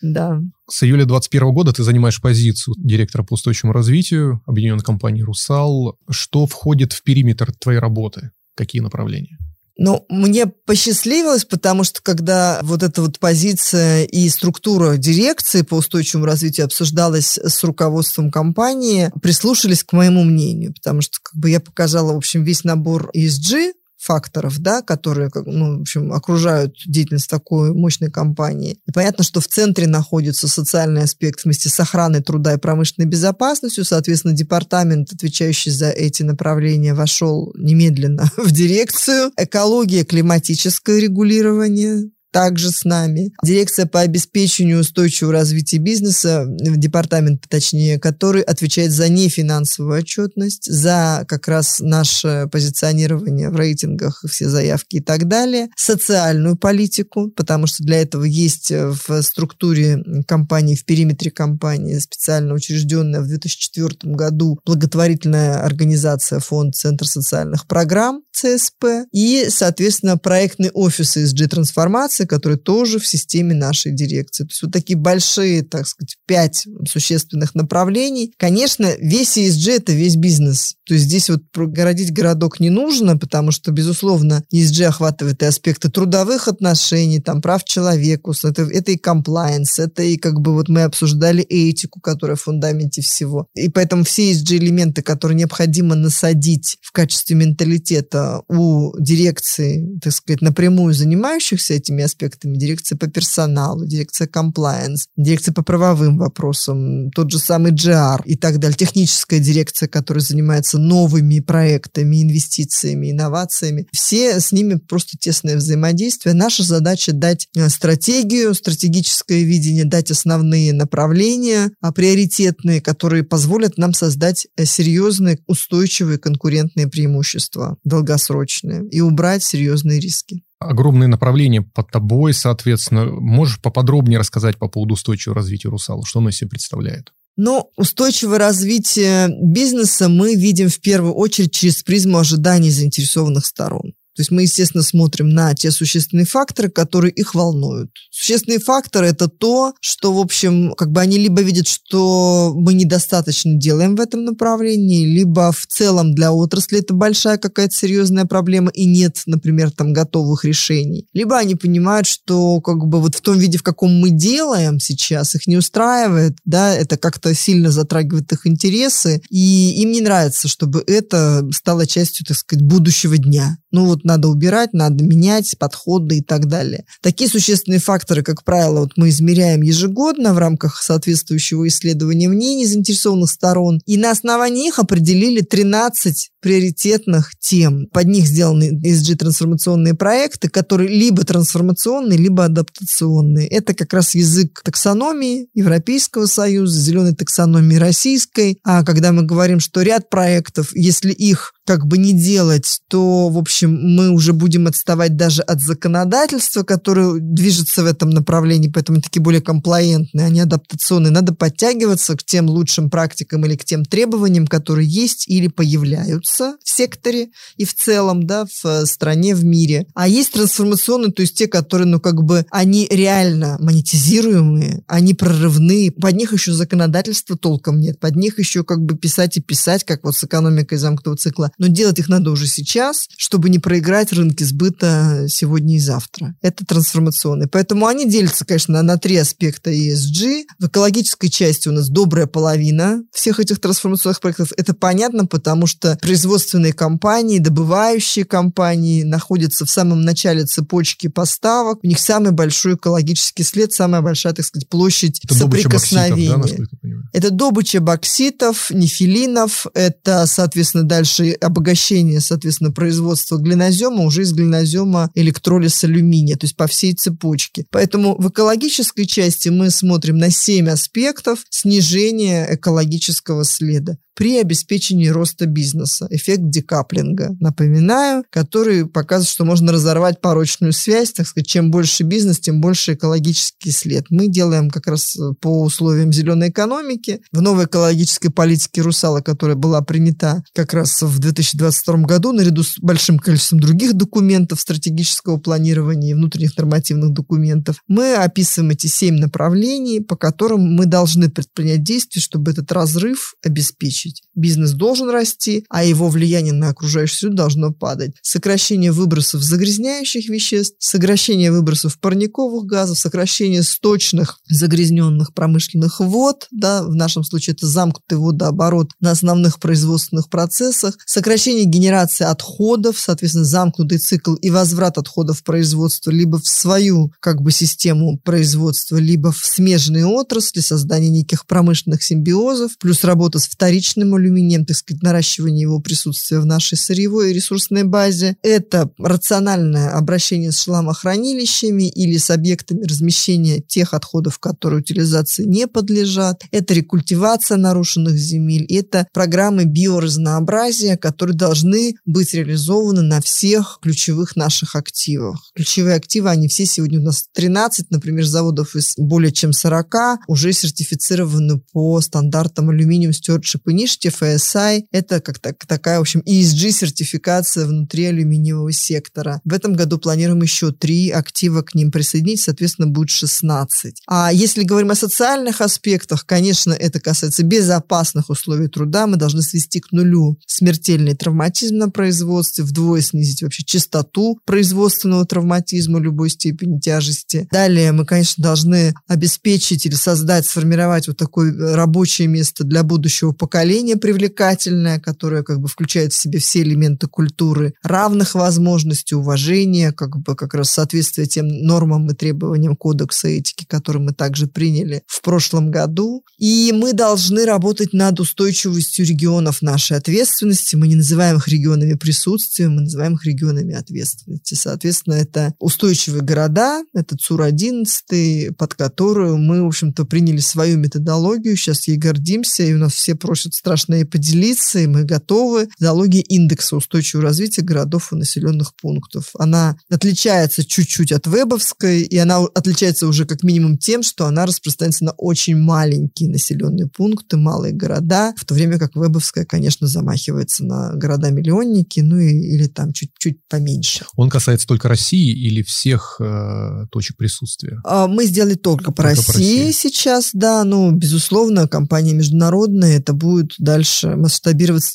[0.00, 0.40] да.
[0.68, 5.98] С июля 2021 года ты занимаешь позицию директора по устойчивому развитию объединенной компании «Русал».
[6.08, 8.30] Что входит в периметр твоей работы?
[8.56, 9.38] Какие направления?
[9.76, 16.26] Ну, мне посчастливилось, потому что когда вот эта вот позиция и структура дирекции по устойчивому
[16.26, 22.12] развитию обсуждалась с руководством компании, прислушались к моему мнению, потому что как бы я показала,
[22.12, 23.72] в общем, весь набор ESG,
[24.04, 28.78] факторов, да, которые, ну, в общем, окружают деятельность такой мощной компании.
[28.86, 33.84] И понятно, что в центре находится социальный аспект вместе с охраной труда и промышленной безопасностью.
[33.84, 39.32] Соответственно, департамент, отвечающий за эти направления, вошел немедленно в дирекцию.
[39.38, 43.32] Экология, климатическое регулирование, также с нами.
[43.44, 51.46] Дирекция по обеспечению устойчивого развития бизнеса, департамент, точнее, который отвечает за нефинансовую отчетность, за как
[51.46, 58.02] раз наше позиционирование в рейтингах, все заявки и так далее, социальную политику, потому что для
[58.02, 66.40] этого есть в структуре компании, в периметре компании специально учрежденная в 2004 году благотворительная организация
[66.40, 73.54] Фонд Центр социальных программ ЦСП и, соответственно, проектный офис ESG-трансформации, инвестиции, которые тоже в системе
[73.54, 74.44] нашей дирекции.
[74.44, 78.32] То есть вот такие большие, так сказать, пять существенных направлений.
[78.38, 80.74] Конечно, весь ESG– это весь бизнес.
[80.86, 85.90] То есть здесь вот прогородить городок не нужно, потому что, безусловно, ESG охватывает и аспекты
[85.90, 90.82] трудовых отношений, там, прав человека, это, это и комплайенс, это и как бы вот мы
[90.82, 93.46] обсуждали этику, которая в фундаменте всего.
[93.54, 100.94] И поэтому все ESG-элементы, которые необходимо насадить в качестве менталитета у дирекции, так сказать, напрямую
[100.94, 107.72] занимающихся этими аспектами, дирекция по персоналу, дирекция compliance, дирекция по правовым вопросам, тот же самый
[107.72, 113.86] GR и так далее, техническая дирекция, которая занимается новыми проектами, инвестициями, инновациями.
[113.92, 116.34] Все с ними просто тесное взаимодействие.
[116.34, 123.92] Наша задача дать э, стратегию, стратегическое видение, дать основные направления, а приоритетные, которые позволят нам
[123.92, 132.34] создать э, серьезные, устойчивые конкурентные преимущества, долгосрочные, и убрать серьезные риски огромные направления под тобой,
[132.34, 133.06] соответственно.
[133.06, 136.04] Можешь поподробнее рассказать по поводу устойчивого развития «Русала»?
[136.04, 137.12] Что оно из себя представляет?
[137.36, 143.94] Но устойчивое развитие бизнеса мы видим в первую очередь через призму ожиданий заинтересованных сторон.
[144.14, 147.90] То есть мы, естественно, смотрим на те существенные факторы, которые их волнуют.
[148.10, 153.54] Существенные факторы– это то, что, в общем, как бы они либо видят, что мы недостаточно
[153.54, 158.84] делаем в этом направлении, либо в целом для отрасли это большая какая-то серьезная проблема и
[158.84, 161.06] нет, например, там готовых решений.
[161.12, 165.34] Либо они понимают, что как бы вот в том виде, в каком мы делаем сейчас,
[165.34, 170.84] их не устраивает, да, это как-то сильно затрагивает их интересы, и им не нравится, чтобы
[170.86, 173.58] это стало частью, так сказать, будущего дня.
[173.74, 176.84] Ну вот надо убирать, надо менять подходы и так далее.
[177.02, 183.28] Такие существенные факторы, как правило, вот мы измеряем ежегодно в рамках соответствующего исследования мнений заинтересованных
[183.28, 187.86] сторон, и на основании их определили 13 приоритетных тем.
[187.90, 193.48] Под них сделаны ESG-трансформационные проекты, которые либо трансформационные, либо адаптационные.
[193.48, 198.58] Это как раз язык таксономии Европейского Союза, зеленой таксономии российской.
[198.62, 203.38] А когда мы говорим, что ряд проектов, если их как бы не делать, то, в
[203.38, 209.22] общем, мы уже будем отставать даже от законодательства, которое движется в этом направлении, поэтому такие
[209.22, 211.10] более комплаентные, они адаптационные.
[211.10, 216.68] Надо подтягиваться к тем лучшим практикам или к тем требованиям, которые есть или появляются в
[216.68, 219.86] секторе и в целом, да, в э, стране, в мире.
[219.94, 225.90] А есть трансформационные, то есть те, которые, ну, как бы, они реально монетизируемые, они прорывные,
[225.92, 230.04] под них еще законодательства толком нет, под них еще как бы писать и писать, как
[230.04, 234.42] вот с экономикой замкнутого цикла но делать их надо уже сейчас, чтобы не проиграть рынки
[234.44, 236.34] сбыта сегодня и завтра.
[236.42, 237.48] Это трансформационные.
[237.48, 240.44] Поэтому они делятся, конечно, на три аспекта ESG.
[240.58, 244.52] В экологической части у нас добрая половина всех этих трансформационных проектов.
[244.56, 251.80] Это понятно, потому что производственные компании, добывающие компании находятся в самом начале цепочки поставок.
[251.82, 256.38] У них самый большой экологический след, самая большая, так сказать, площадь это соприкосновения.
[256.38, 264.32] Бокситов, да, это добыча бокситов, нефилинов, это, соответственно, дальше обогащение, соответственно, производства глинозема уже из
[264.32, 267.66] глинозема электролиз алюминия, то есть по всей цепочке.
[267.70, 275.46] Поэтому в экологической части мы смотрим на 7 аспектов снижения экологического следа при обеспечении роста
[275.46, 276.08] бизнеса.
[276.14, 282.38] Эффект декаплинга, напоминаю, который показывает, что можно разорвать порочную связь, так сказать, чем больше бизнес,
[282.38, 284.06] тем больше экологический след.
[284.10, 287.20] Мы делаем как раз э, по условиям зеленой экономики.
[287.32, 292.78] В новой экологической политике «Русала», которая была принята как раз в 2022 году, наряду с
[292.78, 300.00] большим количеством других документов стратегического планирования и внутренних нормативных документов, мы описываем эти семь направлений,
[300.00, 304.22] по которым мы должны предпринять действия, чтобы этот разрыв обеспечить.
[304.34, 308.12] Бизнес должен расти, а его влияние на окружающую среду должно падать.
[308.22, 316.94] Сокращение выбросов загрязняющих веществ, сокращение выбросов парниковых газов, сокращение сточных загрязненных промышленных вод, да, в
[316.94, 324.34] нашем случае это замкнутый водооборот на основных производственных процессах, сокращение генерации отходов, соответственно, замкнутый цикл
[324.34, 330.06] и возврат отходов в производство либо в свою как бы систему производства, либо в смежные
[330.06, 336.40] отрасли, создание неких промышленных симбиозов, плюс работа с вторичным алюминием, так сказать, наращивание его присутствия
[336.40, 338.36] в нашей сырьевой и ресурсной базе.
[338.42, 346.42] Это рациональное обращение с шламохранилищами или с объектами размещения тех отходов, которые утилизации не подлежат.
[346.50, 348.64] Это рекультивация нарушенных земель.
[348.68, 355.50] Это программы биоразнообразия, которые должны быть реализованы на всех ключевых наших активах.
[355.54, 359.84] Ключевые активы, они все сегодня у нас 13, например, заводов из более чем 40
[360.28, 364.84] уже сертифицированы по стандартам алюминиум stewardship Initiative, ASI.
[364.90, 369.40] Это как так, такая, в общем, ESG-сертификация внутри алюминиевого сектора.
[369.44, 374.02] В этом году планируем еще три актива к ним присоединить, соответственно, будет 16.
[374.06, 379.08] А если говорим о социальных аспектах, конечно, это касается безопасных условий труда.
[379.08, 385.98] Мы должны свести к нулю смертельный травматизм на производстве, вдвое снизить вообще частоту производственного травматизма
[385.98, 387.48] любой степени тяжести.
[387.50, 393.96] Далее мы, конечно, должны обеспечить или создать, сформировать вот такое рабочее место для будущего поколения
[393.96, 400.34] привлекательное, которое как бы включает в себе все элементы культуры, равных возможностей, уважения, как бы
[400.36, 405.70] как раз соответствие тем нормам и требованиям кодекса этики, который мы также приняли в прошлом
[405.70, 406.24] году.
[406.38, 410.76] И мы должны работать над устойчивостью регионов нашей ответственности.
[410.76, 414.54] Мы не называем их регионами присутствия, мы называем их регионами ответственности.
[414.54, 421.88] Соответственно, это устойчивые города, это ЦУР-11, под которую мы, в общем-то, приняли свою методологию, сейчас
[421.88, 426.76] ей гордимся, и у нас все просят страшно поделиться, и мы готовы основы методологии индекса
[426.76, 429.30] устойчивого развития городов и населенных пунктов.
[429.38, 435.04] Она отличается чуть-чуть от вебовской, и она отличается уже как минимум тем, что она распространяется
[435.04, 440.94] на очень маленькие населенные пункты, малые города, в то время как вебовская, конечно, замахивается на
[440.94, 444.04] города-миллионники, ну и, или там чуть-чуть поменьше.
[444.16, 447.78] Он касается только России или всех э, точек присутствия?
[447.84, 452.98] А, мы сделали только по, только России, по России сейчас, да, ну, безусловно, компания международная,
[452.98, 454.92] это будет дальше масштабироваться,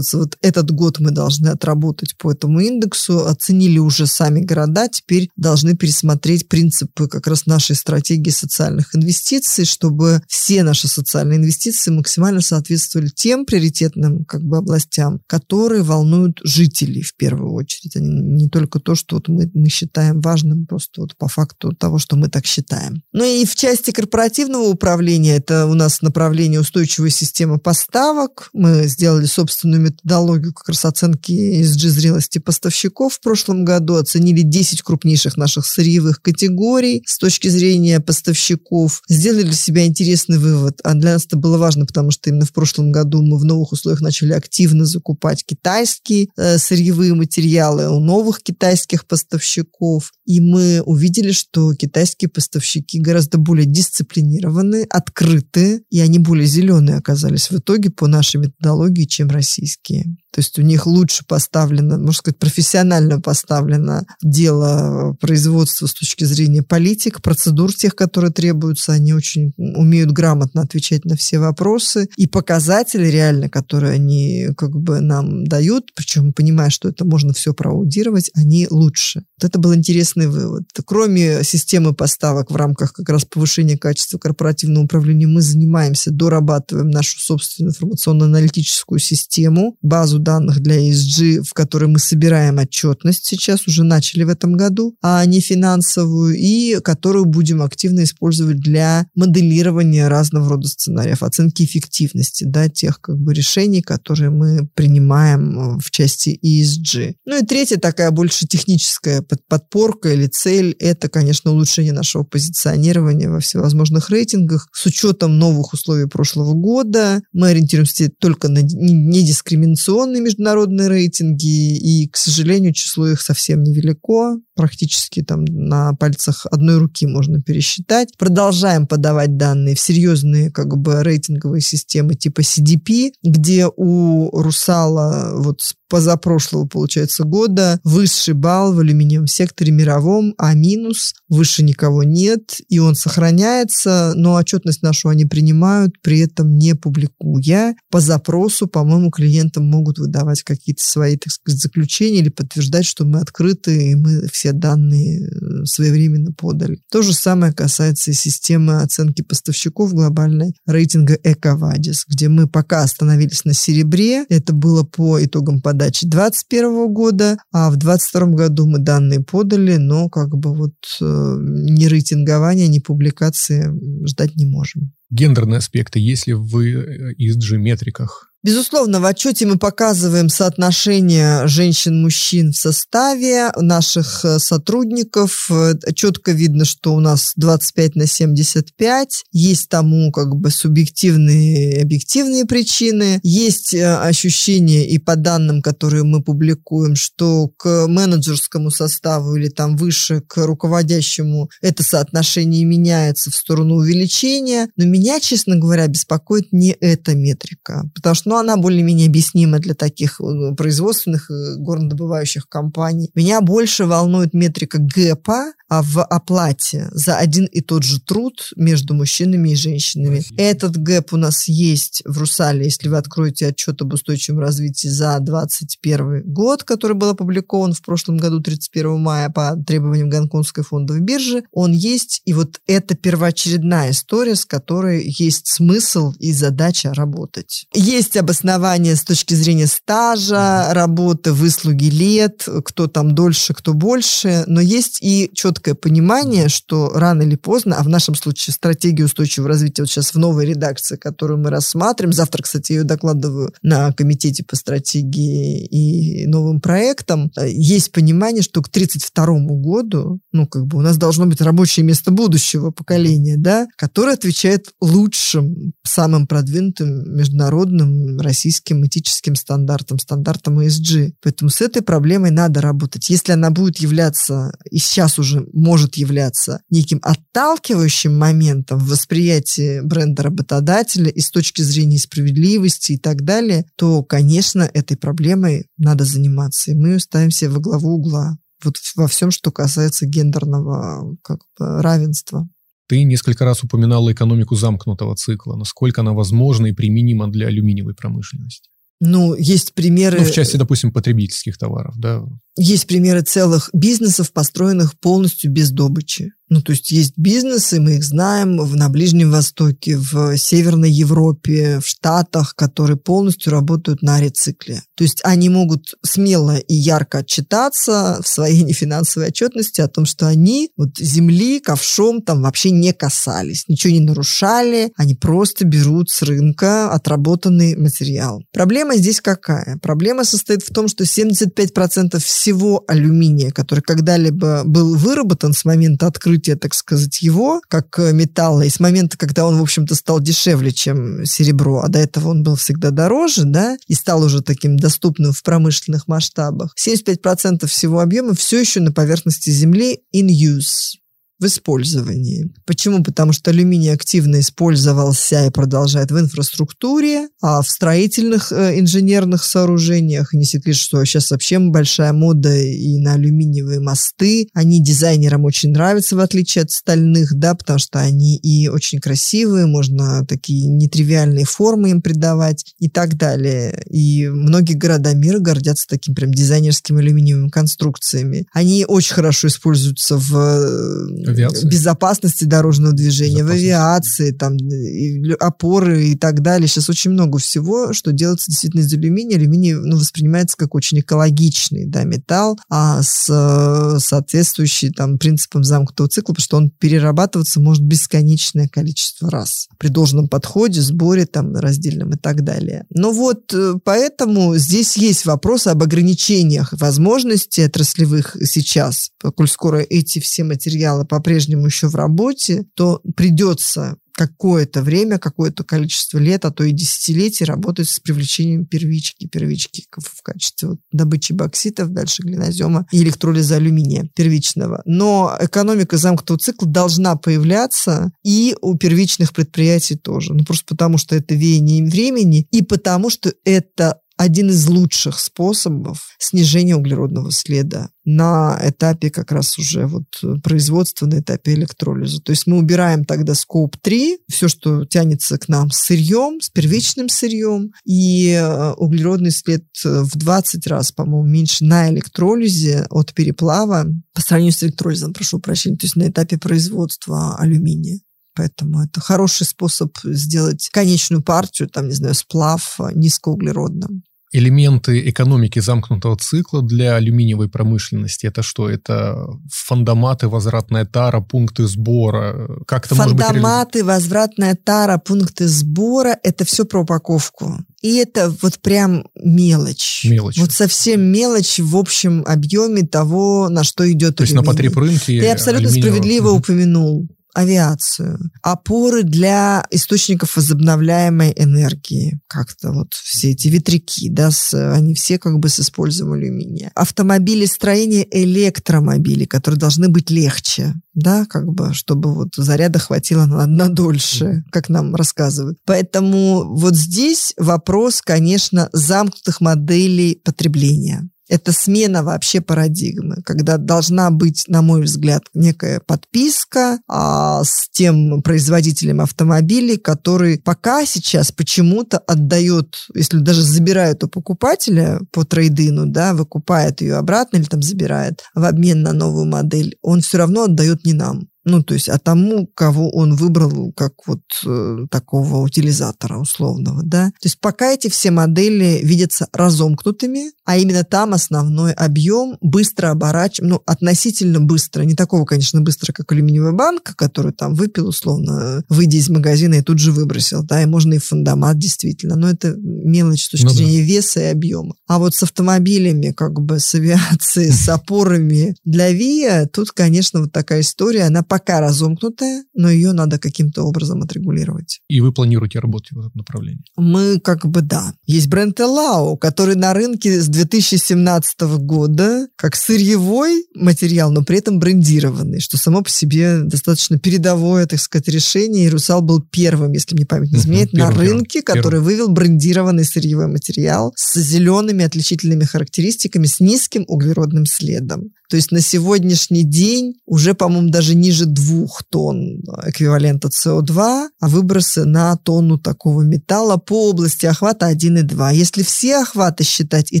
[0.12, 0.18] тираживаться.
[0.18, 5.76] Вот этот год мы должны отработать по этому индексу, оценили уже сами города, теперь должны
[5.76, 13.08] пересмотреть принципы как раз нашей стратегии социальных инвестиций, чтобы все наши социальные инвестиции максимально соответствовали
[13.14, 18.94] тем приоритетным как бы областям, которые волнуют жителей в первую очередь, а не только то,
[18.94, 23.02] что вот мы, мы считаем важным просто вот по факту того, что мы так считаем.
[23.12, 28.50] Ну и в части корпоративного управления это у нас направление устойчивая система поставок.
[28.52, 34.82] Мы сделали собственную методологию как раз оценки ESG зрелости поставщиков в прошлом году, оценили 10
[34.82, 40.80] крупнейших наших сырьевых категорий с точки зрения поставщиков, сделали для себя интересный вывод.
[40.84, 43.72] А для нас это было важно, потому что именно в прошлом году мы в новых
[43.72, 50.12] условиях начали активно закупать китайские э, сырьевые материалы у новых китайских поставщиков.
[50.26, 57.50] И мы увидели, что китайские поставщики гораздо более дисциплинированы, открыты, и они более зеленые оказались
[57.50, 59.91] в итоге по нашей методологии, чем российские.
[59.92, 60.21] такие.
[60.32, 66.62] То есть у них лучше поставлено, можно сказать, профессионально поставлено дело производства с точки зрения
[66.62, 68.92] политик, процедур тех, которые требуются.
[68.92, 72.08] Они очень умеют грамотно отвечать на все вопросы.
[72.16, 77.52] И показатели реально, которые они как бы нам дают, причем понимая, что это можно все
[77.52, 79.24] проаудировать, они лучше.
[79.38, 80.64] Вот это был интересный вывод.
[80.86, 87.18] Кроме системы поставок в рамках как раз повышения качества корпоративного управления, мы занимаемся, дорабатываем нашу
[87.20, 94.24] собственную информационно-аналитическую систему, базу данных для ESG, в которой мы собираем отчетность сейчас, уже начали
[94.24, 100.68] в этом году, а не финансовую, и которую будем активно использовать для моделирования разного рода
[100.68, 107.14] сценариев, оценки эффективности да, тех как бы, решений, которые мы принимаем э, в части ESG.
[107.26, 113.40] Ну и третья такая больше техническая подпорка или цель– это, конечно, улучшение нашего позиционирования во
[113.40, 117.22] всевозможных рейтингах с учетом новых условий прошлого года.
[117.32, 124.38] Мы ориентируемся только на недискриминационные определенные международные рейтинги, и, к сожалению, число их совсем невелико
[124.54, 128.16] практически там на пальцах одной руки можно пересчитать.
[128.18, 135.60] Продолжаем подавать данные в серьезные как бы рейтинговые системы типа CDP, где у Русала вот
[135.60, 142.62] с позапрошлого, получается, года высший балл в алюминиевом секторе мировом, а минус, выше никого нет,
[142.70, 147.74] и он сохраняется, но отчетность нашу они принимают, при этом не публикуя.
[147.90, 153.20] По запросу, по-моему, клиентам могут выдавать какие-то свои, так сказать, заключения или подтверждать, что мы
[153.20, 156.80] открыты, и мы все данные э, своевременно подали.
[156.90, 163.44] То же самое касается и системы оценки поставщиков глобальной рейтинга EcoVadis, где мы пока остановились
[163.44, 164.24] на серебре.
[164.28, 170.08] Это было по итогам подачи 2021 года, а в 2022 году мы данные подали, но
[170.08, 173.72] как бы вот э, ни рейтингования, ни публикации
[174.06, 174.92] ждать не можем.
[175.12, 184.24] Гендерные аспекты, если в ESG-метриках Безусловно, в отчете мы показываем соотношение женщин-мужчин в составе наших
[184.24, 185.48] э, сотрудников.
[185.48, 189.26] Э, четко видно, что у нас 25 на 75.
[189.30, 193.20] Есть тому как бы субъективные и объективные причины.
[193.22, 199.76] Есть э, ощущение и по данным, которые мы публикуем, что к менеджерскому составу или там
[199.76, 204.68] выше к руководящему это соотношение меняется в сторону увеличения.
[204.74, 207.90] Но меня, честно говоря, беспокоит не эта метрика.
[207.94, 213.10] Потому что но она более-менее объяснима для таких э, производственных э, горнодобывающих компаний.
[213.14, 218.92] Меня больше волнует метрика ГЭПа а в оплате за один и тот же труд между
[218.92, 220.20] мужчинами и женщинами.
[220.20, 220.42] Спасибо.
[220.42, 225.18] Этот гэп у нас есть в Русале, если вы откроете отчет об устойчивом развитии за
[225.18, 231.42] 2021 год, который был опубликован в прошлом году 31 мая по требованиям Гонконгской фондовой биржи,
[231.52, 237.66] он есть, и вот это первоочередная история, с которой есть смысл и задача работать.
[237.74, 244.60] Есть обоснование с точки зрения стажа, работы, выслуги лет, кто там дольше, кто больше, но
[244.60, 249.82] есть и четкое понимание, что рано или поздно, а в нашем случае стратегия устойчивого развития
[249.82, 254.44] вот сейчас в новой редакции, которую мы рассматриваем, завтра, кстати, я ее докладываю на комитете
[254.44, 260.80] по стратегии и новым проектам, есть понимание, что к 32 году, ну, как бы у
[260.80, 268.84] нас должно быть рабочее место будущего поколения, да, которое отвечает лучшим, самым продвинутым международным российским
[268.84, 271.12] этическим стандартом, стандартом ESG.
[271.22, 273.08] Поэтому с этой проблемой надо работать.
[273.08, 280.24] Если она будет являться, и сейчас уже может являться, неким отталкивающим моментом в восприятии бренда
[280.24, 286.72] работодателя и с точки зрения справедливости и так далее, то, конечно, этой проблемой надо заниматься.
[286.72, 291.82] И мы ставим себе во главу угла вот во всем, что касается гендерного как бы,
[291.82, 292.48] равенства.
[292.88, 295.56] Ты несколько раз упоминала экономику замкнутого цикла.
[295.56, 298.68] Насколько она возможна и применима для алюминиевой промышленности?
[299.04, 300.20] Ну, есть примеры...
[300.20, 302.22] Ну, в части, допустим, потребительских товаров, да?
[302.56, 306.32] Есть примеры целых бизнесов, построенных полностью без добычи.
[306.48, 311.80] Ну, то есть есть бизнесы, мы их знаем, в, на Ближнем Востоке, в Северной Европе,
[311.80, 314.82] в Штатах, которые полностью работают на рецикле.
[314.94, 320.26] То есть они могут смело и ярко отчитаться в своей нефинансовой отчетности о том, что
[320.26, 326.20] они вот земли ковшом там вообще не касались, ничего не нарушали, они просто берут с
[326.20, 328.42] рынка отработанный материал.
[328.52, 329.78] Проблема здесь какая?
[329.78, 336.31] Проблема состоит в том, что 75% всего алюминия, который когда-либо был выработан с момента открытия,
[336.38, 340.72] так сказать, его, как э, металла, и с момента, когда он, в общем-то, стал дешевле,
[340.72, 345.32] чем серебро, а до этого он был всегда дороже, да, и стал уже таким доступным
[345.32, 351.01] в промышленных масштабах, 75% всего объема все еще на поверхности Земли in use
[351.42, 352.52] в использовании.
[352.64, 353.02] Почему?
[353.02, 360.32] Потому что алюминий активно использовался и продолжает в инфраструктуре, а в строительных э, инженерных сооружениях.
[360.32, 364.48] Не секрет, что сейчас вообще большая мода и на алюминиевые мосты.
[364.54, 369.66] Они дизайнерам очень нравятся, в отличие от стальных, да, потому что они и очень красивые,
[369.66, 373.82] можно такие нетривиальные формы им придавать и так далее.
[373.90, 378.46] И многие города мира гордятся таким прям дизайнерскими алюминиевыми конструкциями.
[378.52, 381.68] Они очень хорошо используются в э, авиации.
[381.68, 386.68] безопасности дорожного движения, в авиации, там, и опоры и так далее.
[386.68, 389.36] Сейчас очень много всего, что делается действительно из алюминия.
[389.36, 396.32] Алюминий ну, воспринимается как очень экологичный да, металл, а с соответствующий там, принципам замкнутого цикла,
[396.32, 402.16] потому что он перерабатываться может бесконечное количество раз при должном подходе, сборе там, раздельном и
[402.16, 402.84] так далее.
[402.90, 410.18] Но вот э, поэтому здесь есть вопрос об ограничениях возможностей отраслевых сейчас, коль скоро эти
[410.18, 416.50] все материалы по по-прежнему еще в работе, то придется какое-то время, какое-то количество лет, а
[416.50, 423.02] то и десятилетий работать с привлечением первички, первички в качестве добычи бокситов, дальше глинозема и
[423.02, 424.82] электролиза алюминия первичного.
[424.84, 430.34] Но экономика замкнутого цикла должна появляться и у первичных предприятий тоже.
[430.34, 436.14] Ну, просто потому, что это веяние времени и потому, что это один из лучших способов
[436.18, 440.04] снижения углеродного следа на этапе как раз уже вот
[440.42, 442.20] производства, на этапе электролиза.
[442.22, 446.50] То есть мы убираем тогда скоп 3, все, что тянется к нам с сырьем, с
[446.50, 453.86] первичным сырьем, и э, углеродный след в 20 раз, по-моему, меньше на электролизе от переплава
[454.14, 457.98] по сравнению с электролизом, прошу прощения, то есть на этапе производства алюминия.
[458.34, 466.16] Поэтому это хороший способ сделать конечную партию, там, не знаю, сплав низкоуглеродным элементы экономики замкнутого
[466.16, 468.68] цикла для алюминиевой промышленности это что?
[468.68, 472.48] Это фандоматы, возвратная тара, пункты сбора?
[472.66, 477.58] Как это Фандоматы, может быть возвратная тара, пункты сбора– это все про упаковку.
[477.82, 480.04] И это вот прям мелочь.
[480.04, 480.38] Мелочь.
[480.38, 484.36] Вот совсем мелочь в общем объеме того, на что идет То алюминий.
[484.38, 486.38] есть на потребрынке Ты абсолютно справедливо угу.
[486.38, 494.94] упомянул авиацию, опоры для источников возобновляемой энергии, как-то вот все эти ветряки, да, с, они
[494.94, 496.72] все как бы с использованием алюминия.
[496.74, 503.46] Автомобили строения электромобили, которые должны быть легче, да, как бы, чтобы вот заряда хватило на,
[503.46, 505.58] на дольше, как нам рассказывают.
[505.64, 511.08] Поэтому вот здесь вопрос, конечно, замкнутых моделей потребления.
[511.32, 518.20] Это смена вообще парадигмы, когда должна быть, на мой взгляд, некая подписка а, с тем
[518.20, 526.12] производителем автомобилей, который пока сейчас почему-то отдает, если даже забирает у покупателя по трейдину, да,
[526.12, 530.84] выкупает ее обратно или там забирает в обмен на новую модель, он все равно отдает
[530.84, 531.28] не нам.
[531.44, 537.06] Ну, то есть, а тому, кого он выбрал как вот э, такого утилизатора условного, да.
[537.06, 543.52] То есть, пока эти все модели видятся разомкнутыми, а именно там основной объем быстро оборачиваем,
[543.52, 548.98] ну, относительно быстро, не такого, конечно, быстро, как алюминиевая банка, которую там выпил условно, выйдя
[548.98, 553.24] из магазина и тут же выбросил, да, и можно и фундамат действительно, но это мелочь
[553.24, 553.84] с точки ну, зрения да.
[553.84, 554.74] веса и объема.
[554.86, 560.32] А вот с автомобилями, как бы, с авиацией, с опорами для ВИА, тут, конечно, вот
[560.32, 564.80] такая история, она пока разомкнутая, но ее надо каким-то образом отрегулировать.
[564.88, 566.62] И вы планируете работать в этом направлении?
[566.76, 567.94] Мы как бы да.
[568.04, 574.58] Есть бренд Элау, который на рынке с 2017 года как сырьевой материал, но при этом
[574.58, 578.66] брендированный, что само по себе достаточно передовое, так сказать, решение.
[578.66, 583.28] И Русал был первым, если мне память не изменяет, на рынке, который вывел брендированный сырьевой
[583.28, 588.10] материал с зелеными отличительными характеристиками, с низким углеродным следом.
[588.32, 594.84] То есть на сегодняшний день уже, по-моему, даже ниже двух тонн эквивалента СО2, а выбросы
[594.84, 598.34] на тонну такого металла по области охвата 1,2.
[598.34, 600.00] Если все охваты считать, и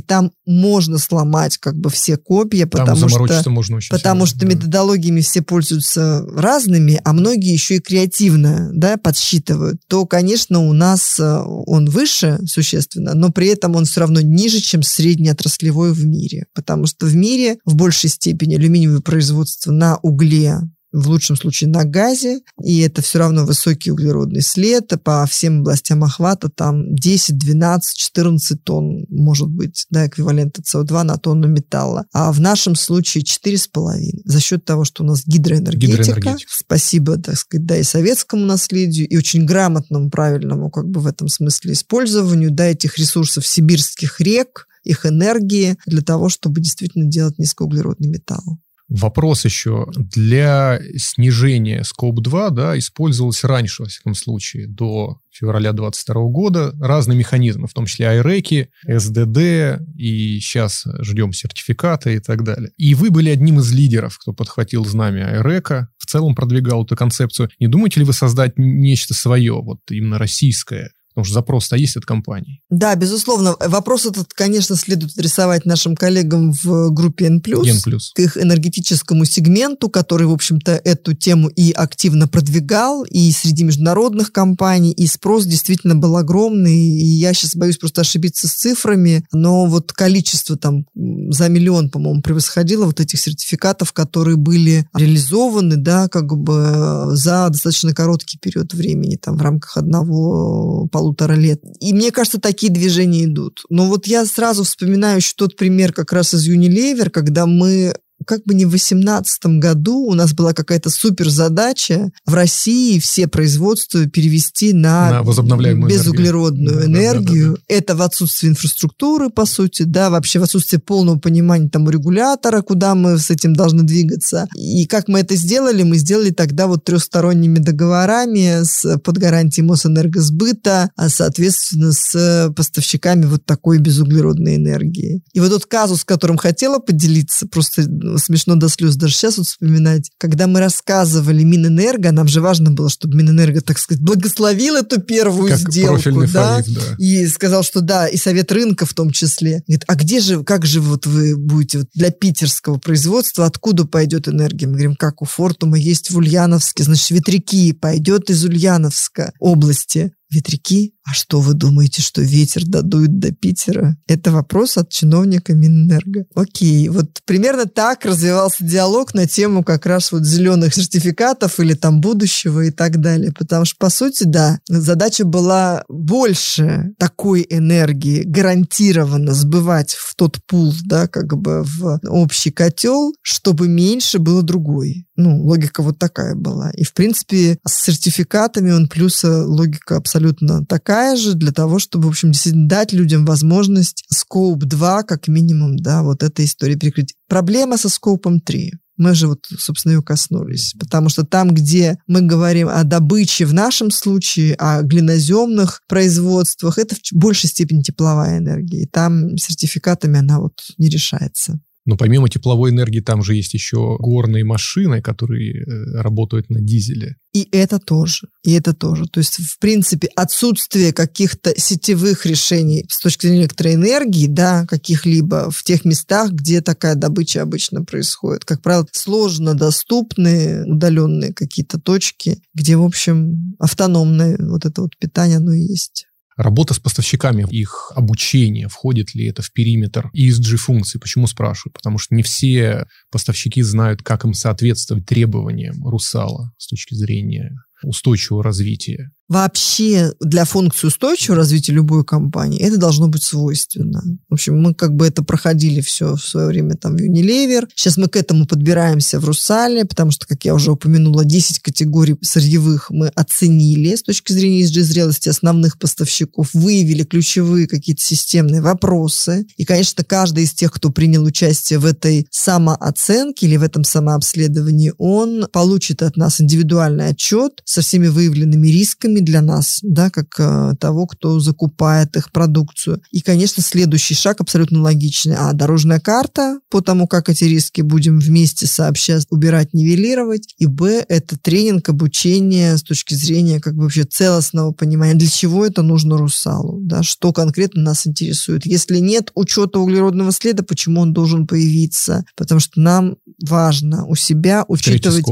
[0.00, 4.46] там можно сломать как бы все копья, там потому что, можно потому сильно, что да.
[4.46, 11.18] методологиями все пользуются разными, а многие еще и креативно да, подсчитывают, то, конечно, у нас
[11.18, 16.46] э, он выше существенно, но при этом он все равно ниже, чем среднеотраслевой в мире.
[16.54, 20.60] Потому что в мире в большей степени алюминиевое производство на угле,
[20.92, 26.04] в лучшем случае на газе, и это все равно высокий углеродный след, по всем областям
[26.04, 32.32] охвата там 10, 12, 14 тонн может быть, да, эквивалента СО2 на тонну металла, а
[32.32, 36.50] в нашем случае 4,5 за счет того, что у нас гидроэнергетика, гидроэнергетика.
[36.50, 41.28] спасибо, так сказать, да, и советскому наследию, и очень грамотному, правильному, как бы в этом
[41.28, 48.08] смысле использованию, да, этих ресурсов сибирских рек, их энергии для того, чтобы действительно делать низкоуглеродный
[48.08, 48.58] металл.
[48.88, 49.86] Вопрос еще.
[49.94, 57.68] Для снижения Scope-2 да, использовался раньше, во всяком случае, до февраля 2022 года разные механизмы,
[57.68, 62.70] в том числе айреки, СДД, и сейчас ждем сертификата и так далее.
[62.76, 67.50] И вы были одним из лидеров, кто подхватил знамя айрека, в целом продвигал эту концепцию.
[67.58, 72.04] Не думаете ли вы создать нечто свое, вот именно российское, Потому что запрос-то есть от
[72.04, 72.60] компании.
[72.70, 73.54] Да, безусловно.
[73.60, 77.80] Вопрос этот, конечно, следует адресовать нашим коллегам в группе N+, N+.
[78.14, 84.32] к их энергетическому сегменту, который, в общем-то, эту тему и активно продвигал, и среди международных
[84.32, 89.66] компаний, и спрос действительно был огромный, и я сейчас боюсь просто ошибиться с цифрами, но
[89.66, 96.36] вот количество там за миллион, по-моему, превосходило вот этих сертификатов, которые были реализованы, да, как
[96.36, 101.60] бы за достаточно короткий период времени, там, в рамках одного полутора лет.
[101.80, 103.64] И мне кажется, такие движения идут.
[103.70, 107.94] Но вот я сразу вспоминаю еще тот пример как раз из Unilever, когда мы
[108.26, 113.26] как бы не в 2018 году у нас была какая-то супер задача в России все
[113.28, 117.22] производства перевести на, на возобновляемую безуглеродную энергию.
[117.22, 117.46] энергию.
[117.46, 117.74] Да, да, да.
[117.74, 122.94] Это в отсутствии инфраструктуры, по сути, да, вообще в отсутствии полного понимания там регулятора, куда
[122.94, 124.48] мы с этим должны двигаться.
[124.56, 125.82] И как мы это сделали?
[125.82, 133.44] Мы сделали тогда вот трехсторонними договорами с, под гарантией Мосэнергосбыта, а соответственно с поставщиками вот
[133.44, 135.22] такой безуглеродной энергии.
[135.32, 137.84] И вот тот казус, которым хотела поделиться, просто
[138.18, 142.88] смешно до слез даже сейчас вот вспоминать, когда мы рассказывали Минэнерго, нам же важно было,
[142.88, 146.56] чтобы Минэнерго, так сказать, благословил эту первую как сделку, да?
[146.56, 149.62] Фариф, да, и сказал, что да, и Совет рынка в том числе.
[149.66, 154.28] Говорит, а где же, как же вот вы будете вот для питерского производства, откуда пойдет
[154.28, 154.66] энергия?
[154.66, 160.12] Мы говорим, как у Фортума есть в Ульяновске, значит, ветряки пойдет из Ульяновска области.
[160.32, 160.94] Ветряки?
[161.04, 163.96] А что вы думаете, что ветер додует до Питера?
[164.06, 166.24] Это вопрос от чиновника Минэнерго.
[166.34, 172.00] Окей, вот примерно так развивался диалог на тему как раз вот зеленых сертификатов или там
[172.00, 173.32] будущего и так далее.
[173.36, 180.72] Потому что, по сути, да, задача была больше такой энергии гарантированно сбывать в тот пул,
[180.84, 185.06] да, как бы в общий котел, чтобы меньше было другой.
[185.16, 186.70] Ну, логика вот такая была.
[186.70, 190.21] И, в принципе, с сертификатами он плюса логика абсолютно
[190.68, 195.76] такая же для того, чтобы, в общем, действительно дать людям возможность Scope 2, как минимум,
[195.76, 197.14] да, вот этой истории перекрыть.
[197.28, 198.72] Проблема со Scope 3.
[198.98, 200.74] Мы же вот, собственно, ее коснулись.
[200.78, 206.94] Потому что там, где мы говорим о добыче в нашем случае, о глиноземных производствах, это
[206.94, 208.82] в большей степени тепловая энергия.
[208.82, 211.58] И там сертификатами она вот не решается.
[211.84, 217.16] Но помимо тепловой энергии там же есть еще горные машины, которые э, работают на дизеле.
[217.32, 218.28] И это тоже.
[218.44, 219.06] И это тоже.
[219.06, 225.62] То есть, в принципе, отсутствие каких-то сетевых решений с точки зрения электроэнергии, да, каких-либо в
[225.64, 228.44] тех местах, где такая добыча обычно происходит.
[228.44, 235.38] Как правило, сложно доступные, удаленные какие-то точки, где, в общем, автономное вот это вот питание,
[235.38, 236.06] оно есть.
[236.36, 241.00] Работа с поставщиками, их обучение, входит ли это в периметр ESG-функций.
[241.00, 241.72] Почему спрашиваю?
[241.74, 248.42] Потому что не все поставщики знают, как им соответствовать требованиям Русала с точки зрения устойчивого
[248.42, 249.10] развития.
[249.32, 254.02] Вообще для функции устойчивого развития любой компании это должно быть свойственно.
[254.28, 257.66] В общем, мы как бы это проходили все в свое время там в Unilever.
[257.74, 262.16] Сейчас мы к этому подбираемся в Русале, потому что, как я уже упомянула, 10 категорий
[262.20, 269.46] сырьевых мы оценили с точки зрения ESG зрелости основных поставщиков, выявили ключевые какие-то системные вопросы.
[269.56, 274.92] И, конечно, каждый из тех, кто принял участие в этой самооценке или в этом самообследовании,
[274.98, 280.74] он получит от нас индивидуальный отчет со всеми выявленными рисками для нас, да, как э,
[280.78, 283.02] того, кто закупает их продукцию.
[283.10, 285.36] И, конечно, следующий шаг абсолютно логичный.
[285.36, 290.54] А, дорожная карта по тому, как эти риски будем вместе сообща убирать, нивелировать.
[290.58, 295.64] И, б, это тренинг, обучение с точки зрения как бы вообще целостного понимания, для чего
[295.66, 298.66] это нужно Русалу, да, что конкретно нас интересует.
[298.66, 302.24] Если нет учета углеродного следа, почему он должен появиться?
[302.36, 305.24] Потому что нам важно у себя учитывать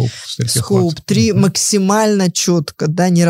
[0.46, 3.24] скоп 3 максимально четко, да, не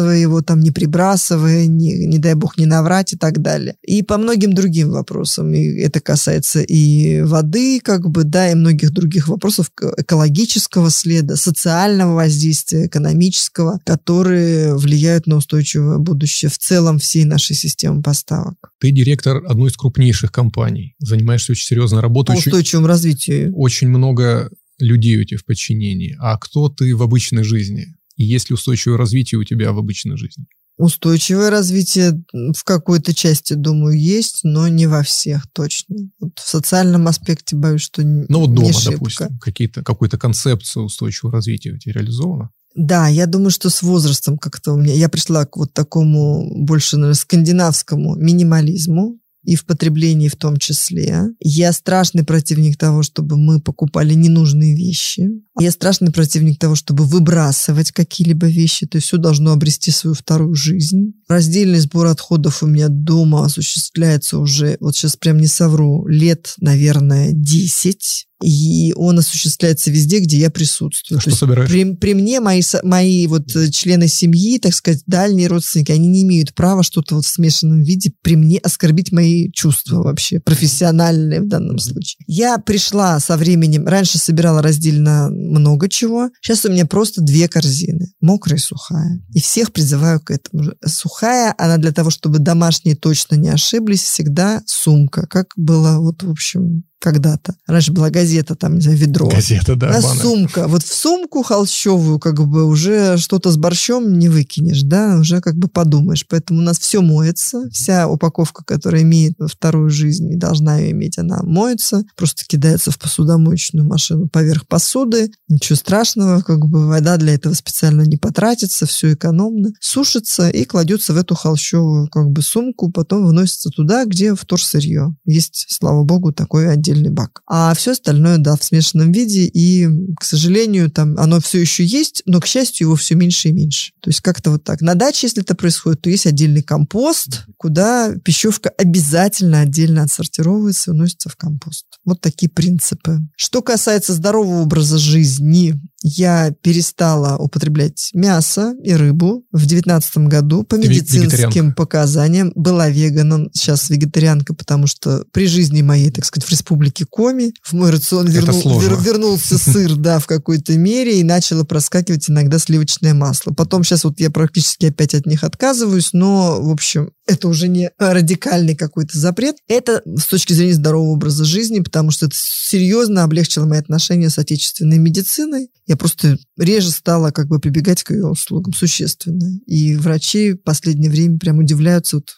[0.00, 3.74] размазывая его, там, не прибрасывая, не, не дай бог не наврать и так далее.
[3.82, 5.52] И по многим другим вопросам.
[5.54, 12.14] И это касается и воды, как бы, да, и многих других вопросов экологического следа, социального
[12.14, 18.56] воздействия, экономического, которые влияют на устойчивое будущее в целом всей нашей системы поставок.
[18.80, 22.34] Ты директор одной из крупнейших компаний, занимаешься очень серьезной работой.
[22.34, 23.54] По устойчивому очень, развитию.
[23.54, 26.16] Очень много людей у тебя в подчинении.
[26.18, 27.94] А кто ты в обычной жизни?
[28.20, 30.44] И есть ли устойчивое развитие у тебя в обычной жизни?
[30.76, 35.96] Устойчивое развитие в какой-то части, думаю, есть, но не во всех точно.
[36.18, 38.92] Вот в социальном аспекте боюсь, что Ну вот дома, не шибко.
[38.92, 42.50] допустим, какие-то, какую-то концепцию устойчивого развития у тебя реализована?
[42.74, 44.92] Да, я думаю, что с возрастом как-то у меня...
[44.92, 51.24] Я пришла к вот такому больше, наверное, скандинавскому минимализму и в потреблении в том числе.
[51.40, 55.28] Я страшный противник того, чтобы мы покупали ненужные вещи.
[55.58, 58.86] Я страшный противник того, чтобы выбрасывать какие-либо вещи.
[58.86, 61.12] То есть все должно обрести свою вторую жизнь.
[61.28, 67.32] Раздельный сбор отходов у меня дома осуществляется уже, вот сейчас прям не совру, лет, наверное,
[67.32, 71.18] 10 и он осуществляется везде, где я присутствую.
[71.18, 71.68] А что собираешь?
[71.68, 76.22] При, при мне мои, мои вот э, члены семьи, так сказать, дальние родственники, они не
[76.22, 81.48] имеют права что-то вот в смешанном виде при мне оскорбить мои чувства вообще, профессиональные в
[81.48, 82.24] данном случае.
[82.26, 88.12] Я пришла со временем, раньше собирала раздельно много чего, сейчас у меня просто две корзины,
[88.20, 89.20] мокрая и сухая.
[89.34, 90.72] И всех призываю к этому.
[90.84, 96.30] Сухая, она для того, чтобы домашние точно не ошиблись, всегда сумка, как было вот, в
[96.30, 97.56] общем, когда-то.
[97.66, 99.28] Раньше была газета, там, не знаю, ведро.
[99.28, 99.88] Газета, да.
[99.88, 100.68] А сумка.
[100.68, 105.56] Вот в сумку холщовую как бы уже что-то с борщом не выкинешь, да, уже как
[105.56, 106.26] бы подумаешь.
[106.28, 107.68] Поэтому у нас все моется.
[107.72, 112.04] Вся упаковка, которая имеет вторую жизнь и должна ее иметь, она моется.
[112.16, 115.30] Просто кидается в посудомоечную машину поверх посуды.
[115.48, 119.70] Ничего страшного, как бы вода для этого специально не потратится, все экономно.
[119.80, 125.16] Сушится и кладется в эту холщовую как бы сумку, потом выносится туда, где вторсырье.
[125.24, 127.42] Есть, слава богу, такой отдел отдельный бак.
[127.46, 129.44] А все остальное, да, в смешанном виде.
[129.44, 129.88] И,
[130.18, 133.92] к сожалению, там оно все еще есть, но, к счастью, его все меньше и меньше.
[134.00, 134.80] То есть как-то вот так.
[134.80, 140.94] На даче, если это происходит, то есть отдельный компост, куда пищевка обязательно отдельно отсортировывается и
[140.94, 141.86] уносится в компост.
[142.04, 143.20] Вот такие принципы.
[143.36, 150.76] Что касается здорового образа жизни, я перестала употреблять мясо и рыбу в девятнадцатом году по
[150.76, 152.52] медицинским показаниям.
[152.54, 157.72] Была веганом, сейчас вегетарианка, потому что при жизни моей, так сказать, в республике Коми в
[157.74, 163.14] мой рацион вернул, вер, вернулся сыр, да, в какой-то мере, и начало проскакивать иногда сливочное
[163.14, 163.52] масло.
[163.52, 167.90] Потом сейчас вот я практически опять от них отказываюсь, но, в общем, это уже не
[167.98, 169.56] радикальный какой-то запрет.
[169.68, 174.38] Это с точки зрения здорового образа жизни, потому что это серьезно облегчило мои отношения с
[174.38, 175.68] отечественной медициной.
[175.90, 179.58] Я просто реже стала как бы прибегать к ее услугам существенно.
[179.66, 182.28] И врачи в последнее время прям удивляются вот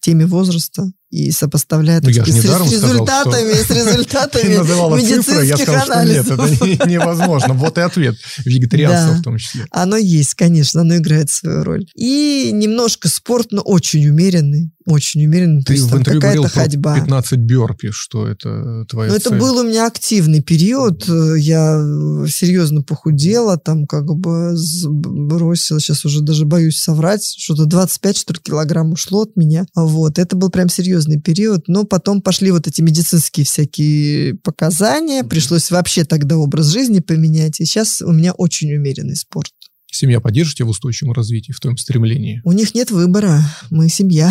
[0.00, 5.56] теме возраста и сопоставляя ну, я с, с результатами, сказал, с результатами медицинских цифры, я
[5.56, 6.34] сказал, анализов.
[6.34, 7.54] Что нет, это невозможно.
[7.54, 8.16] Вот и ответ.
[8.44, 9.66] Вегетарианство да, в том числе.
[9.70, 11.86] Оно есть, конечно, оно играет свою роль.
[11.94, 14.72] И немножко спорт, но очень умеренный.
[14.86, 15.62] Очень умеренный.
[15.62, 16.94] Ты в интервью говорил ходьба.
[16.94, 21.06] про 15 бёрпи, что это твоя Ну, это был у меня активный период.
[21.38, 21.80] Я
[22.28, 24.54] серьезно похудела, там как бы
[24.84, 29.64] бросила, сейчас уже даже боюсь соврать, что-то 25, что ли, килограмм ушло от меня.
[29.74, 35.24] Вот, это был прям серьезный серьезный период, но потом пошли вот эти медицинские всякие показания,
[35.24, 39.50] пришлось вообще тогда образ жизни поменять, и сейчас у меня очень умеренный спорт.
[39.90, 42.40] Семья поддержит тебя в устойчивом развитии, в твоем стремлении?
[42.44, 43.42] У них нет выбора.
[43.70, 44.28] Мы семья.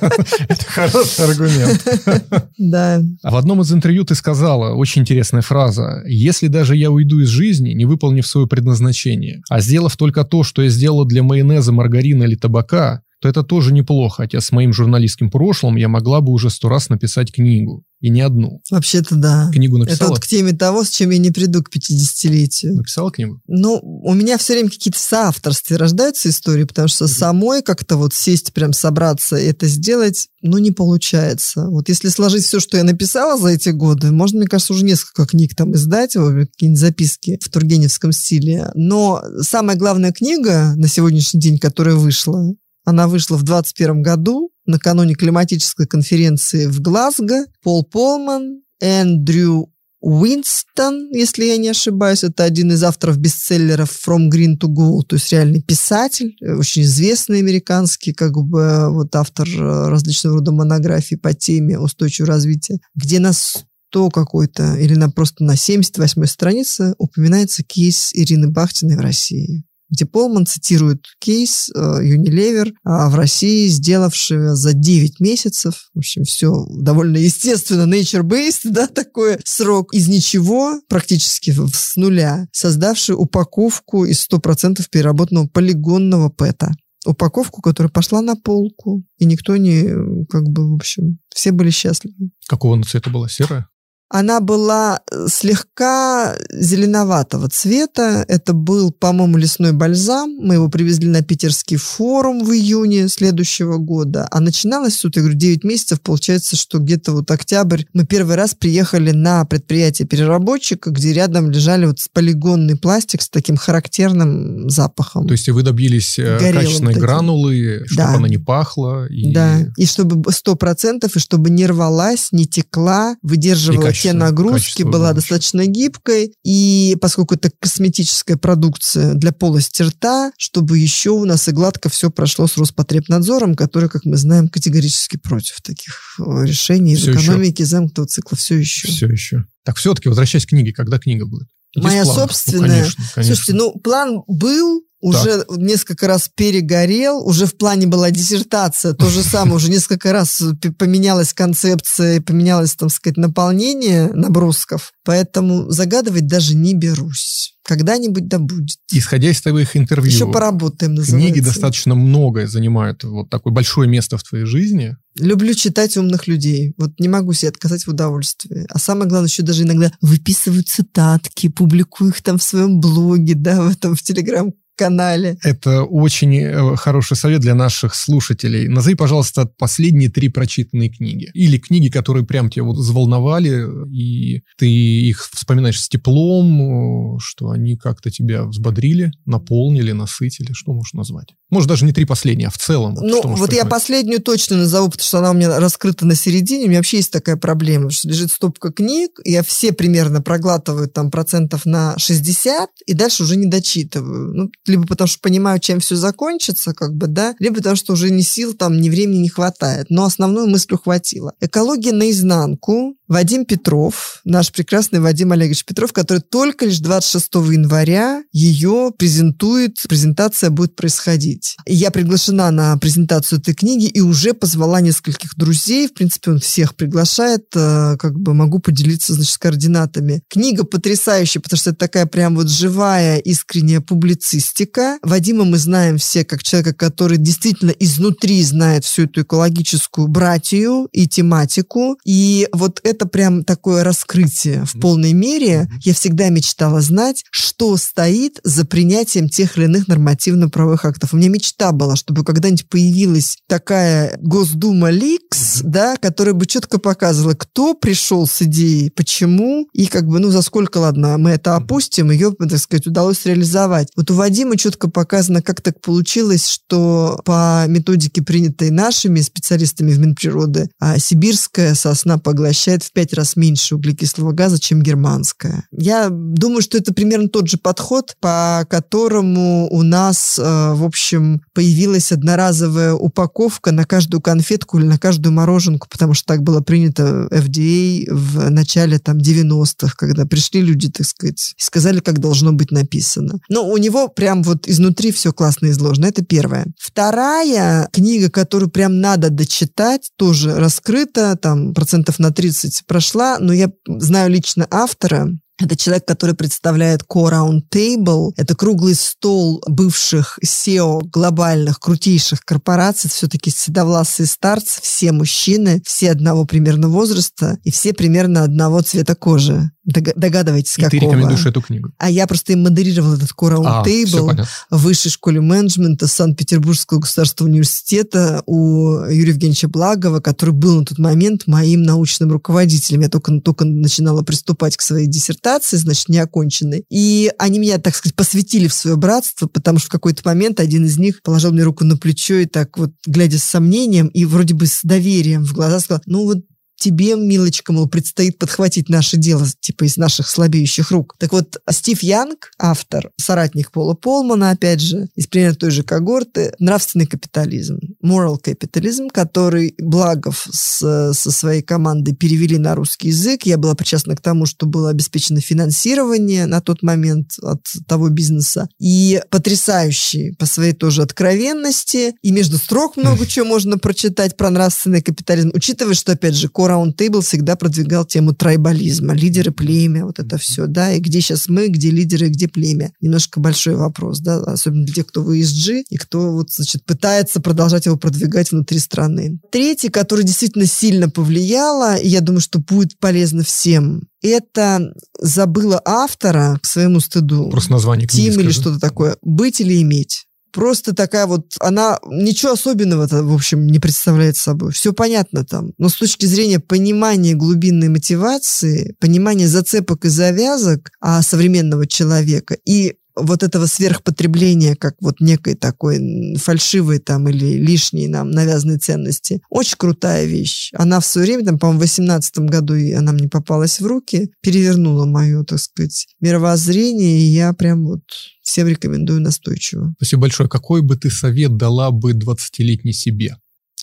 [0.48, 1.84] Это хороший аргумент.
[2.58, 3.02] Да.
[3.22, 7.28] А в одном из интервью ты сказала, очень интересная фраза, «Если даже я уйду из
[7.28, 12.22] жизни, не выполнив свое предназначение, а сделав только то, что я сделала для майонеза, маргарина
[12.22, 16.48] или табака, то это тоже неплохо, хотя с моим журналистским прошлым я могла бы уже
[16.48, 17.82] сто раз написать книгу.
[17.98, 18.60] И не одну.
[18.70, 19.50] Вообще-то да.
[19.52, 20.08] Книгу написала?
[20.08, 22.74] Это вот к теме того, с чем я не приду к 50-летию.
[22.74, 23.40] Написала книгу?
[23.48, 28.52] Ну, у меня все время какие-то соавторстве рождаются истории, потому что самой как-то вот сесть,
[28.52, 31.66] прям собраться и это сделать, ну, не получается.
[31.68, 35.24] Вот если сложить все, что я написала за эти годы, можно, мне кажется, уже несколько
[35.24, 38.70] книг там издать, какие-нибудь записки в тургеневском стиле.
[38.74, 42.54] Но самая главная книга на сегодняшний день, которая вышла,
[42.86, 47.44] она вышла в 2021 году, накануне климатической конференции в Глазго.
[47.62, 54.56] Пол Полман, Эндрю Уинстон, если я не ошибаюсь, это один из авторов бестселлеров From Green
[54.56, 60.36] to Gold, то есть реальный писатель, очень известный американский, как бы вот автор э, различного
[60.36, 66.24] рода монографий по теме устойчивого развития, где на 100 какой-то или на просто на 78
[66.26, 73.14] странице упоминается кейс Ирины Бахтиной в России где Полман цитирует кейс э, Unilever а в
[73.14, 80.08] России, сделавшего за 9 месяцев, в общем, все довольно естественно, nature-based, да, такой срок, из
[80.08, 86.74] ничего, практически с нуля, создавший упаковку из 100% переработанного полигонного ПЭТа
[87.06, 89.84] упаковку, которая пошла на полку, и никто не,
[90.26, 92.30] как бы, в общем, все были счастливы.
[92.48, 93.28] Какого цвета была?
[93.28, 93.68] Серая?
[94.08, 98.24] Она была э, слегка зеленоватого цвета.
[98.28, 100.36] Это был, по-моему, лесной бальзам.
[100.40, 104.28] Мы его привезли на питерский форум в июне следующего года.
[104.30, 106.00] А начиналось тут, я говорю, 9 месяцев.
[106.00, 111.86] Получается, что где-то вот октябрь мы первый раз приехали на предприятие переработчика, где рядом лежали
[111.86, 115.26] вот полигонный пластик с таким характерным запахом.
[115.26, 117.06] То есть вы добились э, Горелым качественной таким.
[117.06, 118.14] гранулы, чтобы да.
[118.14, 119.08] она не пахла.
[119.08, 119.32] И...
[119.32, 125.66] Да, и чтобы 100%, и чтобы не рвалась, не текла, выдерживала те нагрузки, была достаточно
[125.66, 126.34] гибкой.
[126.44, 132.10] И поскольку это косметическая продукция для полости рта, чтобы еще у нас и гладко все
[132.10, 137.62] прошло с Роспотребнадзором, который, как мы знаем, категорически против таких э, решений все в экономике
[137.62, 137.70] еще.
[137.70, 138.88] замкнутого цикла все еще.
[138.88, 139.44] Все еще.
[139.64, 141.48] Так все-таки, возвращаясь к книге, когда книга будет?
[141.74, 142.16] Есть Моя план?
[142.16, 142.68] собственная.
[142.68, 143.34] Ну, конечно, конечно.
[143.34, 145.56] Слушайте, ну план был, уже так.
[145.56, 150.42] несколько раз перегорел, уже в плане была диссертация, то же самое, уже несколько раз
[150.78, 157.52] поменялась концепция, поменялось, там сказать, наполнение набросков, поэтому загадывать даже не берусь.
[157.66, 158.78] Когда-нибудь да будет.
[158.92, 160.12] Исходя из твоих интервью.
[160.12, 161.32] Еще поработаем, называется.
[161.32, 164.96] Книги достаточно многое занимают вот такое большое место в твоей жизни.
[165.18, 166.74] Люблю читать умных людей.
[166.78, 168.66] Вот не могу себе отказать в удовольствии.
[168.68, 173.60] А самое главное, еще даже иногда выписываю цитатки, публикую их там в своем блоге, да,
[173.62, 175.38] в этом, в Телеграм канале.
[175.42, 178.68] Это очень э, хороший совет для наших слушателей.
[178.68, 181.30] Назови, пожалуйста, последние три прочитанные книги.
[181.34, 187.76] Или книги, которые прям тебя вот заволновали, и ты их вспоминаешь с теплом, что они
[187.76, 190.52] как-то тебя взбодрили, наполнили, насытили.
[190.52, 191.28] Что можешь назвать?
[191.50, 192.96] Может, даже не три последние, а в целом.
[192.96, 196.64] Вот, ну, вот я последнюю точно назову, потому что она у меня раскрыта на середине.
[196.64, 201.10] У меня вообще есть такая проблема, что лежит стопка книг, я все примерно проглатываю там
[201.10, 204.34] процентов на 60, и дальше уже не дочитываю.
[204.34, 208.10] Ну, либо потому что понимаю, чем все закончится, как бы, да, либо потому что уже
[208.10, 209.86] ни сил там, ни времени не хватает.
[209.90, 211.32] Но основную мысль хватило.
[211.40, 212.96] Экология наизнанку.
[213.08, 220.50] Вадим Петров, наш прекрасный Вадим Олегович Петров, который только лишь 26 января ее презентует, презентация
[220.50, 221.56] будет происходить.
[221.66, 226.74] Я приглашена на презентацию этой книги и уже позвала нескольких друзей, в принципе, он всех
[226.74, 230.22] приглашает, э, как бы могу поделиться, значит, координатами.
[230.28, 234.98] Книга потрясающая, потому что это такая прям вот живая, искренняя публицистика.
[235.02, 241.06] Вадима мы знаем все как человека, который действительно изнутри знает всю эту экологическую братью и
[241.06, 241.98] тематику.
[242.04, 245.68] И вот это прям такое раскрытие в полной мере.
[245.82, 251.12] Я всегда мечтала знать, что стоит за принятием тех или иных нормативно-правовых актов.
[251.12, 257.34] У меня мечта была, чтобы когда-нибудь появилась такая Госдума Ликс, да, которая бы четко показывала,
[257.34, 262.10] кто пришел с идеей, почему, и как бы, ну, за сколько, ладно, мы это опустим,
[262.10, 263.88] ее, так сказать, удалось реализовать.
[263.96, 269.98] Вот у Вадима четко показано, как так получилось, что по методике, принятой нашими специалистами в
[269.98, 275.68] Минприроды, а сибирская сосна поглощает в пять раз меньше углекислого газа, чем германская.
[275.70, 281.42] Я думаю, что это примерно тот же подход, по которому у нас, э, в общем,
[281.52, 287.28] появилась одноразовая упаковка на каждую конфетку или на каждую мороженку, потому что так было принято
[287.30, 292.70] FDA в начале там 90-х, когда пришли люди, так сказать, и сказали, как должно быть
[292.70, 293.38] написано.
[293.48, 296.06] Но у него прям вот изнутри все классно изложено.
[296.06, 296.66] Это первое.
[296.78, 303.70] Вторая книга, которую прям надо дочитать, тоже раскрыта, там процентов на 30 прошла, но я
[303.86, 308.32] знаю лично автора, это человек, который представляет Core Round.
[308.36, 313.08] Это круглый стол бывших SEO глобальных, крутейших корпораций.
[313.08, 319.70] Все-таки седовласые старцы, все мужчины, все одного примерно возраста и все примерно одного цвета кожи.
[319.86, 320.90] Догадываетесь, и какого.
[320.90, 321.90] ты рекомендуешь эту книгу.
[321.98, 328.42] А я просто им модерировал этот Round а, в Высшей школе менеджмента Санкт-Петербургского государственного университета
[328.46, 333.02] у Юрия Евгеньевича Благова, который был на тот момент моим научным руководителем.
[333.02, 336.84] Я только, только начинала приступать к своей диссертации, значит, неоконченной.
[336.90, 340.84] И они меня, так сказать, посвятили в свое братство, потому что в какой-то момент один
[340.84, 344.54] из них положил мне руку на плечо и так вот, глядя с сомнением и вроде
[344.54, 346.38] бы с доверием в глаза, сказал, ну вот
[346.76, 351.16] тебе, милочка, мол, предстоит подхватить наше дело, типа из наших слабеющих рук.
[351.18, 356.54] Так вот, Стив Янг, автор, соратник Пола Полмана, опять же, из примерно той же когорты,
[356.58, 363.44] нравственный капитализм, moral capitalism, который Благов с, со своей командой перевели на русский язык.
[363.44, 368.68] Я была причастна к тому, что было обеспечено финансирование на тот момент от того бизнеса.
[368.78, 372.14] И потрясающий по своей тоже откровенности.
[372.22, 377.22] И между строк много чего можно прочитать про нравственный капитализм, учитывая, что, опять же, Roundtable
[377.22, 381.90] всегда продвигал тему трайбализма, лидеры племя, вот это все, да, и где сейчас мы, где
[381.90, 382.92] лидеры, где племя.
[383.00, 387.40] Немножко большой вопрос, да, особенно для тех, кто в ESG и кто вот, значит, пытается
[387.40, 389.40] продолжать его продвигать внутри страны.
[389.50, 396.58] Третий, который действительно сильно повлияло, и я думаю, что будет полезно всем, это забыла автора
[396.62, 397.50] к своему стыду.
[397.50, 399.16] Просто название книги Тим или что-то такое.
[399.22, 404.72] «Быть или иметь» просто такая вот, она ничего особенного, в общем, не представляет собой.
[404.72, 405.72] Все понятно там.
[405.76, 412.94] Но с точки зрения понимания глубинной мотивации, понимания зацепок и завязок а современного человека и
[413.16, 419.42] вот этого сверхпотребления, как вот некой такой фальшивой там или лишней нам навязанной ценности.
[419.48, 420.70] Очень крутая вещь.
[420.74, 424.30] Она в свое время, там, по-моему, в 18 году и она мне попалась в руки,
[424.42, 428.02] перевернула мое, так сказать, мировоззрение, и я прям вот
[428.42, 429.94] всем рекомендую настойчиво.
[429.96, 430.48] Спасибо большое.
[430.48, 433.36] Какой бы ты совет дала бы 20-летней себе?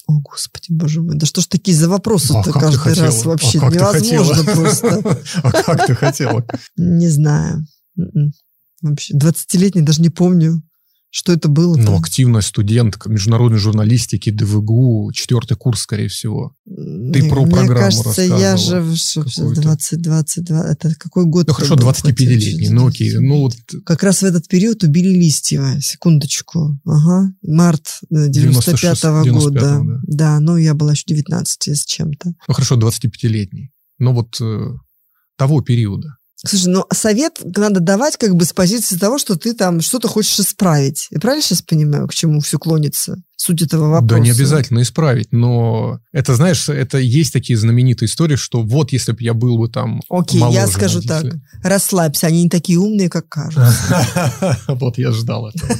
[0.06, 3.70] О, Господи, боже мой, да что ж такие за вопросы-то а каждый раз вообще а
[3.70, 5.18] невозможно просто.
[5.44, 6.46] А как ты хотела?
[6.76, 7.66] Не знаю.
[8.84, 9.16] Вообще.
[9.16, 10.62] 20-летний, даже не помню,
[11.10, 11.78] что это было.
[11.78, 16.56] Ну, активная студентка международной журналистики ДВГУ, четвертый курс, скорее всего.
[16.66, 21.48] Ты мне, про программу кажется, я же 20, 22, это какой год?
[21.48, 23.14] Ну, хорошо, 25-летний, ну окей.
[23.20, 23.56] Ну, вот...
[23.86, 26.80] Как раз в этот период убили Листьева, секундочку.
[26.84, 29.60] Ага, март 95-го года.
[29.60, 30.00] Да.
[30.08, 32.34] да, ну, я была еще 19 с чем-то.
[32.48, 33.70] Ну, хорошо, 25-летний.
[34.00, 34.72] Но вот э,
[35.38, 36.18] того периода.
[36.46, 40.40] Слушай, ну совет надо давать как бы с позиции того, что ты там что-то хочешь
[40.40, 41.08] исправить.
[41.10, 43.22] Я правильно сейчас понимаю, к чему все клонится?
[43.44, 44.16] Суть этого вопроса.
[44.16, 49.12] Да, не обязательно исправить, но это, знаешь, это есть такие знаменитые истории, что вот если
[49.12, 51.26] бы я был бы там Окей, моложе, я скажу так,
[51.62, 54.08] расслабься, они не такие умные, как кажутся.
[54.84, 55.72] Вот я ждал этого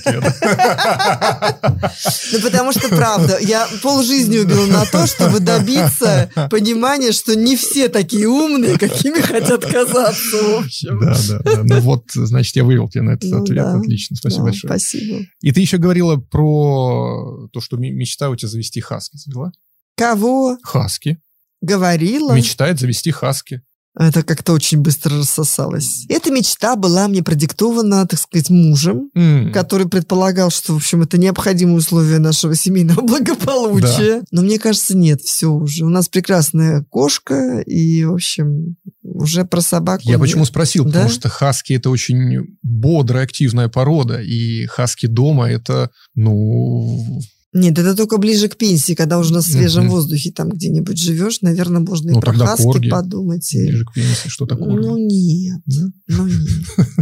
[2.34, 7.88] Ну, потому что, правда, я полжизни убил на то, чтобы добиться понимания, что не все
[7.88, 11.00] такие умные, какими хотят казаться, в общем.
[11.00, 11.64] Да, да, да.
[11.64, 13.66] Ну вот, значит, я вывел тебя на этот ну ответ.
[13.66, 14.70] Отлично, спасибо большое.
[14.70, 15.20] Спасибо.
[15.42, 19.18] И ты еще говорила про то, что мечта у тебя завести хаски.
[19.18, 19.52] Завела?
[19.96, 20.58] Кого?
[20.64, 21.20] Хаски.
[21.62, 22.34] Говорила.
[22.34, 23.62] Мечтает завести хаски.
[23.96, 26.06] Это как-то очень быстро рассосалось.
[26.10, 29.52] Эта мечта была мне продиктована, так сказать, мужем, mm.
[29.52, 34.22] который предполагал, что, в общем, это необходимые условия нашего семейного благополучия.
[34.22, 34.26] Да.
[34.32, 35.86] Но мне кажется, нет, все уже.
[35.86, 40.02] У нас прекрасная кошка, и, в общем, уже про собаку.
[40.06, 40.92] Я почему спросил, да?
[40.92, 47.22] потому что хаски это очень бодрая, активная порода, и хаски дома это, ну,
[47.54, 49.90] нет, это только ближе к пенсии, когда уже на свежем mm-hmm.
[49.90, 52.90] воздухе там где-нибь живешь, наверное, можно ну, и про хаски корги.
[52.90, 53.50] подумать.
[53.54, 54.70] Ближе к пенсии, что такое?
[54.70, 55.86] Ну нет, да?
[56.08, 56.48] ну нет,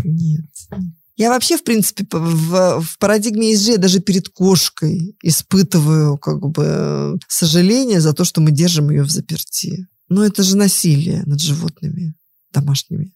[0.03, 0.45] нет.
[1.17, 8.01] Я вообще, в принципе, в, в парадигме ESG даже перед кошкой испытываю как бы сожаление
[8.01, 9.87] за то, что мы держим ее в заперти.
[10.09, 12.15] Но это же насилие над животными
[12.51, 13.13] домашними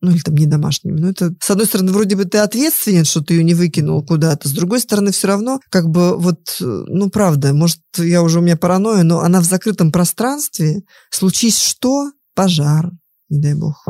[0.00, 0.98] ну или там не домашними.
[0.98, 4.48] Ну это, с одной стороны, вроде бы ты ответственен, что ты ее не выкинул куда-то,
[4.48, 8.56] с другой стороны, все равно, как бы вот, ну правда, может, я уже у меня
[8.56, 12.90] паранойя, но она в закрытом пространстве, случись что, пожар,
[13.28, 13.84] не дай бог.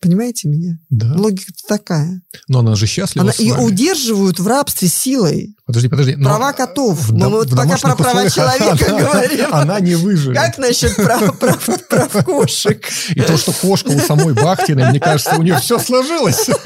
[0.00, 0.76] Понимаете меня?
[0.90, 1.14] Да.
[1.16, 2.20] Логика такая.
[2.46, 5.56] Но она же счастлива Она, ее удерживают в рабстве силой.
[5.66, 6.14] Подожди, подожди.
[6.16, 6.98] но Права котов.
[6.98, 9.46] в Мы дом- вот пока про права человека она- говорим.
[9.50, 10.36] Она не выживет.
[10.36, 12.84] Как насчет прав, прав, прав кошек?
[13.14, 16.50] И то, что кошка у самой Бахтиной, мне кажется, у нее все сложилось.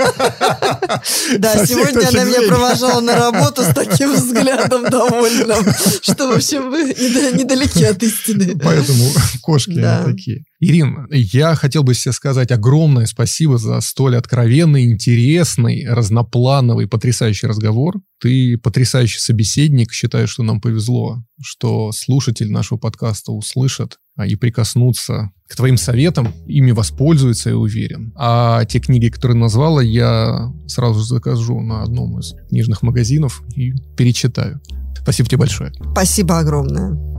[1.38, 5.64] Да, сегодня она меня провожала на работу с таким взглядом довольным,
[6.02, 8.58] что, в общем, вы неда- недалеки от истины.
[8.62, 9.04] Поэтому
[9.42, 10.44] кошки они такие.
[10.60, 17.94] Ирин, я хотел бы себе сказать огромное спасибо за столь откровенный, интересный, разноплановый, потрясающий разговор.
[18.20, 19.92] Ты потрясающий собеседник.
[19.92, 26.34] Считаю, что нам повезло, что слушатель нашего подкаста услышит а, и прикоснутся к твоим советам,
[26.46, 28.12] ими воспользуется, я уверен.
[28.16, 34.60] А те книги, которые назвала, я сразу закажу на одном из книжных магазинов и перечитаю.
[35.00, 35.72] Спасибо тебе большое.
[35.92, 37.17] Спасибо огромное.